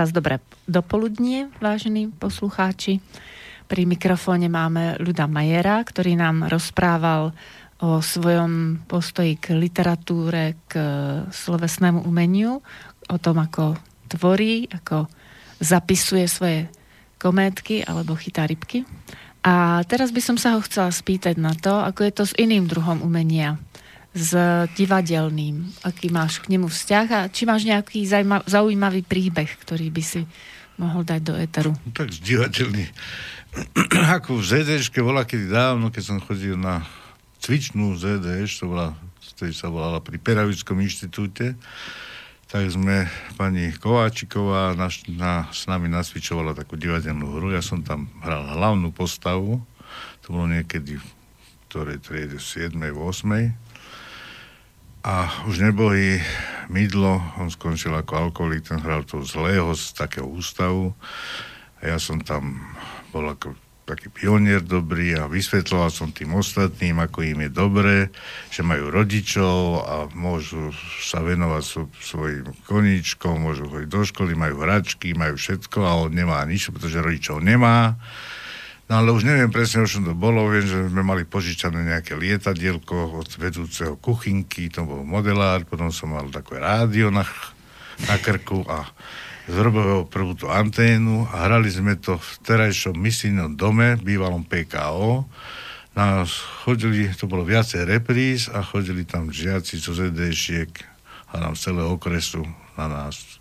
Ešte 0.00 0.16
raz 0.16 0.16
dobré 0.16 0.40
dopoludnie, 0.64 1.52
vážení 1.60 2.08
poslucháči. 2.08 3.04
Pri 3.68 3.84
mikrofóne 3.84 4.48
máme 4.48 4.96
Ľuda 4.96 5.28
Majera, 5.28 5.76
ktorý 5.84 6.16
nám 6.16 6.48
rozprával 6.48 7.36
o 7.84 8.00
svojom 8.00 8.80
postoji 8.88 9.36
k 9.36 9.52
literatúre, 9.52 10.56
k 10.64 10.80
slovesnému 11.28 12.08
umeniu, 12.08 12.64
o 13.12 13.16
tom, 13.20 13.44
ako 13.44 13.76
tvorí, 14.08 14.72
ako 14.72 15.04
zapisuje 15.60 16.24
svoje 16.32 16.72
kométky 17.20 17.84
alebo 17.84 18.16
chytá 18.16 18.48
rybky. 18.48 18.88
A 19.44 19.84
teraz 19.84 20.16
by 20.16 20.24
som 20.24 20.40
sa 20.40 20.56
ho 20.56 20.64
chcela 20.64 20.88
spýtať 20.88 21.36
na 21.36 21.52
to, 21.52 21.76
ako 21.76 22.08
je 22.08 22.12
to 22.16 22.24
s 22.24 22.32
iným 22.40 22.64
druhom 22.64 23.04
umenia, 23.04 23.60
s 24.10 24.34
divadelným, 24.74 25.86
aký 25.86 26.10
máš 26.10 26.42
k 26.42 26.50
nemu 26.50 26.66
vzťah 26.66 27.06
a 27.14 27.20
či 27.30 27.46
máš 27.46 27.62
nejaký 27.62 28.02
zaujíma- 28.02 28.42
zaujímavý 28.42 29.06
príbeh, 29.06 29.46
ktorý 29.62 29.86
by 29.94 30.02
si 30.02 30.26
mohol 30.80 31.06
dať 31.06 31.20
do 31.22 31.34
éteru. 31.38 31.72
No 31.86 31.92
tak 31.94 32.10
divadelný. 32.10 32.90
Ako 34.18 34.40
v 34.40 34.46
ZDŠke 34.46 34.98
bola 35.04 35.22
kedy 35.22 35.46
dávno, 35.46 35.94
keď 35.94 36.02
som 36.02 36.18
chodil 36.18 36.58
na 36.58 36.82
cvičnú 37.38 37.94
ZDŠ, 37.94 38.50
to 38.50 38.64
bola, 38.66 38.98
vtedy 39.34 39.54
sa 39.54 39.70
volala 39.70 40.02
pri 40.02 40.18
Peravickom 40.18 40.82
inštitúte, 40.82 41.54
tak 42.50 42.66
sme, 42.66 43.06
pani 43.38 43.70
Kováčiková 43.70 44.74
na, 44.74 44.90
na, 45.06 45.46
s 45.54 45.70
nami 45.70 45.86
nasvičovala 45.86 46.58
takú 46.58 46.74
divadelnú 46.74 47.38
hru. 47.38 47.54
Ja 47.54 47.62
som 47.62 47.86
tam 47.86 48.10
hral 48.26 48.42
hlavnú 48.58 48.90
postavu. 48.90 49.62
To 50.26 50.34
bolo 50.34 50.50
niekedy 50.50 50.98
v 50.98 51.06
ktorej 51.70 52.02
triede 52.02 52.42
7. 52.42 52.74
8. 52.74 53.69
A 55.00 55.32
už 55.48 55.64
neboli 55.64 56.20
mydlo, 56.68 57.24
on 57.40 57.48
skončil 57.48 57.96
ako 57.96 58.28
alkoholik, 58.28 58.68
ten 58.68 58.84
hral 58.84 59.08
toho 59.08 59.24
zlého 59.24 59.72
z 59.72 59.96
takého 59.96 60.28
ústavu. 60.28 60.92
A 61.80 61.96
ja 61.96 61.96
som 61.96 62.20
tam 62.20 62.60
bol 63.08 63.24
ako 63.24 63.56
taký 63.88 64.06
pionier 64.12 64.62
dobrý 64.62 65.18
a 65.18 65.26
vysvetloval 65.26 65.90
som 65.90 66.14
tým 66.14 66.36
ostatným, 66.38 67.02
ako 67.02 67.26
im 67.26 67.48
je 67.48 67.50
dobré, 67.50 67.96
že 68.52 68.62
majú 68.62 68.86
rodičov 68.92 69.82
a 69.82 69.94
môžu 70.14 70.70
sa 71.02 71.24
venovať 71.24 71.62
so, 71.64 71.90
svojim 71.98 72.54
koníčkom, 72.70 73.42
môžu 73.42 73.66
chodiť 73.66 73.88
do 73.90 74.02
školy, 74.06 74.38
majú 74.38 74.62
hračky, 74.62 75.16
majú 75.18 75.34
všetko 75.34 75.78
a 75.82 76.06
on 76.06 76.14
nemá 76.14 76.38
nič, 76.46 76.70
pretože 76.70 77.02
rodičov 77.02 77.42
nemá. 77.42 77.98
No 78.90 78.98
ale 78.98 79.14
už 79.14 79.22
neviem 79.22 79.54
presne, 79.54 79.86
o 79.86 79.88
čom 79.88 80.02
to 80.02 80.18
bolo. 80.18 80.50
Viem, 80.50 80.66
že 80.66 80.90
sme 80.90 81.06
mali 81.06 81.22
požičané 81.22 81.86
nejaké 81.94 82.18
lietadielko 82.18 83.22
od 83.22 83.30
vedúceho 83.38 83.94
kuchynky, 83.94 84.66
to 84.66 84.82
bol 84.82 85.06
modelár, 85.06 85.62
potom 85.62 85.94
som 85.94 86.10
mal 86.10 86.26
takové 86.26 86.58
rádio 86.58 87.14
na, 87.14 87.22
na 88.10 88.18
krku 88.18 88.66
a 88.66 88.90
zrobil 89.46 90.10
prvú 90.10 90.34
tú 90.34 90.50
anténu 90.50 91.22
a 91.30 91.46
hrali 91.46 91.70
sme 91.70 92.02
to 92.02 92.18
v 92.18 92.30
terajšom 92.42 92.98
misijnom 92.98 93.54
dome, 93.54 93.94
bývalom 93.94 94.42
PKO. 94.42 95.22
Nás 95.94 96.42
chodili, 96.66 97.14
to 97.14 97.30
bolo 97.30 97.46
viacej 97.46 97.86
repríz 97.86 98.50
a 98.50 98.58
chodili 98.66 99.06
tam 99.06 99.30
žiaci 99.30 99.78
zo 99.78 99.94
ZD-šiek 99.94 100.70
a 101.30 101.38
nám 101.38 101.54
z 101.54 101.70
celého 101.70 101.94
okresu 101.94 102.42
na 102.74 102.90
nás 102.90 103.38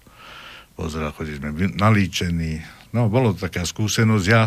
pozerať, 0.77 1.09
chodili 1.17 1.41
sme 1.41 1.73
nalíčení. 1.73 2.61
No, 2.93 3.09
bolo 3.09 3.33
taká 3.33 3.65
skúsenosť. 3.65 4.25
Ja 4.29 4.45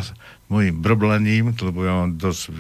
mojim 0.53 0.77
brblaním, 0.77 1.57
lebo 1.57 1.81
ja 1.81 1.97
mám 1.97 2.21
dosť 2.21 2.53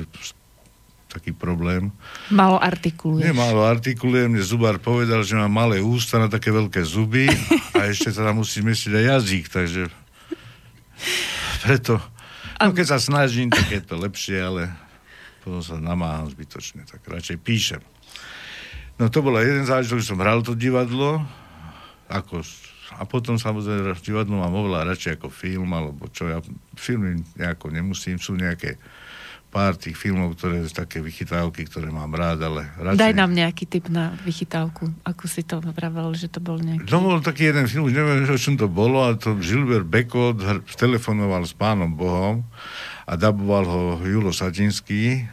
taký 1.12 1.36
problém, 1.36 1.92
Malo 2.32 2.56
artikuluješ. 2.56 3.28
Nemálo 3.28 3.68
artikulujem, 3.68 4.32
mne 4.32 4.40
zubár 4.40 4.80
povedal, 4.80 5.20
že 5.20 5.36
mám 5.36 5.52
malé 5.52 5.84
ústa 5.84 6.16
na 6.16 6.32
také 6.32 6.48
veľké 6.48 6.80
zuby 6.88 7.28
a 7.76 7.92
ešte 7.92 8.16
teda 8.16 8.32
musí 8.32 8.64
zmestiť 8.64 8.92
aj 8.96 9.04
jazyk, 9.04 9.44
takže 9.52 9.82
preto, 11.68 12.00
no 12.56 12.72
keď 12.72 12.96
sa 12.96 12.98
snažím, 12.98 13.52
tak 13.52 13.68
je 13.68 13.82
to 13.84 14.00
lepšie, 14.00 14.40
ale 14.40 14.72
potom 15.44 15.60
sa 15.60 15.76
namáham 15.76 16.32
zbytočne, 16.32 16.88
tak 16.88 17.04
radšej 17.04 17.36
píšem. 17.44 17.82
No 18.96 19.12
to 19.12 19.20
bola 19.20 19.44
jeden 19.44 19.68
zážitok, 19.68 20.00
že 20.00 20.08
som 20.08 20.22
hral 20.22 20.40
to 20.40 20.56
divadlo, 20.56 21.20
ako, 22.08 22.40
a 22.98 23.02
potom 23.08 23.40
samozrejme 23.40 23.96
divadlo 24.00 24.40
mám 24.40 24.52
oveľa 24.52 24.92
radšej 24.92 25.20
ako 25.20 25.28
film, 25.32 25.70
alebo 25.72 26.08
čo 26.12 26.28
ja, 26.28 26.38
filmy 26.76 27.22
nejako 27.36 27.72
nemusím, 27.72 28.20
sú 28.20 28.36
nejaké 28.36 28.76
pár 29.52 29.76
tých 29.76 30.00
filmov, 30.00 30.32
ktoré 30.40 30.64
sú 30.64 30.72
také 30.72 31.04
vychytávky, 31.04 31.68
ktoré 31.68 31.92
mám 31.92 32.08
rád, 32.16 32.48
ale 32.48 32.72
radšej... 32.80 33.04
Daj 33.04 33.12
nám 33.12 33.36
nejaký 33.36 33.68
tip 33.68 33.92
na 33.92 34.16
vychytávku. 34.24 34.88
Ako 35.04 35.28
si 35.28 35.44
to 35.44 35.60
vravel, 35.60 36.08
že 36.16 36.32
to 36.32 36.40
bol 36.40 36.56
nejaký... 36.56 36.88
No 36.88 37.04
bol 37.04 37.20
taký 37.20 37.52
jeden 37.52 37.68
film, 37.68 37.84
už 37.84 37.92
neviem, 37.92 38.24
o 38.24 38.40
čom 38.40 38.56
to 38.56 38.64
bolo, 38.64 39.04
ale 39.04 39.20
to 39.20 39.36
Gilbert 39.36 39.84
Beko 39.84 40.32
telefonoval 40.80 41.44
s 41.44 41.52
pánom 41.52 41.92
Bohom 41.92 42.40
a 43.04 43.12
daboval 43.12 43.64
ho 43.68 43.80
Julo 44.00 44.32
Sadinský. 44.32 45.28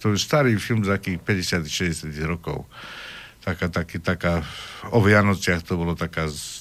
To 0.00 0.16
je 0.16 0.16
starý 0.16 0.56
film 0.56 0.80
z 0.80 0.96
takých 0.96 1.20
50-60 1.20 2.16
rokov. 2.24 2.64
Taká, 3.44 3.68
taký, 3.68 4.00
taká, 4.00 4.40
o 4.88 5.04
Vianociach 5.04 5.60
to 5.60 5.76
bolo 5.76 5.92
taká 5.92 6.32
z, 6.32 6.59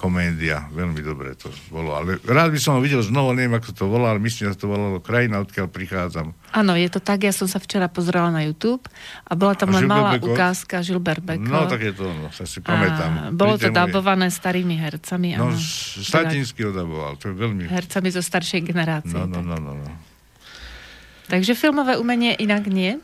komédia, 0.00 0.64
veľmi 0.72 1.04
dobre 1.04 1.36
to 1.36 1.52
bolo. 1.68 1.92
Ale 1.92 2.16
rád 2.24 2.48
by 2.48 2.56
som 2.56 2.72
ho 2.74 2.80
videl 2.80 3.04
znovu, 3.04 3.36
neviem, 3.36 3.52
ako 3.52 3.76
to 3.76 3.84
volá, 3.84 4.16
ale 4.16 4.20
myslím, 4.24 4.48
že 4.48 4.56
to 4.56 4.72
volalo 4.72 4.96
Krajina, 5.04 5.44
odkiaľ 5.44 5.68
prichádzam. 5.68 6.32
Áno, 6.56 6.72
je 6.72 6.88
to 6.88 7.04
tak, 7.04 7.20
ja 7.20 7.36
som 7.36 7.44
sa 7.44 7.60
včera 7.60 7.92
pozrela 7.92 8.32
na 8.32 8.40
YouTube 8.40 8.80
a 9.28 9.32
bola 9.36 9.52
tam 9.52 9.76
A 9.76 9.76
len 9.76 9.84
malá 9.84 10.16
Beko? 10.16 10.32
ukázka 10.32 10.80
Gilbert 10.80 11.20
Beko. 11.20 11.44
No, 11.44 11.68
tak 11.68 11.84
je 11.84 11.92
to 11.92 12.08
ono, 12.08 12.32
sa 12.32 12.42
a 12.42 12.50
si 12.50 12.64
pamätám. 12.64 13.36
bolo 13.36 13.60
to 13.60 13.68
dabované 13.68 14.32
starými 14.32 14.80
hercami. 14.80 15.36
No, 15.36 15.52
áno. 15.52 15.60
Statinsky 16.00 16.64
ho 16.64 16.72
daboval, 16.72 17.20
to 17.20 17.28
je 17.28 17.36
veľmi... 17.36 17.68
Hercami 17.68 18.08
zo 18.08 18.24
staršej 18.24 18.64
generácie. 18.64 19.12
No, 19.12 19.28
no, 19.28 19.44
no, 19.44 19.60
no, 19.60 19.76
no. 19.76 19.92
Takže 21.28 21.52
filmové 21.54 21.94
umenie 22.00 22.34
inak 22.40 22.66
nie. 22.66 22.98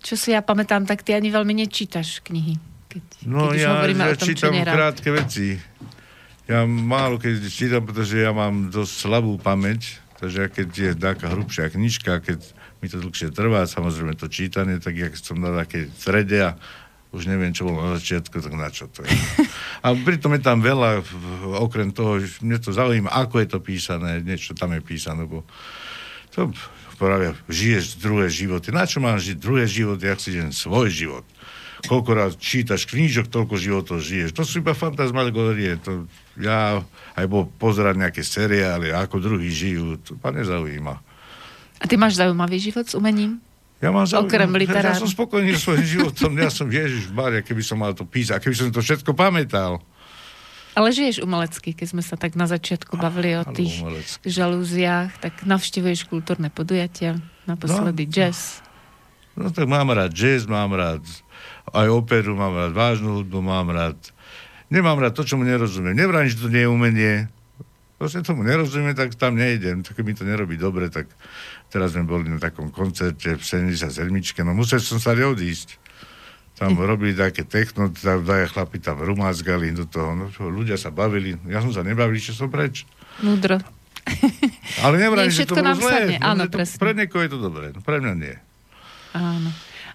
Čo 0.00 0.14
si 0.14 0.30
ja 0.32 0.40
pamätám, 0.40 0.86
tak 0.86 1.02
ty 1.02 1.12
ani 1.12 1.28
veľmi 1.28 1.66
nečítaš 1.66 2.22
knihy. 2.22 2.56
Keď, 2.90 3.02
No 3.26 3.54
keď 3.54 3.58
ja, 3.58 3.70
ja 3.86 4.16
čítam 4.18 4.54
krátke 4.54 5.10
veci. 5.14 5.58
Ja 6.50 6.66
málo 6.66 7.22
keď 7.22 7.46
čítam, 7.46 7.86
pretože 7.86 8.18
ja 8.18 8.34
mám 8.34 8.74
dosť 8.74 9.06
slabú 9.06 9.38
pamäť, 9.38 10.02
takže 10.18 10.50
keď 10.50 10.68
je 10.74 10.92
taká 10.98 11.30
hrubšia 11.30 11.70
knižka, 11.70 12.18
keď 12.26 12.42
mi 12.82 12.90
to 12.90 12.98
dlhšie 12.98 13.30
trvá, 13.30 13.70
samozrejme 13.70 14.18
to 14.18 14.26
čítanie, 14.26 14.82
tak 14.82 14.98
jak 14.98 15.14
som 15.14 15.38
na 15.38 15.54
také 15.54 15.86
strede 15.94 16.42
a 16.42 16.58
už 17.14 17.30
neviem, 17.30 17.54
čo 17.54 17.70
bolo 17.70 17.86
na 17.86 18.02
začiatku, 18.02 18.42
tak 18.42 18.50
na 18.58 18.66
čo 18.66 18.90
to 18.90 19.06
je. 19.06 19.14
A 19.86 19.94
pritom 19.94 20.34
je 20.34 20.42
tam 20.42 20.58
veľa, 20.58 21.06
okrem 21.62 21.94
toho, 21.94 22.18
mne 22.42 22.58
to 22.58 22.74
zaujíma, 22.74 23.14
ako 23.14 23.46
je 23.46 23.48
to 23.54 23.58
písané, 23.62 24.18
niečo 24.18 24.50
tam 24.58 24.74
je 24.74 24.82
písané, 24.82 25.30
lebo 25.30 25.46
to 26.34 26.50
práve 26.98 27.30
žiješ 27.46 28.02
druhé 28.02 28.26
životy. 28.26 28.74
Na 28.74 28.90
čo 28.90 28.98
mám 28.98 29.22
žiť 29.22 29.38
druhé 29.38 29.70
životy, 29.70 30.10
ak 30.10 30.18
si 30.18 30.34
žijem 30.34 30.50
svoj 30.50 30.90
život? 30.90 31.22
Koľko 31.82 32.10
raz 32.12 32.32
čítaš 32.34 32.84
knížok, 32.84 33.26
toľko 33.26 33.54
životov 33.54 33.98
žiješ. 33.98 34.32
To 34.32 34.42
sú 34.42 34.60
iba 34.60 34.72
fantasmagorie. 34.72 35.80
To 35.82 36.04
ja 36.36 36.80
aj 37.12 37.26
bol 37.26 37.48
pozerať 37.50 37.96
nejaké 37.96 38.20
seriály, 38.20 38.90
ako 38.90 39.16
druhí 39.18 39.48
žijú, 39.48 39.96
to 39.96 40.14
ma 40.16 40.30
nezaujíma. 40.30 40.94
A 41.76 41.84
ty 41.84 41.96
máš 41.96 42.16
zaujímavý 42.16 42.56
život 42.56 42.84
s 42.84 42.92
umením? 42.92 43.40
Ja 43.78 43.88
mám 43.88 44.04
zaujímavé- 44.04 44.28
Okrem 44.28 44.50
Ja 44.50 44.58
literárnych. 44.60 45.00
som 45.00 45.08
spokojný 45.08 45.52
svojím 45.54 45.86
životom. 45.90 46.30
Ja 46.34 46.48
som 46.48 46.68
Ježiš 46.68 47.08
Maria, 47.08 47.40
keby 47.40 47.60
som 47.60 47.76
mal 47.76 47.92
to 47.92 48.04
písať, 48.04 48.36
keby 48.38 48.52
som 48.54 48.68
to 48.68 48.78
všetko 48.78 49.10
pamätal. 49.10 49.80
Ale 50.70 50.92
žiješ 50.92 51.18
umelecky, 51.18 51.72
keď 51.72 51.86
sme 51.88 52.00
sa 52.00 52.14
tak 52.14 52.36
na 52.36 52.44
začiatku 52.44 52.94
bavili 52.94 53.34
o 53.34 53.44
tých 53.44 53.80
umelecky. 53.80 54.22
žalúziách, 54.22 55.10
tak 55.18 55.42
navštevuješ 55.42 56.06
kultúrne 56.06 56.46
podujatia, 56.46 57.18
naposledy 57.42 58.04
No. 58.04 58.12
jazz. 58.12 58.60
No 59.32 59.48
tak 59.48 59.64
mám 59.64 59.88
rád 59.88 60.12
jazz, 60.12 60.44
mám 60.44 60.70
rád 60.70 61.00
aj 61.70 61.88
operu, 61.88 62.32
mám 62.34 62.52
rád 62.52 62.72
vážnu 62.72 63.20
hudbu, 63.20 63.38
mám 63.40 63.68
rád... 63.70 63.98
Nemám 64.70 65.02
rád 65.02 65.18
to, 65.18 65.26
čo 65.26 65.34
mu 65.34 65.42
nerozumiem. 65.42 65.98
Nevrám, 65.98 66.30
že 66.30 66.38
to 66.38 66.46
nie 66.46 66.62
je 66.62 66.70
umenie. 66.70 67.14
Proste 67.98 68.22
tomu 68.22 68.46
nerozumiem, 68.46 68.94
tak 68.94 69.18
tam 69.18 69.34
nejdem. 69.34 69.82
Tak 69.82 69.98
mi 70.00 70.14
to 70.14 70.22
nerobí 70.22 70.54
dobre, 70.54 70.86
tak 70.88 71.10
teraz 71.68 71.92
sme 71.92 72.06
boli 72.06 72.30
na 72.30 72.38
takom 72.38 72.70
koncerte 72.70 73.34
v 73.34 73.42
77. 73.42 74.06
No 74.46 74.54
musel 74.54 74.78
som 74.78 75.02
sa 75.02 75.12
odísť. 75.12 75.74
Tam 76.54 76.78
robili 76.90 77.18
také 77.18 77.42
techno, 77.42 77.90
tam 77.90 78.22
daja 78.22 78.46
chlapi 78.46 78.78
tam 78.78 79.02
rumázgali 79.02 79.74
do 79.74 79.90
toho. 79.90 80.14
No, 80.14 80.30
čo, 80.30 80.46
ľudia 80.46 80.78
sa 80.78 80.94
bavili. 80.94 81.34
Ja 81.50 81.58
som 81.60 81.74
sa 81.74 81.82
nebavil, 81.82 82.22
čo 82.22 82.30
som 82.30 82.46
preč. 82.46 82.86
Múdro. 83.26 83.58
Ale 84.80 84.96
nevrám, 84.96 85.28
že 85.28 85.44
to 85.44 85.58
bolo 85.58 85.76
zlé. 85.76 85.92
sadne. 85.92 86.16
Áno, 86.22 86.46
No, 86.46 86.50
presne. 86.50 86.78
pre 86.78 86.94
niekoho 86.96 87.20
je 87.26 87.30
to 87.30 87.38
dobré, 87.42 87.74
no, 87.74 87.84
pre 87.84 88.00
mňa 88.00 88.12
nie. 88.16 88.34
Áno. 89.12 89.50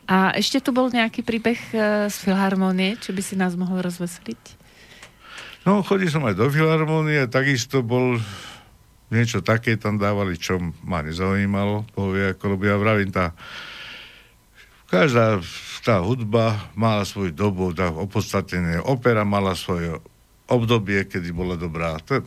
A 0.06 0.38
ešte 0.38 0.62
tu 0.62 0.70
bol 0.70 0.94
nejaký 0.94 1.26
príbeh 1.26 1.60
e, 1.74 1.78
z 2.14 2.16
Filharmónie, 2.22 2.98
čo 3.02 3.10
by 3.10 3.22
si 3.26 3.34
nás 3.34 3.58
mohol 3.58 3.82
rozveseliť? 3.82 4.66
No, 5.66 5.82
chodil 5.82 6.14
som 6.14 6.22
aj 6.30 6.38
do 6.38 6.46
filharmónie, 6.54 7.26
takisto 7.26 7.82
bol 7.82 8.22
niečo 9.10 9.42
také 9.42 9.82
tam 9.82 9.98
dávali, 9.98 10.38
čo 10.38 10.62
ma 10.86 11.02
nezaujímalo, 11.02 11.90
povie, 11.98 12.38
ako, 12.38 12.54
lebo 12.54 12.64
ja 12.70 12.78
vravím, 12.78 13.10
tá, 13.10 13.34
každá 14.86 15.42
tá 15.82 16.02
hudba 16.02 16.70
mala 16.78 17.02
svoju 17.02 17.34
dobu, 17.34 17.74
tá 17.74 17.90
opodstatnenie, 17.90 18.82
opera 18.86 19.26
mala 19.26 19.58
svoje 19.58 19.98
obdobie, 20.46 21.06
kedy 21.10 21.34
bola 21.34 21.58
dobrá. 21.58 21.98
To, 22.10 22.22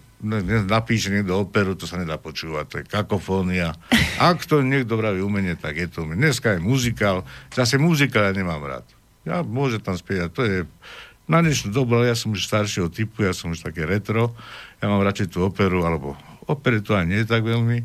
napíše 0.66 1.14
niekto 1.14 1.46
operu, 1.46 1.78
to 1.78 1.86
sa 1.86 1.98
nedá 1.98 2.18
počúvať, 2.18 2.64
to 2.66 2.74
je 2.82 2.84
kakofónia. 2.90 3.74
Ak 4.18 4.42
to 4.44 4.62
niekto 4.62 4.98
vraví 4.98 5.22
umenie, 5.22 5.54
tak 5.54 5.78
je 5.78 5.86
to 5.86 6.02
umenie. 6.02 6.30
Dneska 6.30 6.58
je 6.58 6.60
muzikál, 6.62 7.22
zase 7.54 7.78
muzikál 7.78 8.30
ja 8.30 8.34
nemám 8.34 8.62
rád. 8.62 8.86
Ja 9.22 9.46
môže 9.46 9.78
tam 9.78 9.94
spievať, 9.94 10.30
to 10.34 10.42
je 10.42 10.56
na 11.28 11.44
dnešnú 11.44 11.70
dobu, 11.70 12.00
ale 12.00 12.10
ja 12.10 12.16
som 12.16 12.32
už 12.32 12.48
staršieho 12.48 12.88
typu, 12.88 13.22
ja 13.22 13.36
som 13.36 13.52
už 13.52 13.60
také 13.60 13.84
retro, 13.84 14.32
ja 14.80 14.88
mám 14.88 15.04
radšej 15.04 15.28
tú 15.28 15.44
operu, 15.44 15.84
alebo 15.84 16.16
opery 16.48 16.80
to 16.80 16.96
ani 16.96 17.14
nie 17.14 17.20
je 17.22 17.28
tak 17.28 17.44
veľmi, 17.44 17.84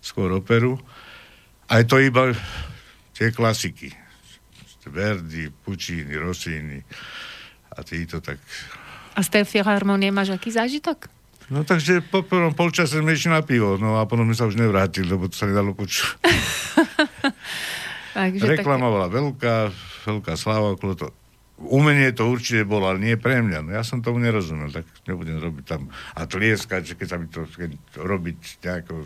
skôr 0.00 0.32
operu. 0.32 0.80
A 1.68 1.78
je 1.78 1.86
to 1.86 2.00
iba 2.00 2.32
tie 3.14 3.30
klasiky. 3.30 3.92
Verdi, 4.90 5.52
Puccini, 5.52 6.18
Rossini 6.18 6.82
a 7.70 7.86
títo 7.86 8.18
tak 8.18 8.42
A 9.14 9.22
z 9.22 9.28
tej 9.38 9.44
filharmonie 9.46 10.10
máš 10.10 10.34
aký 10.34 10.50
zážitok? 10.50 11.19
No 11.50 11.62
takže 11.62 11.98
po 12.00 12.22
prvom 12.22 12.54
polčase 12.54 12.96
sme 12.96 13.10
išli 13.10 13.28
na 13.28 13.42
pivo, 13.42 13.74
no 13.74 13.98
a 13.98 14.06
potom 14.06 14.22
sme 14.24 14.38
sa 14.38 14.46
už 14.46 14.54
nevrátili, 14.54 15.10
lebo 15.10 15.26
to 15.26 15.34
sa 15.34 15.44
nedalo 15.44 15.74
počuť. 15.74 16.22
Takže 18.10 18.42
Reklama 18.44 18.86
bola 18.86 19.06
veľká, 19.06 19.70
veľká 20.04 20.34
sláva 20.34 20.74
okolo 20.74 20.94
toho. 20.94 21.12
Umenie 21.60 22.10
to 22.10 22.24
určite 22.24 22.64
bolo, 22.64 22.88
ale 22.88 22.98
nie 22.98 23.14
pre 23.14 23.38
mňa. 23.38 23.58
No 23.60 23.70
ja 23.70 23.82
som 23.82 24.00
tomu 24.00 24.16
nerozumel, 24.16 24.72
tak 24.72 24.86
nebudem 25.04 25.36
robiť 25.36 25.64
tam 25.66 25.92
a 26.14 26.24
tlieskať, 26.24 26.82
že 26.84 26.94
keď 26.94 27.06
sa 27.06 27.16
mi 27.18 27.26
to 27.26 27.44
keď 27.46 27.70
robiť 27.98 28.38
nejako 28.62 29.04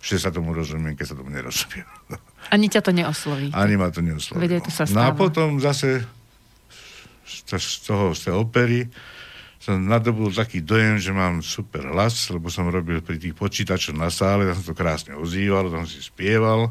že 0.00 0.22
sa 0.22 0.30
tomu 0.30 0.54
rozumiem, 0.54 0.94
keď 0.94 1.06
sa 1.06 1.16
tomu 1.18 1.28
nerozumiem. 1.28 1.86
Ani 2.54 2.70
ťa 2.70 2.78
to 2.80 2.94
neosloví. 2.94 3.50
Ani 3.50 3.74
ma 3.74 3.90
to 3.90 4.00
neoslovilo. 4.00 4.38
Veď 4.40 4.62
to 4.62 4.70
sa 4.70 4.86
No 4.86 5.02
a 5.02 5.10
stáva. 5.10 5.18
potom 5.18 5.58
zase 5.58 6.06
to- 7.44 7.58
z 7.58 7.82
toho, 7.82 8.14
z 8.14 8.30
tej 8.30 8.34
opery 8.34 8.78
som 9.66 9.82
nadobudol 9.82 10.30
taký 10.30 10.62
dojem, 10.62 11.02
že 11.02 11.10
mám 11.10 11.42
super 11.42 11.90
hlas, 11.90 12.30
lebo 12.30 12.46
som 12.46 12.70
robil 12.70 13.02
pri 13.02 13.18
tých 13.18 13.34
počítačoch 13.34 13.98
na 13.98 14.14
sále, 14.14 14.46
tam 14.46 14.54
som 14.62 14.70
to 14.70 14.78
krásne 14.78 15.18
ozýval, 15.18 15.74
tam 15.74 15.90
si 15.90 15.98
spieval, 15.98 16.70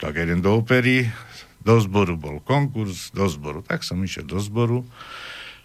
tak 0.00 0.16
jeden 0.16 0.40
do 0.40 0.56
opery, 0.56 1.12
do 1.60 1.76
zboru 1.76 2.16
bol 2.16 2.40
konkurs, 2.40 3.12
do 3.12 3.28
zboru, 3.28 3.60
tak 3.60 3.84
som 3.84 4.00
išiel 4.00 4.24
do 4.24 4.40
zboru, 4.40 4.80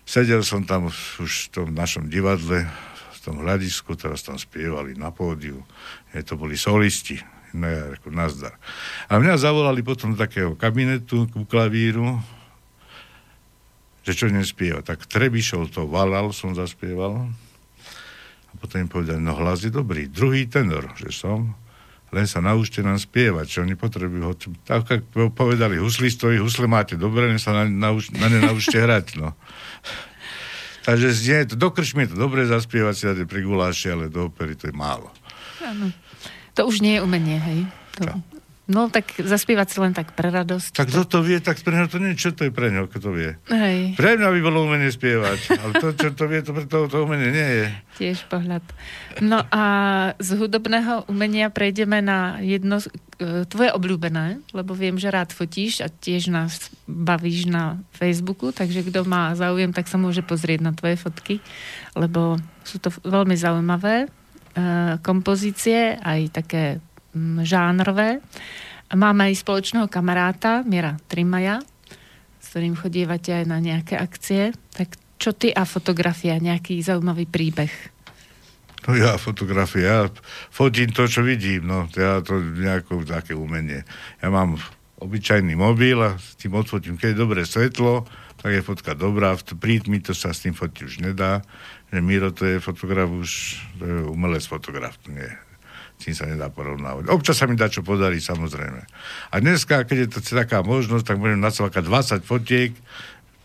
sedel 0.03 0.43
som 0.43 0.67
tam 0.67 0.91
už 0.91 1.47
v 1.47 1.49
tom 1.55 1.67
našom 1.71 2.11
divadle, 2.11 2.67
v 3.15 3.19
tom 3.23 3.39
hľadisku, 3.39 3.95
teraz 3.95 4.27
tam 4.27 4.35
spievali 4.35 4.91
na 4.99 5.07
pódiu, 5.15 5.63
je, 6.11 6.19
to 6.19 6.35
boli 6.35 6.59
solisti, 6.59 7.15
no 7.55 7.63
ja 7.63 7.95
nazdar. 8.11 8.59
A 9.07 9.15
mňa 9.15 9.39
zavolali 9.39 9.87
potom 9.87 10.11
do 10.11 10.19
takého 10.19 10.51
kabinetu 10.59 11.31
ku 11.31 11.47
klavíru, 11.47 12.19
že 14.07 14.15
čo 14.15 14.31
nespieva. 14.31 14.79
Tak 14.79 15.03
Trebišov 15.03 15.67
to 15.67 15.83
valal, 15.83 16.31
som 16.31 16.55
zaspieval. 16.55 17.27
A 18.47 18.53
potom 18.55 18.79
im 18.79 18.87
povedali, 18.87 19.19
no 19.19 19.35
hlas 19.35 19.67
je 19.67 19.69
dobrý. 19.69 20.07
Druhý 20.07 20.47
tenor, 20.47 20.95
že 20.95 21.11
som. 21.11 21.51
Len 22.07 22.23
sa 22.23 22.39
naučte 22.39 22.79
nám 22.79 22.95
spievať, 22.95 23.45
čo 23.45 23.57
oni 23.61 23.75
potrebujú. 23.75 24.23
hoci- 24.23 24.55
Tak, 24.63 24.87
ako 25.11 25.27
povedali 25.27 25.75
huslistovi, 25.75 26.39
husle 26.39 26.63
máte 26.63 26.95
dobre, 26.95 27.27
len 27.27 27.35
sa 27.35 27.51
na, 27.51 27.63
nauč, 27.67 28.15
na 28.15 28.31
ne 28.31 28.39
naučte 28.39 28.79
hrať, 28.79 29.19
no. 29.19 29.35
Takže 30.87 31.11
nie, 31.11 31.43
to, 31.43 31.59
do 31.59 31.67
krčmy 31.67 32.07
je 32.07 32.15
to 32.15 32.17
dobre 32.17 32.47
zaspievať 32.47 32.93
si 32.95 33.03
dať 33.03 33.27
pri 33.27 33.43
guláši, 33.43 33.91
ale 33.91 34.07
do 34.07 34.31
opery 34.31 34.55
to 34.55 34.71
je 34.71 34.75
málo. 34.75 35.11
Áno. 35.59 35.91
To 36.55 36.63
už 36.63 36.79
nie 36.79 36.95
je 36.95 37.03
umenie, 37.03 37.35
hej? 37.35 37.59
To... 37.99 38.15
No 38.67 38.91
tak 38.91 39.15
zaspievať 39.15 39.67
si 39.71 39.77
len 39.79 39.95
tak 39.95 40.11
pre 40.11 40.27
radosť. 40.27 40.75
Tak 40.75 40.91
kto 40.91 41.03
to 41.07 41.19
vie, 41.23 41.39
tak 41.39 41.55
pre 41.63 41.71
ňo 41.71 41.87
to 41.87 42.03
nie, 42.03 42.19
čo 42.19 42.35
to 42.35 42.43
je 42.43 42.51
pre 42.51 42.67
ňo, 42.67 42.91
kto 42.91 42.99
to 42.99 43.11
vie. 43.15 43.31
Hej, 43.47 43.95
Pre 43.95 44.19
mňa 44.19 44.27
by 44.27 44.39
bolo 44.43 44.67
umenie 44.67 44.91
spievať, 44.91 45.55
ale 45.55 45.71
to, 45.79 45.87
čo 45.95 46.11
to 46.11 46.27
vie, 46.27 46.43
to 46.43 46.51
pre 46.51 46.67
toho 46.67 46.91
to 46.91 47.07
umenie 47.07 47.31
nie 47.31 47.49
je. 47.63 47.67
tiež 47.95 48.27
pohľad. 48.27 48.59
No 49.23 49.39
a 49.47 49.63
z 50.19 50.29
hudobného 50.35 51.07
umenia 51.07 51.47
prejdeme 51.47 52.03
na 52.03 52.43
jedno 52.43 52.83
e, 52.83 53.47
tvoje 53.47 53.71
obľúbené, 53.71 54.43
lebo 54.51 54.75
viem, 54.75 54.99
že 54.99 55.15
rád 55.15 55.31
fotíš 55.31 55.79
a 55.79 55.87
tiež 55.87 56.27
nás 56.27 56.67
bavíš 56.85 57.47
na 57.47 57.79
Facebooku, 57.95 58.51
takže 58.51 58.83
kto 58.83 59.07
má 59.07 59.31
záujem, 59.31 59.71
tak 59.71 59.87
sa 59.87 59.95
môže 59.95 60.21
pozrieť 60.21 60.59
na 60.59 60.75
tvoje 60.75 60.99
fotky, 60.99 61.39
lebo 61.95 62.35
sú 62.61 62.83
to 62.83 62.91
veľmi 63.01 63.33
zaujímavé 63.33 63.95
e, 64.03 64.07
kompozície, 65.01 65.95
aj 65.97 66.19
také 66.35 66.63
žánrové. 67.43 68.23
A 68.87 68.93
Máme 68.95 69.27
aj 69.27 69.43
spoločného 69.43 69.91
kamaráta, 69.91 70.63
Mira 70.63 70.95
Trimaja, 71.11 71.59
s 72.39 72.45
ktorým 72.55 72.79
chodívate 72.79 73.35
aj 73.35 73.45
na 73.45 73.59
nejaké 73.59 73.99
akcie. 73.99 74.55
Tak 74.71 74.95
čo 75.19 75.35
ty 75.35 75.51
a 75.51 75.67
fotografia, 75.67 76.39
nejaký 76.39 76.79
zaujímavý 76.79 77.27
príbeh? 77.27 77.73
No 78.87 78.95
ja 78.95 79.19
fotografie, 79.19 79.83
ja 79.83 80.07
fotím 80.47 80.95
to, 80.95 81.11
čo 81.11 81.19
vidím, 81.19 81.67
no 81.67 81.91
ja 81.91 82.23
to 82.23 82.39
nejako 82.39 83.03
také 83.03 83.35
umenie. 83.35 83.83
Ja 84.23 84.31
mám 84.31 84.55
obyčajný 85.03 85.59
mobil 85.59 85.99
a 85.99 86.15
s 86.15 86.39
tým 86.39 86.55
odfotím, 86.55 86.95
keď 86.95 87.11
je 87.11 87.19
dobré 87.19 87.41
svetlo, 87.43 88.07
tak 88.39 88.53
je 88.53 88.63
fotka 88.63 88.95
dobrá, 88.95 89.35
v 89.35 89.59
prítmi 89.59 89.99
to 89.99 90.15
sa 90.15 90.31
s 90.31 90.45
tým 90.45 90.55
fotiť 90.55 90.81
už 90.87 90.95
nedá, 91.03 91.43
že 91.91 91.99
Miro 91.99 92.31
to 92.31 92.45
je 92.45 92.63
fotograf 92.63 93.09
už, 93.09 93.59
to 93.75 93.83
je 93.83 93.97
umelec 94.07 94.45
fotograf, 94.45 94.95
to 95.03 95.11
nie, 95.11 95.27
s 95.27 95.46
tým 95.97 96.13
sa 96.13 96.29
nedá 96.29 96.47
porovnávať. 96.53 97.09
Občas 97.09 97.41
sa 97.41 97.49
mi 97.49 97.57
dá 97.57 97.67
čo 97.67 97.81
podarí, 97.81 98.21
samozrejme. 98.21 98.81
A 99.33 99.35
dneska, 99.41 99.81
keď 99.81 99.97
je 99.97 100.09
to 100.13 100.19
taká 100.21 100.61
možnosť, 100.61 101.03
tak 101.03 101.17
môžem 101.17 101.41
nacvakať 101.41 101.83
20 101.83 102.21
fotiek 102.21 102.71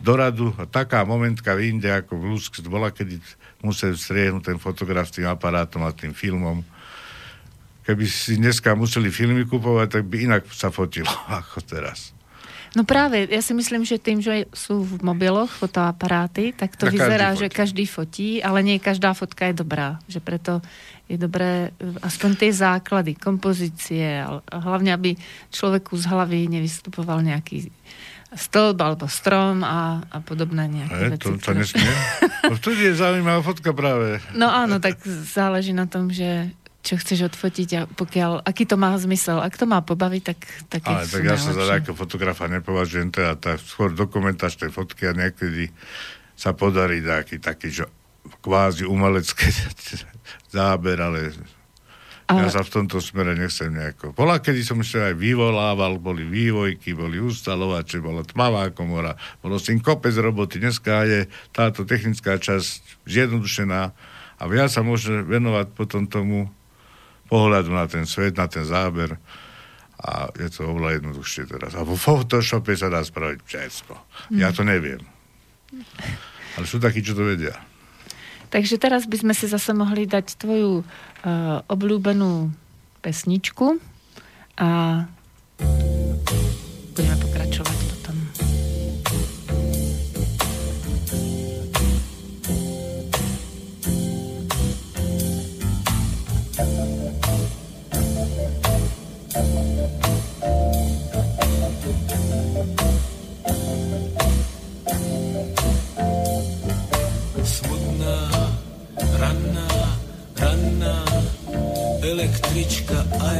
do 0.02 0.12
radu 0.18 0.52
a 0.58 0.68
taká 0.68 1.06
momentka 1.06 1.56
inde, 1.56 1.88
ako 1.88 2.18
v 2.18 2.24
Lúsk 2.34 2.60
bola, 2.68 2.92
kedy 2.92 3.22
musel 3.62 3.94
striehnúť 3.94 4.52
ten 4.52 4.58
fotograf 4.58 5.08
s 5.08 5.16
tým 5.16 5.30
aparátom 5.30 5.86
a 5.86 5.94
tým 5.94 6.12
filmom. 6.12 6.60
Keby 7.82 8.04
si 8.06 8.38
dneska 8.38 8.74
museli 8.74 9.10
filmy 9.10 9.46
kupovať, 9.46 9.88
tak 9.98 10.04
by 10.06 10.16
inak 10.26 10.42
sa 10.50 10.68
fotilo 10.74 11.10
ako 11.40 11.62
teraz. 11.64 12.12
No 12.72 12.88
práve, 12.88 13.28
ja 13.28 13.44
si 13.44 13.52
myslím, 13.52 13.84
že 13.84 14.00
tým, 14.00 14.24
že 14.24 14.48
sú 14.56 14.80
v 14.80 15.04
mobiloch 15.04 15.52
fotoaparáty, 15.52 16.56
tak 16.56 16.72
to 16.72 16.88
každý 16.88 16.96
vyzerá, 16.96 17.28
fotí. 17.36 17.40
že 17.40 17.48
každý 17.52 17.84
fotí, 17.84 18.28
ale 18.40 18.64
nie 18.64 18.80
každá 18.80 19.12
fotka 19.12 19.52
je 19.52 19.60
dobrá. 19.60 20.00
Že 20.08 20.20
preto 20.24 20.52
je 21.12 21.18
dobré 21.20 21.68
e, 21.68 22.00
aspoň 22.00 22.30
tie 22.40 22.50
základy, 22.50 23.12
kompozície, 23.14 24.16
a 24.16 24.40
a 24.40 24.56
hlavne, 24.64 24.96
aby 24.96 25.12
človeku 25.52 25.92
z 25.94 26.08
hlavy 26.08 26.48
nevystupoval 26.48 27.20
nejaký 27.20 27.68
stĺp 28.32 28.80
alebo 28.80 29.04
strom 29.12 29.60
a, 29.60 30.00
a 30.08 30.18
podobné 30.24 30.64
nejaké 30.64 31.02
E, 31.04 31.08
veci. 31.12 31.28
to 31.28 31.36
ktoré- 31.36 31.60
nesmie. 31.60 31.92
No 32.42 32.56
je 32.58 32.90
zaujímavá 32.96 33.40
fotka 33.44 33.70
práve. 33.70 34.18
No 34.34 34.48
áno, 34.48 34.80
tak 34.80 34.98
záleží 35.06 35.70
na 35.70 35.84
tom, 35.86 36.08
že 36.10 36.50
čo 36.82 36.98
chceš 36.98 37.30
odfotiť 37.30 37.68
a 37.78 37.80
pokiaľ, 37.86 38.42
aký 38.42 38.66
to 38.66 38.74
má 38.74 38.90
zmysel. 38.98 39.38
Ak 39.38 39.54
to 39.54 39.70
má 39.70 39.78
pobaviť, 39.86 40.22
tak 40.26 40.38
také 40.66 40.90
Ale 40.90 41.06
tak 41.06 41.22
ja 41.22 41.38
sa 41.38 41.54
za 41.54 41.64
takého 41.70 41.94
fotografa 41.94 42.50
nepovažujem, 42.50 43.14
teda 43.14 43.38
tá, 43.38 43.54
skôr 43.54 43.94
dokumentáž 43.94 44.58
tej 44.58 44.74
fotky 44.74 45.06
a 45.06 45.14
niekedy 45.14 45.70
sa 46.34 46.50
podarí 46.50 46.98
taký, 46.98 47.38
taký 47.38 47.70
že 47.70 47.84
kvázi 48.42 48.82
umelecké 48.82 49.46
záber, 50.52 51.00
ale 51.00 51.32
Ale- 52.30 52.46
ja 52.46 52.48
sa 52.48 52.62
v 52.64 52.70
tomto 52.70 53.02
smere 53.02 53.34
nechcem 53.36 53.72
nejako. 53.74 54.14
Bola, 54.14 54.38
kedy 54.38 54.62
som 54.62 54.80
ešte 54.80 55.00
aj 55.00 55.14
vyvolával, 55.18 55.98
boli 55.98 56.24
vývojky, 56.24 56.94
boli 56.96 57.18
ustalovače, 57.20 58.00
bola 58.00 58.22
tmavá 58.24 58.70
komora, 58.72 59.18
bolo 59.42 59.58
s 59.58 59.68
tým 59.68 59.82
kopec 59.82 60.14
roboty. 60.16 60.62
Dneska 60.62 61.04
je 61.04 61.20
táto 61.50 61.84
technická 61.84 62.38
časť 62.38 63.04
zjednodušená 63.04 63.82
a 64.38 64.42
viac 64.48 64.70
sa 64.72 64.80
môže 64.86 65.24
venovať 65.26 65.76
potom 65.76 66.06
tomu 66.06 66.48
pohľadu 67.28 67.72
na 67.72 67.84
ten 67.88 68.04
svet, 68.04 68.36
na 68.36 68.46
ten 68.46 68.64
záber 68.64 69.16
a 70.02 70.28
je 70.34 70.48
to 70.50 70.66
oveľa 70.66 70.98
jednoduchšie 70.98 71.46
teraz. 71.46 71.78
A 71.78 71.86
vo 71.86 71.94
Photoshope 71.94 72.74
sa 72.74 72.90
dá 72.90 73.06
spraviť 73.06 73.40
všetko. 73.46 73.94
Ja 74.34 74.50
to 74.50 74.66
neviem. 74.66 75.00
Ale 76.58 76.64
sú 76.66 76.82
takí, 76.82 77.00
čo 77.00 77.14
to 77.14 77.22
vedia. 77.22 77.54
Takže 78.52 78.76
teraz 78.76 79.08
by 79.08 79.16
sme 79.16 79.32
si 79.32 79.48
zase 79.48 79.72
mohli 79.72 80.04
dať 80.04 80.36
tvoju 80.36 80.84
uh, 80.84 80.84
obľúbenú 81.72 82.52
pesničku 83.00 83.80
a 84.60 85.02
budeme 86.92 87.16
pokračovať 87.16 87.31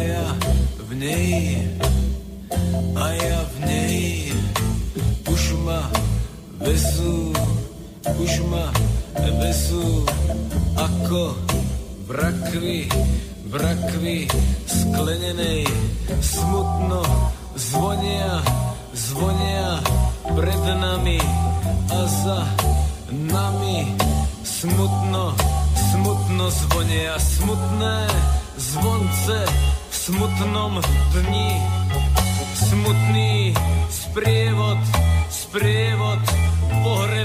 ja 0.02 0.26
v 0.82 0.90
nej, 0.98 1.54
a 2.98 3.04
ja 3.14 3.38
v 3.46 3.56
nej. 3.62 3.98
Už 5.30 5.54
ma 5.62 5.86
vezú, 6.58 7.30
už 8.02 8.32
ma 8.50 8.66
vezú 9.38 10.02
ako 10.74 11.38
v 12.06 12.08
rakvi, 12.10 12.78
v 13.46 13.52
rakvi 13.54 14.18
sklenenej. 14.66 15.62
Smutno 16.18 17.06
zvonia, 17.54 18.42
zvonia 18.98 19.78
pred 20.26 20.62
nami 20.74 21.22
a 21.86 22.00
za 22.02 22.40
nami. 23.14 23.94
Smutno, 24.42 25.38
smutno 25.74 26.44
zvonia 26.50 27.14
smutné 27.18 27.96
zvonce 28.57 29.38
v 29.90 29.94
smutnom 29.94 30.82
dni 31.12 31.50
smutný 32.55 33.55
sprievod, 33.90 34.80
sprievod 35.30 36.20
pohrebný. 36.82 37.21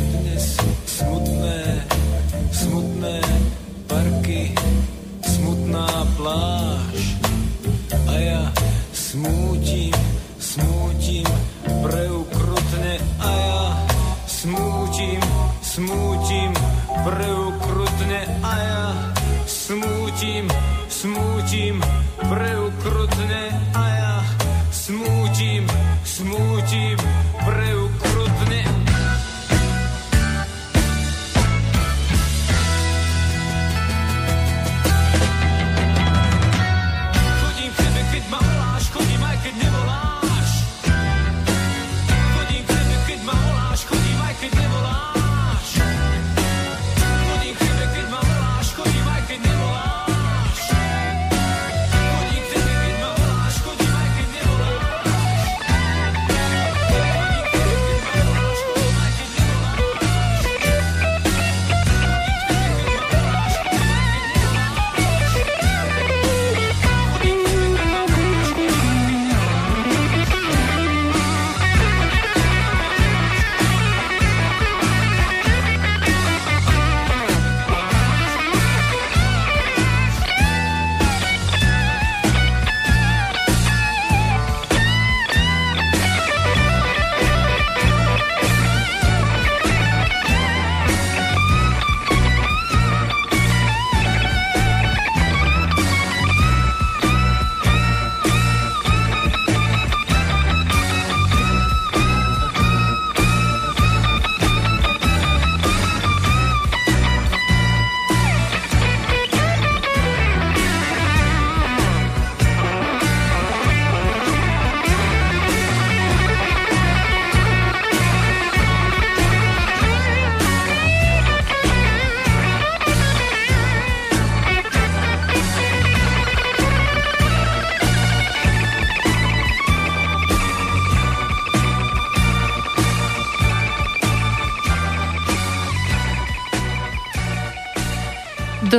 Je 0.00 0.18
dnes 0.18 0.56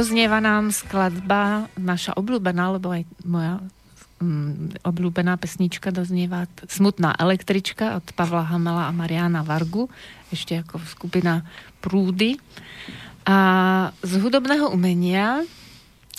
Doznieva 0.01 0.41
nám 0.41 0.73
skladba, 0.73 1.69
naša 1.77 2.17
obľúbená, 2.17 2.73
alebo 2.73 2.89
aj 2.89 3.05
moja 3.21 3.61
mm, 4.17 4.81
obľúbená 4.81 5.37
pesnička 5.37 5.93
doznieva 5.93 6.49
Smutná 6.65 7.13
električka 7.21 8.01
od 8.01 8.09
Pavla 8.17 8.49
Hamela 8.49 8.89
a 8.89 8.97
Mariana 8.97 9.45
Vargu, 9.45 9.93
ešte 10.33 10.65
ako 10.65 10.81
skupina 10.89 11.45
Prúdy. 11.85 12.41
A 13.29 13.37
z 14.01 14.13
hudobného 14.17 14.73
umenia 14.73 15.45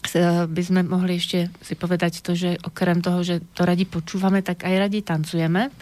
s- 0.07 0.15
e, 0.15 0.47
by 0.47 0.63
sme 0.63 0.87
mohli 0.87 1.19
ešte 1.19 1.51
si 1.59 1.75
povedať 1.75 2.23
to, 2.23 2.39
že 2.39 2.63
okrem 2.63 3.03
toho, 3.03 3.27
že 3.27 3.43
to 3.51 3.67
radi 3.67 3.83
počúvame, 3.83 4.47
tak 4.47 4.63
aj 4.63 4.79
radi 4.79 5.03
tancujeme. 5.03 5.75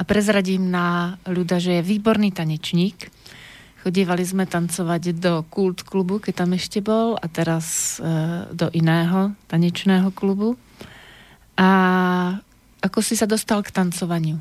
A 0.00 0.02
prezradím 0.08 0.72
na 0.72 1.20
ľuda, 1.28 1.60
že 1.60 1.84
je 1.84 1.84
výborný 1.84 2.32
tanečník. 2.32 3.12
Chodievali 3.82 4.22
sme 4.22 4.46
tancovať 4.46 5.18
do 5.18 5.42
Kult 5.50 5.82
klubu, 5.82 6.22
keď 6.22 6.46
tam 6.46 6.54
ešte 6.54 6.78
bol, 6.78 7.18
a 7.18 7.26
teraz 7.26 7.98
e, 7.98 8.06
do 8.54 8.70
iného 8.70 9.34
tanečného 9.50 10.14
klubu. 10.14 10.54
A 11.58 11.68
ako 12.78 12.98
si 13.02 13.18
sa 13.18 13.26
dostal 13.26 13.58
k 13.66 13.74
tancovaniu? 13.74 14.38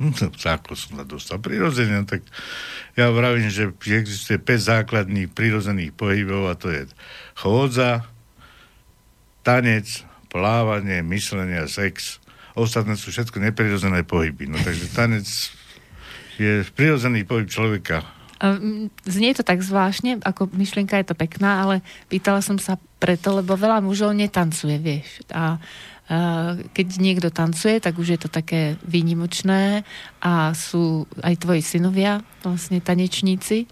No, 0.00 0.14
ako 0.14 0.72
som 0.78 0.96
sa 0.96 1.04
dostal 1.04 1.42
prirodzene, 1.42 2.06
tak 2.08 2.24
ja 2.96 3.12
vravím, 3.12 3.52
že 3.52 3.68
existuje 3.74 4.40
5 4.40 4.46
základných 4.78 5.28
prirodzených 5.28 5.92
pohybov 5.92 6.48
a 6.48 6.56
to 6.56 6.72
je 6.72 6.88
chôdza, 7.36 8.08
tanec, 9.44 10.06
plávanie, 10.30 11.02
myslenie 11.04 11.66
sex. 11.68 12.22
Ostatné 12.54 12.94
sú 12.94 13.12
všetko 13.12 13.42
neprirodzené 13.42 14.06
pohyby. 14.06 14.48
No 14.48 14.56
takže 14.62 14.88
tanec 14.94 15.26
je 16.40 16.64
prirodzený 16.72 17.28
pohyb 17.28 17.50
človeka. 17.50 18.19
Mm, 18.40 18.88
Znie 19.04 19.36
to 19.36 19.44
tak 19.44 19.60
zvláštne, 19.60 20.24
ako 20.24 20.48
myšlienka 20.56 20.96
je 20.96 21.12
to 21.12 21.16
pekná, 21.16 21.60
ale 21.60 21.84
pýtala 22.08 22.40
som 22.40 22.56
sa 22.56 22.80
preto, 22.96 23.36
lebo 23.36 23.52
veľa 23.52 23.84
mužov 23.84 24.16
netancuje, 24.16 24.80
vieš. 24.80 25.20
A, 25.28 25.60
keď 26.74 26.86
niekto 26.98 27.30
tancuje, 27.30 27.78
tak 27.78 27.94
už 27.94 28.08
je 28.16 28.18
to 28.18 28.26
také 28.26 28.74
výnimočné 28.82 29.86
a 30.18 30.50
sú 30.58 31.06
aj 31.22 31.38
tvoji 31.38 31.62
synovia 31.62 32.18
vlastne 32.42 32.82
tanečníci. 32.82 33.70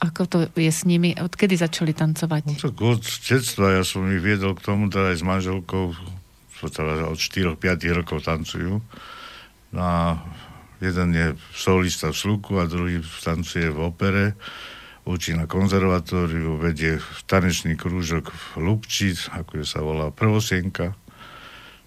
Ako 0.00 0.24
to 0.24 0.36
je 0.56 0.72
s 0.72 0.88
nimi? 0.88 1.12
Odkedy 1.12 1.52
začali 1.60 1.92
No 1.92 2.00
tancovať? 2.00 2.64
tak 2.64 2.80
od 2.80 3.04
detstva 3.04 3.76
ja 3.76 3.84
som 3.84 4.08
ich 4.08 4.24
viedol 4.24 4.56
k 4.56 4.64
tomu, 4.64 4.88
teda 4.88 5.12
aj 5.12 5.20
s 5.20 5.24
manželkou, 5.24 5.92
teda 6.64 7.12
od 7.12 7.18
4-5 7.20 7.60
rokov 7.92 8.24
tancujú. 8.24 8.80
No 9.76 9.80
a 9.84 10.16
jeden 10.80 11.08
je 11.14 11.26
solista 11.56 12.12
v 12.12 12.16
Sluku 12.16 12.60
a 12.60 12.68
druhý 12.68 13.00
tancuje 13.24 13.68
v 13.72 13.78
opere. 13.80 14.24
Učí 15.06 15.38
na 15.38 15.46
konzervatóriu, 15.46 16.58
vedie 16.58 16.98
tanečný 17.30 17.78
krúžok 17.78 18.34
v 18.34 18.66
Lubči, 18.66 19.14
ako 19.30 19.62
sa 19.62 19.78
volá 19.78 20.10
Prvosienka. 20.10 20.98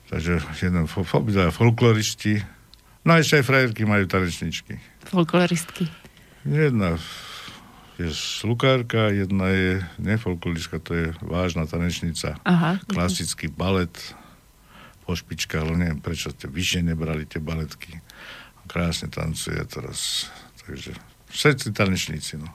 Takže 0.08 0.40
jeden 0.64 0.88
obidvaja 0.88 1.52
folkloristi. 1.52 2.42
No 3.04 3.14
a 3.14 3.22
ešte 3.22 3.44
aj 3.44 3.46
frajerky 3.46 3.84
majú 3.84 4.08
tanečničky. 4.08 4.80
Folkloristky. 5.12 5.92
Jedna 6.48 6.96
je 8.00 8.08
slukárka, 8.16 9.12
jedna 9.12 9.52
je 9.52 9.84
nefolkloristka, 10.00 10.80
to 10.80 10.96
je 10.96 11.08
vážna 11.20 11.68
tanečnica. 11.68 12.40
Aha. 12.48 12.80
Klasický 12.88 13.52
balet 13.52 13.92
po 15.04 15.20
špičkách, 15.20 15.68
ale 15.68 15.76
neviem, 15.76 16.00
prečo 16.00 16.32
ste 16.32 16.48
vyššie 16.48 16.88
nebrali 16.88 17.28
tie 17.28 17.44
baletky. 17.44 18.00
Krásne 18.70 19.10
tancuje 19.10 19.58
teraz. 19.66 20.30
Takže 20.64 20.94
všetci 21.34 21.74
tanečníci, 21.74 22.38
no. 22.38 22.48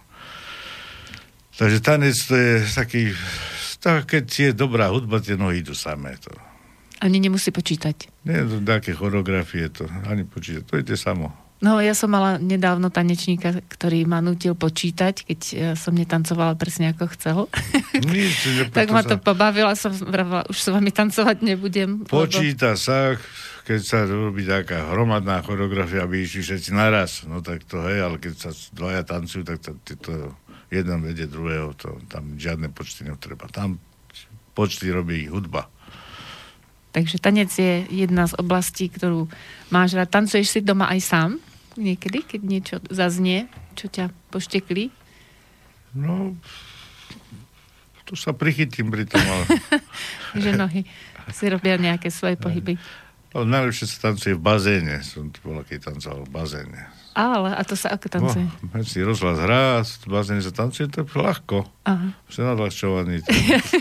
Takže 1.55 1.79
tanec 1.83 2.15
to 2.15 2.35
je 2.35 2.53
taký, 2.71 3.03
tak 3.79 4.11
keď 4.11 4.25
je 4.27 4.51
dobrá 4.55 4.91
hudba, 4.91 5.23
tie 5.23 5.39
nohy 5.39 5.63
idú 5.63 5.75
samé. 5.75 6.19
To. 6.27 6.31
Ani 6.99 7.19
nemusí 7.19 7.51
počítať. 7.55 8.11
Nie 8.27 8.43
to 8.43 8.59
také 8.63 8.95
choreografie, 8.95 9.71
to 9.71 9.87
ani 10.07 10.27
počítať, 10.27 10.63
to 10.67 10.79
ide 10.79 10.95
samo. 10.95 11.31
No, 11.63 11.79
ja 11.81 11.95
som 11.97 12.13
mala 12.13 12.37
nedávno 12.37 12.91
tanečníka, 12.91 13.57
ktorý 13.71 14.05
ma 14.05 14.19
nutil 14.21 14.53
počítať, 14.53 15.15
keď 15.25 15.41
e, 15.41 15.55
som 15.79 15.97
netancovala 15.97 16.59
presne 16.61 16.93
ako 16.93 17.05
chcel. 17.17 17.39
Nič, 18.05 18.37
tak 18.77 18.91
ma 18.93 19.01
to 19.01 19.17
sa- 19.17 19.23
pobavila, 19.23 19.73
som 19.73 19.95
vravila, 19.95 20.45
už 20.51 20.59
s 20.61 20.69
vami 20.69 20.91
tancovať 20.93 21.41
nebudem. 21.41 22.05
lebo- 22.05 22.11
Počíta 22.11 22.75
sa, 22.77 23.17
keď 23.65 23.81
sa 23.81 24.05
robí 24.05 24.45
taká 24.45 24.93
hromadná 24.93 25.41
choreografia, 25.41 26.05
aby 26.05 26.21
išli 26.21 26.45
všetci 26.45 26.71
naraz. 26.77 27.25
No 27.25 27.41
tak 27.41 27.65
to 27.65 27.81
hej, 27.89 28.05
ale 28.05 28.21
keď 28.21 28.35
sa 28.37 28.51
dvaja 28.77 29.03
tancujú, 29.09 29.41
tak 29.41 29.59
to, 29.65 29.73
to 29.97 30.13
jeden 30.69 31.01
vedie 31.01 31.25
druhého, 31.25 31.73
to, 31.73 31.97
tam 32.13 32.37
žiadne 32.37 32.69
počty 32.69 33.09
netreba. 33.09 33.49
Tam 33.49 33.81
počty 34.53 34.93
robí 34.93 35.25
hudba. 35.33 35.73
Takže 36.95 37.19
tanec 37.19 37.51
je 37.51 37.89
jedna 37.91 38.31
z 38.31 38.39
oblastí, 38.39 38.87
ktorú 38.87 39.27
máš 39.73 39.99
rád. 39.99 40.15
Tancuješ 40.15 40.47
si 40.47 40.61
doma 40.63 40.87
aj 40.93 41.01
sám? 41.03 41.31
Niekedy, 41.75 42.23
keď 42.23 42.41
niečo 42.45 42.77
zaznie, 42.87 43.51
čo 43.75 43.91
ťa 43.91 44.15
poštekli? 44.31 44.95
No, 45.99 46.39
tu 48.07 48.15
sa 48.15 48.31
prichytím 48.31 48.95
pri 48.95 49.11
tom, 49.11 49.25
ale, 49.25 49.45
Že 50.43 50.51
nohy 50.55 50.87
si 51.33 51.45
robia 51.49 51.81
nejaké 51.81 52.13
svoje 52.13 52.37
pohyby. 52.37 52.77
Ale 53.35 53.45
najlepšie 53.51 53.91
sa 53.91 54.11
tancuje 54.11 54.39
v 54.39 54.43
bazéne. 54.43 55.03
Som 55.03 55.35
tu 55.35 55.43
bola, 55.43 55.67
keď 55.67 55.91
tancoval 55.91 56.23
v 56.25 56.31
bazéne. 56.31 56.81
Ale, 57.15 57.55
a 57.55 57.63
to 57.63 57.79
sa 57.79 57.95
ako 57.95 58.07
tancuje? 58.11 58.47
No, 58.47 58.83
si 58.83 58.99
rozhlas 59.03 59.39
hrá, 59.39 59.83
v 59.83 60.07
bazéne 60.11 60.43
sa 60.43 60.51
tancuje, 60.51 60.91
to 60.91 61.03
je 61.03 61.15
ľahko. 61.15 61.67
Aha. 61.87 62.15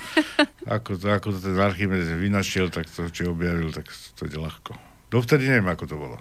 Ako, 0.64 0.95
to, 0.95 1.12
ako 1.12 1.36
to 1.36 1.39
ten 1.43 1.60
Archimedes 1.60 2.08
vynašiel, 2.08 2.72
tak 2.72 2.88
to, 2.88 3.12
či 3.12 3.28
objavil, 3.28 3.76
tak 3.76 3.91
to 4.16 4.24
je 4.24 4.39
ľahko. 4.39 4.72
Dovtedy 5.12 5.51
neviem, 5.51 5.68
ako 5.68 5.84
to 5.91 5.95
bolo. 5.99 6.18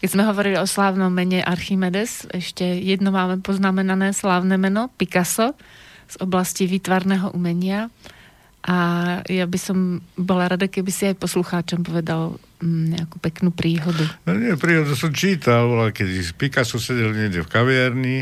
Keď 0.00 0.08
sme 0.08 0.24
hovorili 0.24 0.56
o 0.56 0.64
slávnom 0.64 1.12
mene 1.12 1.44
Archimedes, 1.44 2.24
ešte 2.32 2.64
jedno 2.64 3.12
máme 3.12 3.44
poznamenané 3.44 4.16
slávne 4.16 4.56
meno, 4.56 4.88
Picasso, 4.96 5.52
z 6.08 6.16
oblasti 6.24 6.64
výtvarného 6.64 7.36
umenia. 7.36 7.92
A 8.66 8.76
ja 9.30 9.46
by 9.46 9.58
som 9.58 10.02
bola 10.18 10.50
rada, 10.50 10.66
keby 10.66 10.90
si 10.90 11.06
aj 11.06 11.22
poslucháčom 11.22 11.86
povedal 11.86 12.42
mm, 12.58 12.84
nejakú 12.98 13.16
peknú 13.22 13.54
príhodu. 13.54 14.02
No 14.26 14.34
nie, 14.34 14.50
príhodu 14.58 14.98
som 14.98 15.14
čítal, 15.14 15.70
bola, 15.70 15.94
keď 15.94 16.34
Picasso 16.34 16.82
sedel 16.82 17.14
niekde 17.14 17.46
v 17.46 17.48
kaviarni 17.48 18.18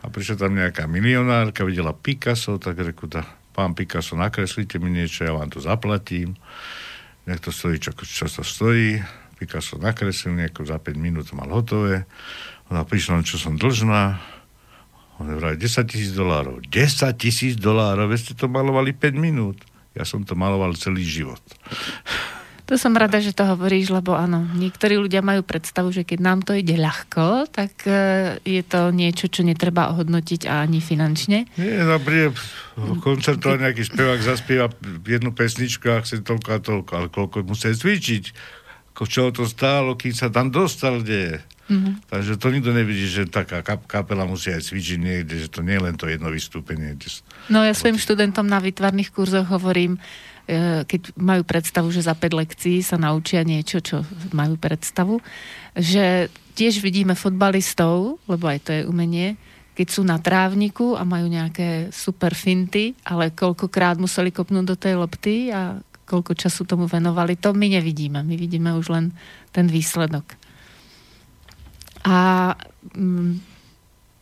a 0.00 0.08
prišla 0.08 0.40
tam 0.40 0.56
nejaká 0.56 0.88
milionárka, 0.88 1.68
videla 1.68 1.92
Picasso, 1.92 2.56
tak 2.56 2.80
reku, 2.80 3.12
tá, 3.12 3.28
pán 3.52 3.76
Picasso, 3.76 4.16
nakreslite 4.16 4.80
mi 4.80 4.88
niečo, 4.88 5.28
ja 5.28 5.36
vám 5.36 5.52
to 5.52 5.60
zaplatím. 5.60 6.32
Nech 7.28 7.44
to 7.44 7.52
stojí, 7.52 7.76
čo, 7.80 7.92
čo 7.92 8.24
to 8.28 8.44
stojí. 8.44 9.00
Picasso 9.36 9.76
nakreslil 9.76 10.32
nejako 10.32 10.64
za 10.64 10.80
5 10.80 10.96
minút 10.96 11.28
mal 11.36 11.48
hotové. 11.52 12.08
Ona 12.72 12.88
prišla, 12.88 13.20
čo 13.24 13.36
som 13.36 13.60
dlžná. 13.60 14.16
On 15.20 15.28
vraj 15.28 15.60
10 15.60 15.84
tisíc 15.86 16.12
dolárov. 16.16 16.64
10 16.64 16.72
tisíc 17.20 17.54
dolárov, 17.60 18.08
veď 18.08 18.18
ste 18.20 18.34
to 18.34 18.48
malovali 18.48 18.96
5 18.96 19.14
minút. 19.14 19.60
Ja 19.94 20.02
som 20.02 20.26
to 20.26 20.34
maloval 20.34 20.74
celý 20.74 21.06
život. 21.06 21.40
To 22.64 22.80
som 22.80 22.96
rada, 22.96 23.20
že 23.20 23.36
to 23.36 23.44
hovoríš, 23.44 23.92
lebo 23.92 24.16
áno, 24.16 24.48
niektorí 24.56 24.96
ľudia 24.96 25.20
majú 25.20 25.44
predstavu, 25.44 25.92
že 25.92 26.00
keď 26.00 26.18
nám 26.24 26.40
to 26.48 26.56
ide 26.56 26.80
ľahko, 26.80 27.44
tak 27.52 27.84
e, 27.84 28.40
je 28.40 28.64
to 28.64 28.88
niečo, 28.88 29.28
čo 29.28 29.44
netreba 29.44 29.92
ohodnotiť 29.92 30.48
ani 30.48 30.80
finančne. 30.80 31.44
Nie, 31.60 31.84
no 31.84 32.00
príde 32.00 32.32
koncertovať 33.04 33.58
nejaký 33.68 33.84
spevák, 33.84 34.20
zaspieva 34.24 34.72
jednu 35.04 35.36
pesničku 35.36 35.92
a 35.92 36.00
chce 36.00 36.24
toľko 36.24 36.48
a 36.56 36.58
toľko, 36.64 36.90
ale 36.96 37.08
koľko 37.12 37.44
musí 37.44 37.68
cvičiť, 37.68 38.24
čo 38.96 39.28
to 39.28 39.44
stálo, 39.44 39.92
kým 40.00 40.16
sa 40.16 40.32
tam 40.32 40.48
dostal, 40.48 41.04
kde 41.04 41.18
je. 41.20 41.36
Mm-hmm. 41.64 42.12
Takže 42.12 42.36
to 42.36 42.52
nikto 42.52 42.70
nevidí, 42.76 43.08
že 43.08 43.24
taká 43.24 43.64
kap- 43.64 43.88
kapela 43.88 44.28
musí 44.28 44.52
aj 44.52 44.68
cvičiť 44.68 44.98
niekde, 45.00 45.34
že 45.40 45.48
to 45.48 45.64
nie 45.64 45.80
je 45.80 45.84
len 45.88 45.96
to 45.96 46.04
jedno 46.04 46.28
vystúpenie. 46.28 46.92
No 47.48 47.64
ja 47.64 47.72
svojim 47.72 47.96
študentom 47.96 48.44
na 48.44 48.60
výtvarných 48.60 49.08
kurzoch 49.08 49.48
hovorím, 49.48 49.96
e, 50.44 50.84
keď 50.84 51.16
majú 51.16 51.40
predstavu, 51.40 51.88
že 51.88 52.04
za 52.04 52.12
5 52.12 52.36
lekcií 52.36 52.84
sa 52.84 53.00
naučia 53.00 53.40
niečo, 53.48 53.80
čo 53.80 54.04
majú 54.36 54.60
predstavu, 54.60 55.24
že 55.72 56.28
tiež 56.52 56.84
vidíme 56.84 57.16
fotbalistov, 57.16 58.20
lebo 58.28 58.44
aj 58.44 58.58
to 58.60 58.70
je 58.76 58.82
umenie, 58.84 59.40
keď 59.74 59.86
sú 59.90 60.06
na 60.06 60.20
trávniku 60.22 60.94
a 60.94 61.02
majú 61.02 61.26
nejaké 61.26 61.90
super 61.90 62.36
finty, 62.36 62.94
ale 63.08 63.34
koľkokrát 63.34 63.98
museli 63.98 64.30
kopnúť 64.30 64.64
do 64.68 64.76
tej 64.78 64.94
lopty 65.00 65.50
a 65.50 65.80
koľko 66.04 66.36
času 66.36 66.68
tomu 66.68 66.84
venovali, 66.84 67.34
to 67.40 67.56
my 67.56 67.66
nevidíme. 67.66 68.20
My 68.22 68.36
vidíme 68.36 68.76
už 68.76 68.92
len 68.92 69.16
ten 69.50 69.66
výsledok. 69.66 70.43
A 72.04 72.52
mm, 72.94 73.40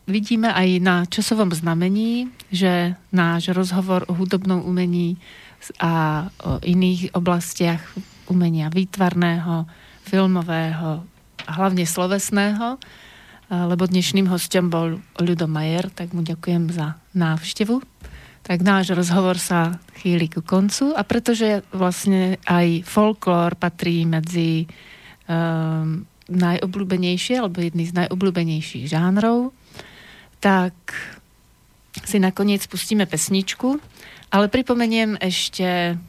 vidíme 0.06 0.50
aj 0.54 0.68
na 0.82 0.96
časovom 1.06 1.50
znamení, 1.50 2.30
že 2.50 2.94
náš 3.10 3.50
rozhovor 3.54 4.06
o 4.06 4.14
hudobnom 4.14 4.62
umení 4.62 5.18
a 5.78 6.26
o 6.42 6.58
iných 6.58 7.14
oblastiach 7.14 7.82
umenia 8.26 8.70
výtvarného, 8.70 9.66
filmového 10.02 11.06
a 11.46 11.50
hlavne 11.54 11.86
slovesného, 11.86 12.78
lebo 13.52 13.84
dnešným 13.84 14.26
hostom 14.26 14.72
bol 14.72 14.98
Ľudo 15.20 15.46
Majer, 15.46 15.92
tak 15.92 16.16
mu 16.16 16.24
ďakujem 16.24 16.72
za 16.72 16.98
návštevu. 17.14 17.84
Tak 18.42 18.58
náš 18.58 18.90
rozhovor 18.90 19.38
sa 19.38 19.78
chýli 20.02 20.26
ku 20.26 20.42
koncu 20.42 20.90
a 20.98 21.06
pretože 21.06 21.62
vlastne 21.70 22.42
aj 22.42 22.82
folklór 22.82 23.54
patrí 23.54 24.02
medzi 24.02 24.66
um, 25.30 26.02
najobľúbenejšie, 26.36 27.40
alebo 27.40 27.62
jedný 27.62 27.88
z 27.88 27.96
najobľúbenejších 28.04 28.88
žánrov, 28.88 29.52
tak 30.42 30.74
si 32.02 32.18
nakoniec 32.18 32.64
pustíme 32.66 33.04
pesničku, 33.04 33.78
ale 34.32 34.48
pripomeniem 34.48 35.20
ešte 35.20 36.00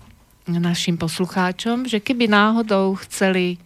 našim 0.48 0.98
poslucháčom, 1.00 1.88
že 1.88 2.04
keby 2.04 2.28
náhodou 2.28 3.00
chceli 3.08 3.56
uh, 3.56 3.60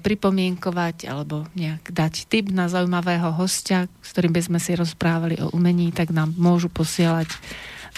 pripomienkovať 0.00 1.04
alebo 1.08 1.44
nejak 1.56 1.92
dať 1.92 2.24
tip 2.28 2.50
na 2.52 2.68
zaujímavého 2.68 3.32
hostia, 3.36 3.88
s 4.00 4.12
ktorým 4.12 4.32
by 4.32 4.42
sme 4.44 4.58
si 4.60 4.74
rozprávali 4.76 5.40
o 5.40 5.48
umení, 5.52 5.92
tak 5.92 6.10
nám 6.12 6.34
môžu 6.36 6.68
posielať 6.72 7.28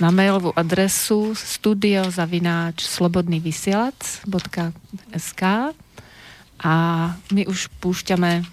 na 0.01 0.09
mailovú 0.09 0.57
adresu 0.57 1.37
studiozavináč 1.37 2.81
slobodnývysielac.sk 2.87 5.43
a 6.63 6.73
my 7.35 7.43
už 7.51 7.69
púšťame 7.83 8.47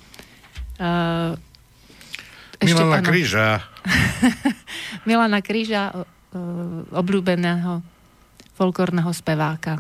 uh, 0.82 1.38
Milana 2.60 3.00
áno, 3.00 3.08
Kríža. 3.08 3.64
Milana 5.08 5.40
Kríža, 5.40 5.94
uh, 5.94 6.04
obľúbeného 6.92 7.80
folklórneho 8.60 9.14
speváka. 9.16 9.80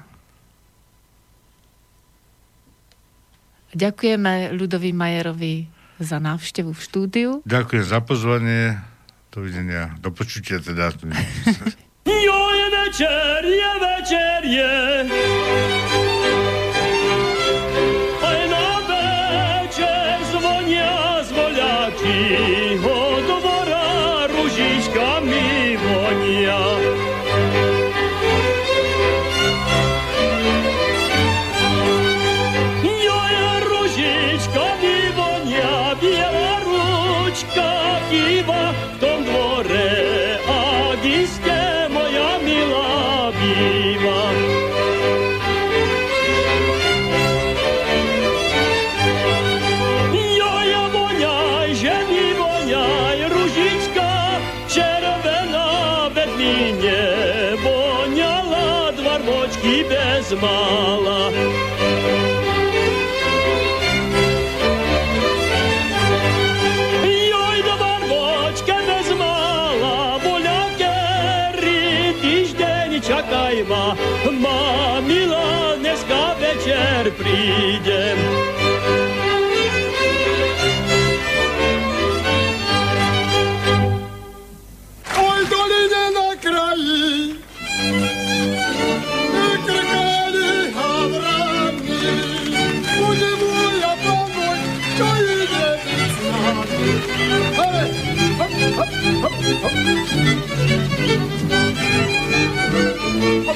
Ďakujeme 3.75 4.55
Ľudovi 4.55 4.89
Majerovi 4.95 5.55
za 5.99 6.17
návštevu 6.17 6.71
v 6.73 6.81
štúdiu. 6.81 7.29
Ďakujem 7.45 7.85
za 7.85 7.99
pozvanie. 8.01 8.79
Dovidenia. 9.29 9.93
Do 10.01 10.09
počutia 10.09 10.57
teda. 10.57 10.89
Jo 12.09 12.39
je 12.49 12.67
večer, 12.73 13.41
je 13.45 13.71
večer, 13.77 14.39
je. 14.49 15.88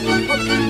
Música 0.03 0.62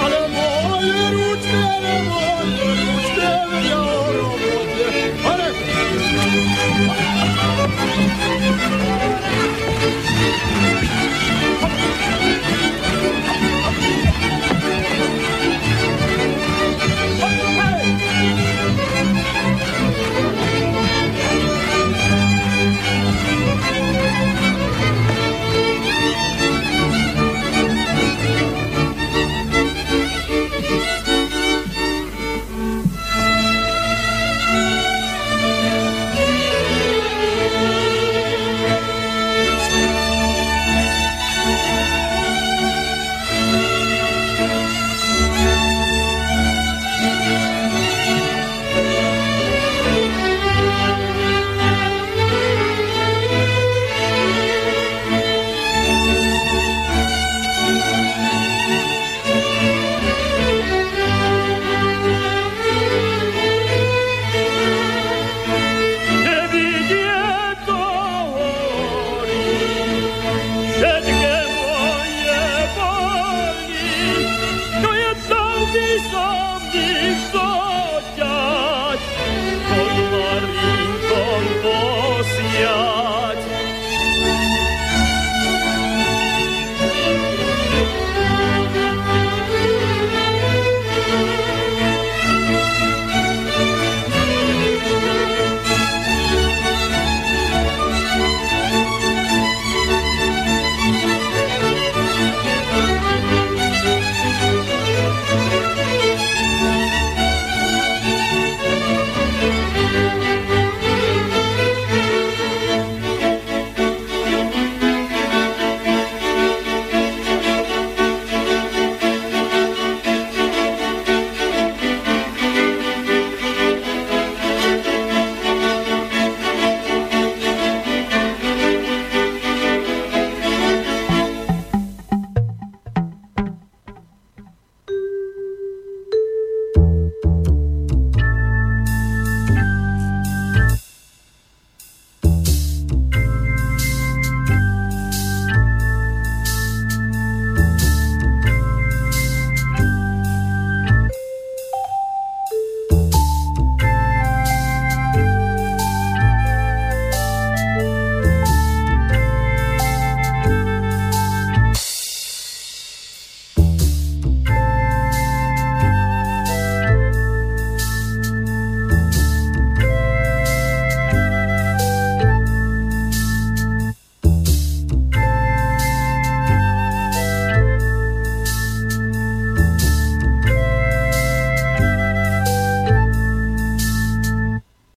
Ale 0.00 0.20
moje 0.30 1.10
ručky, 1.10 1.58
ale 1.58 1.94
moje 2.06 2.99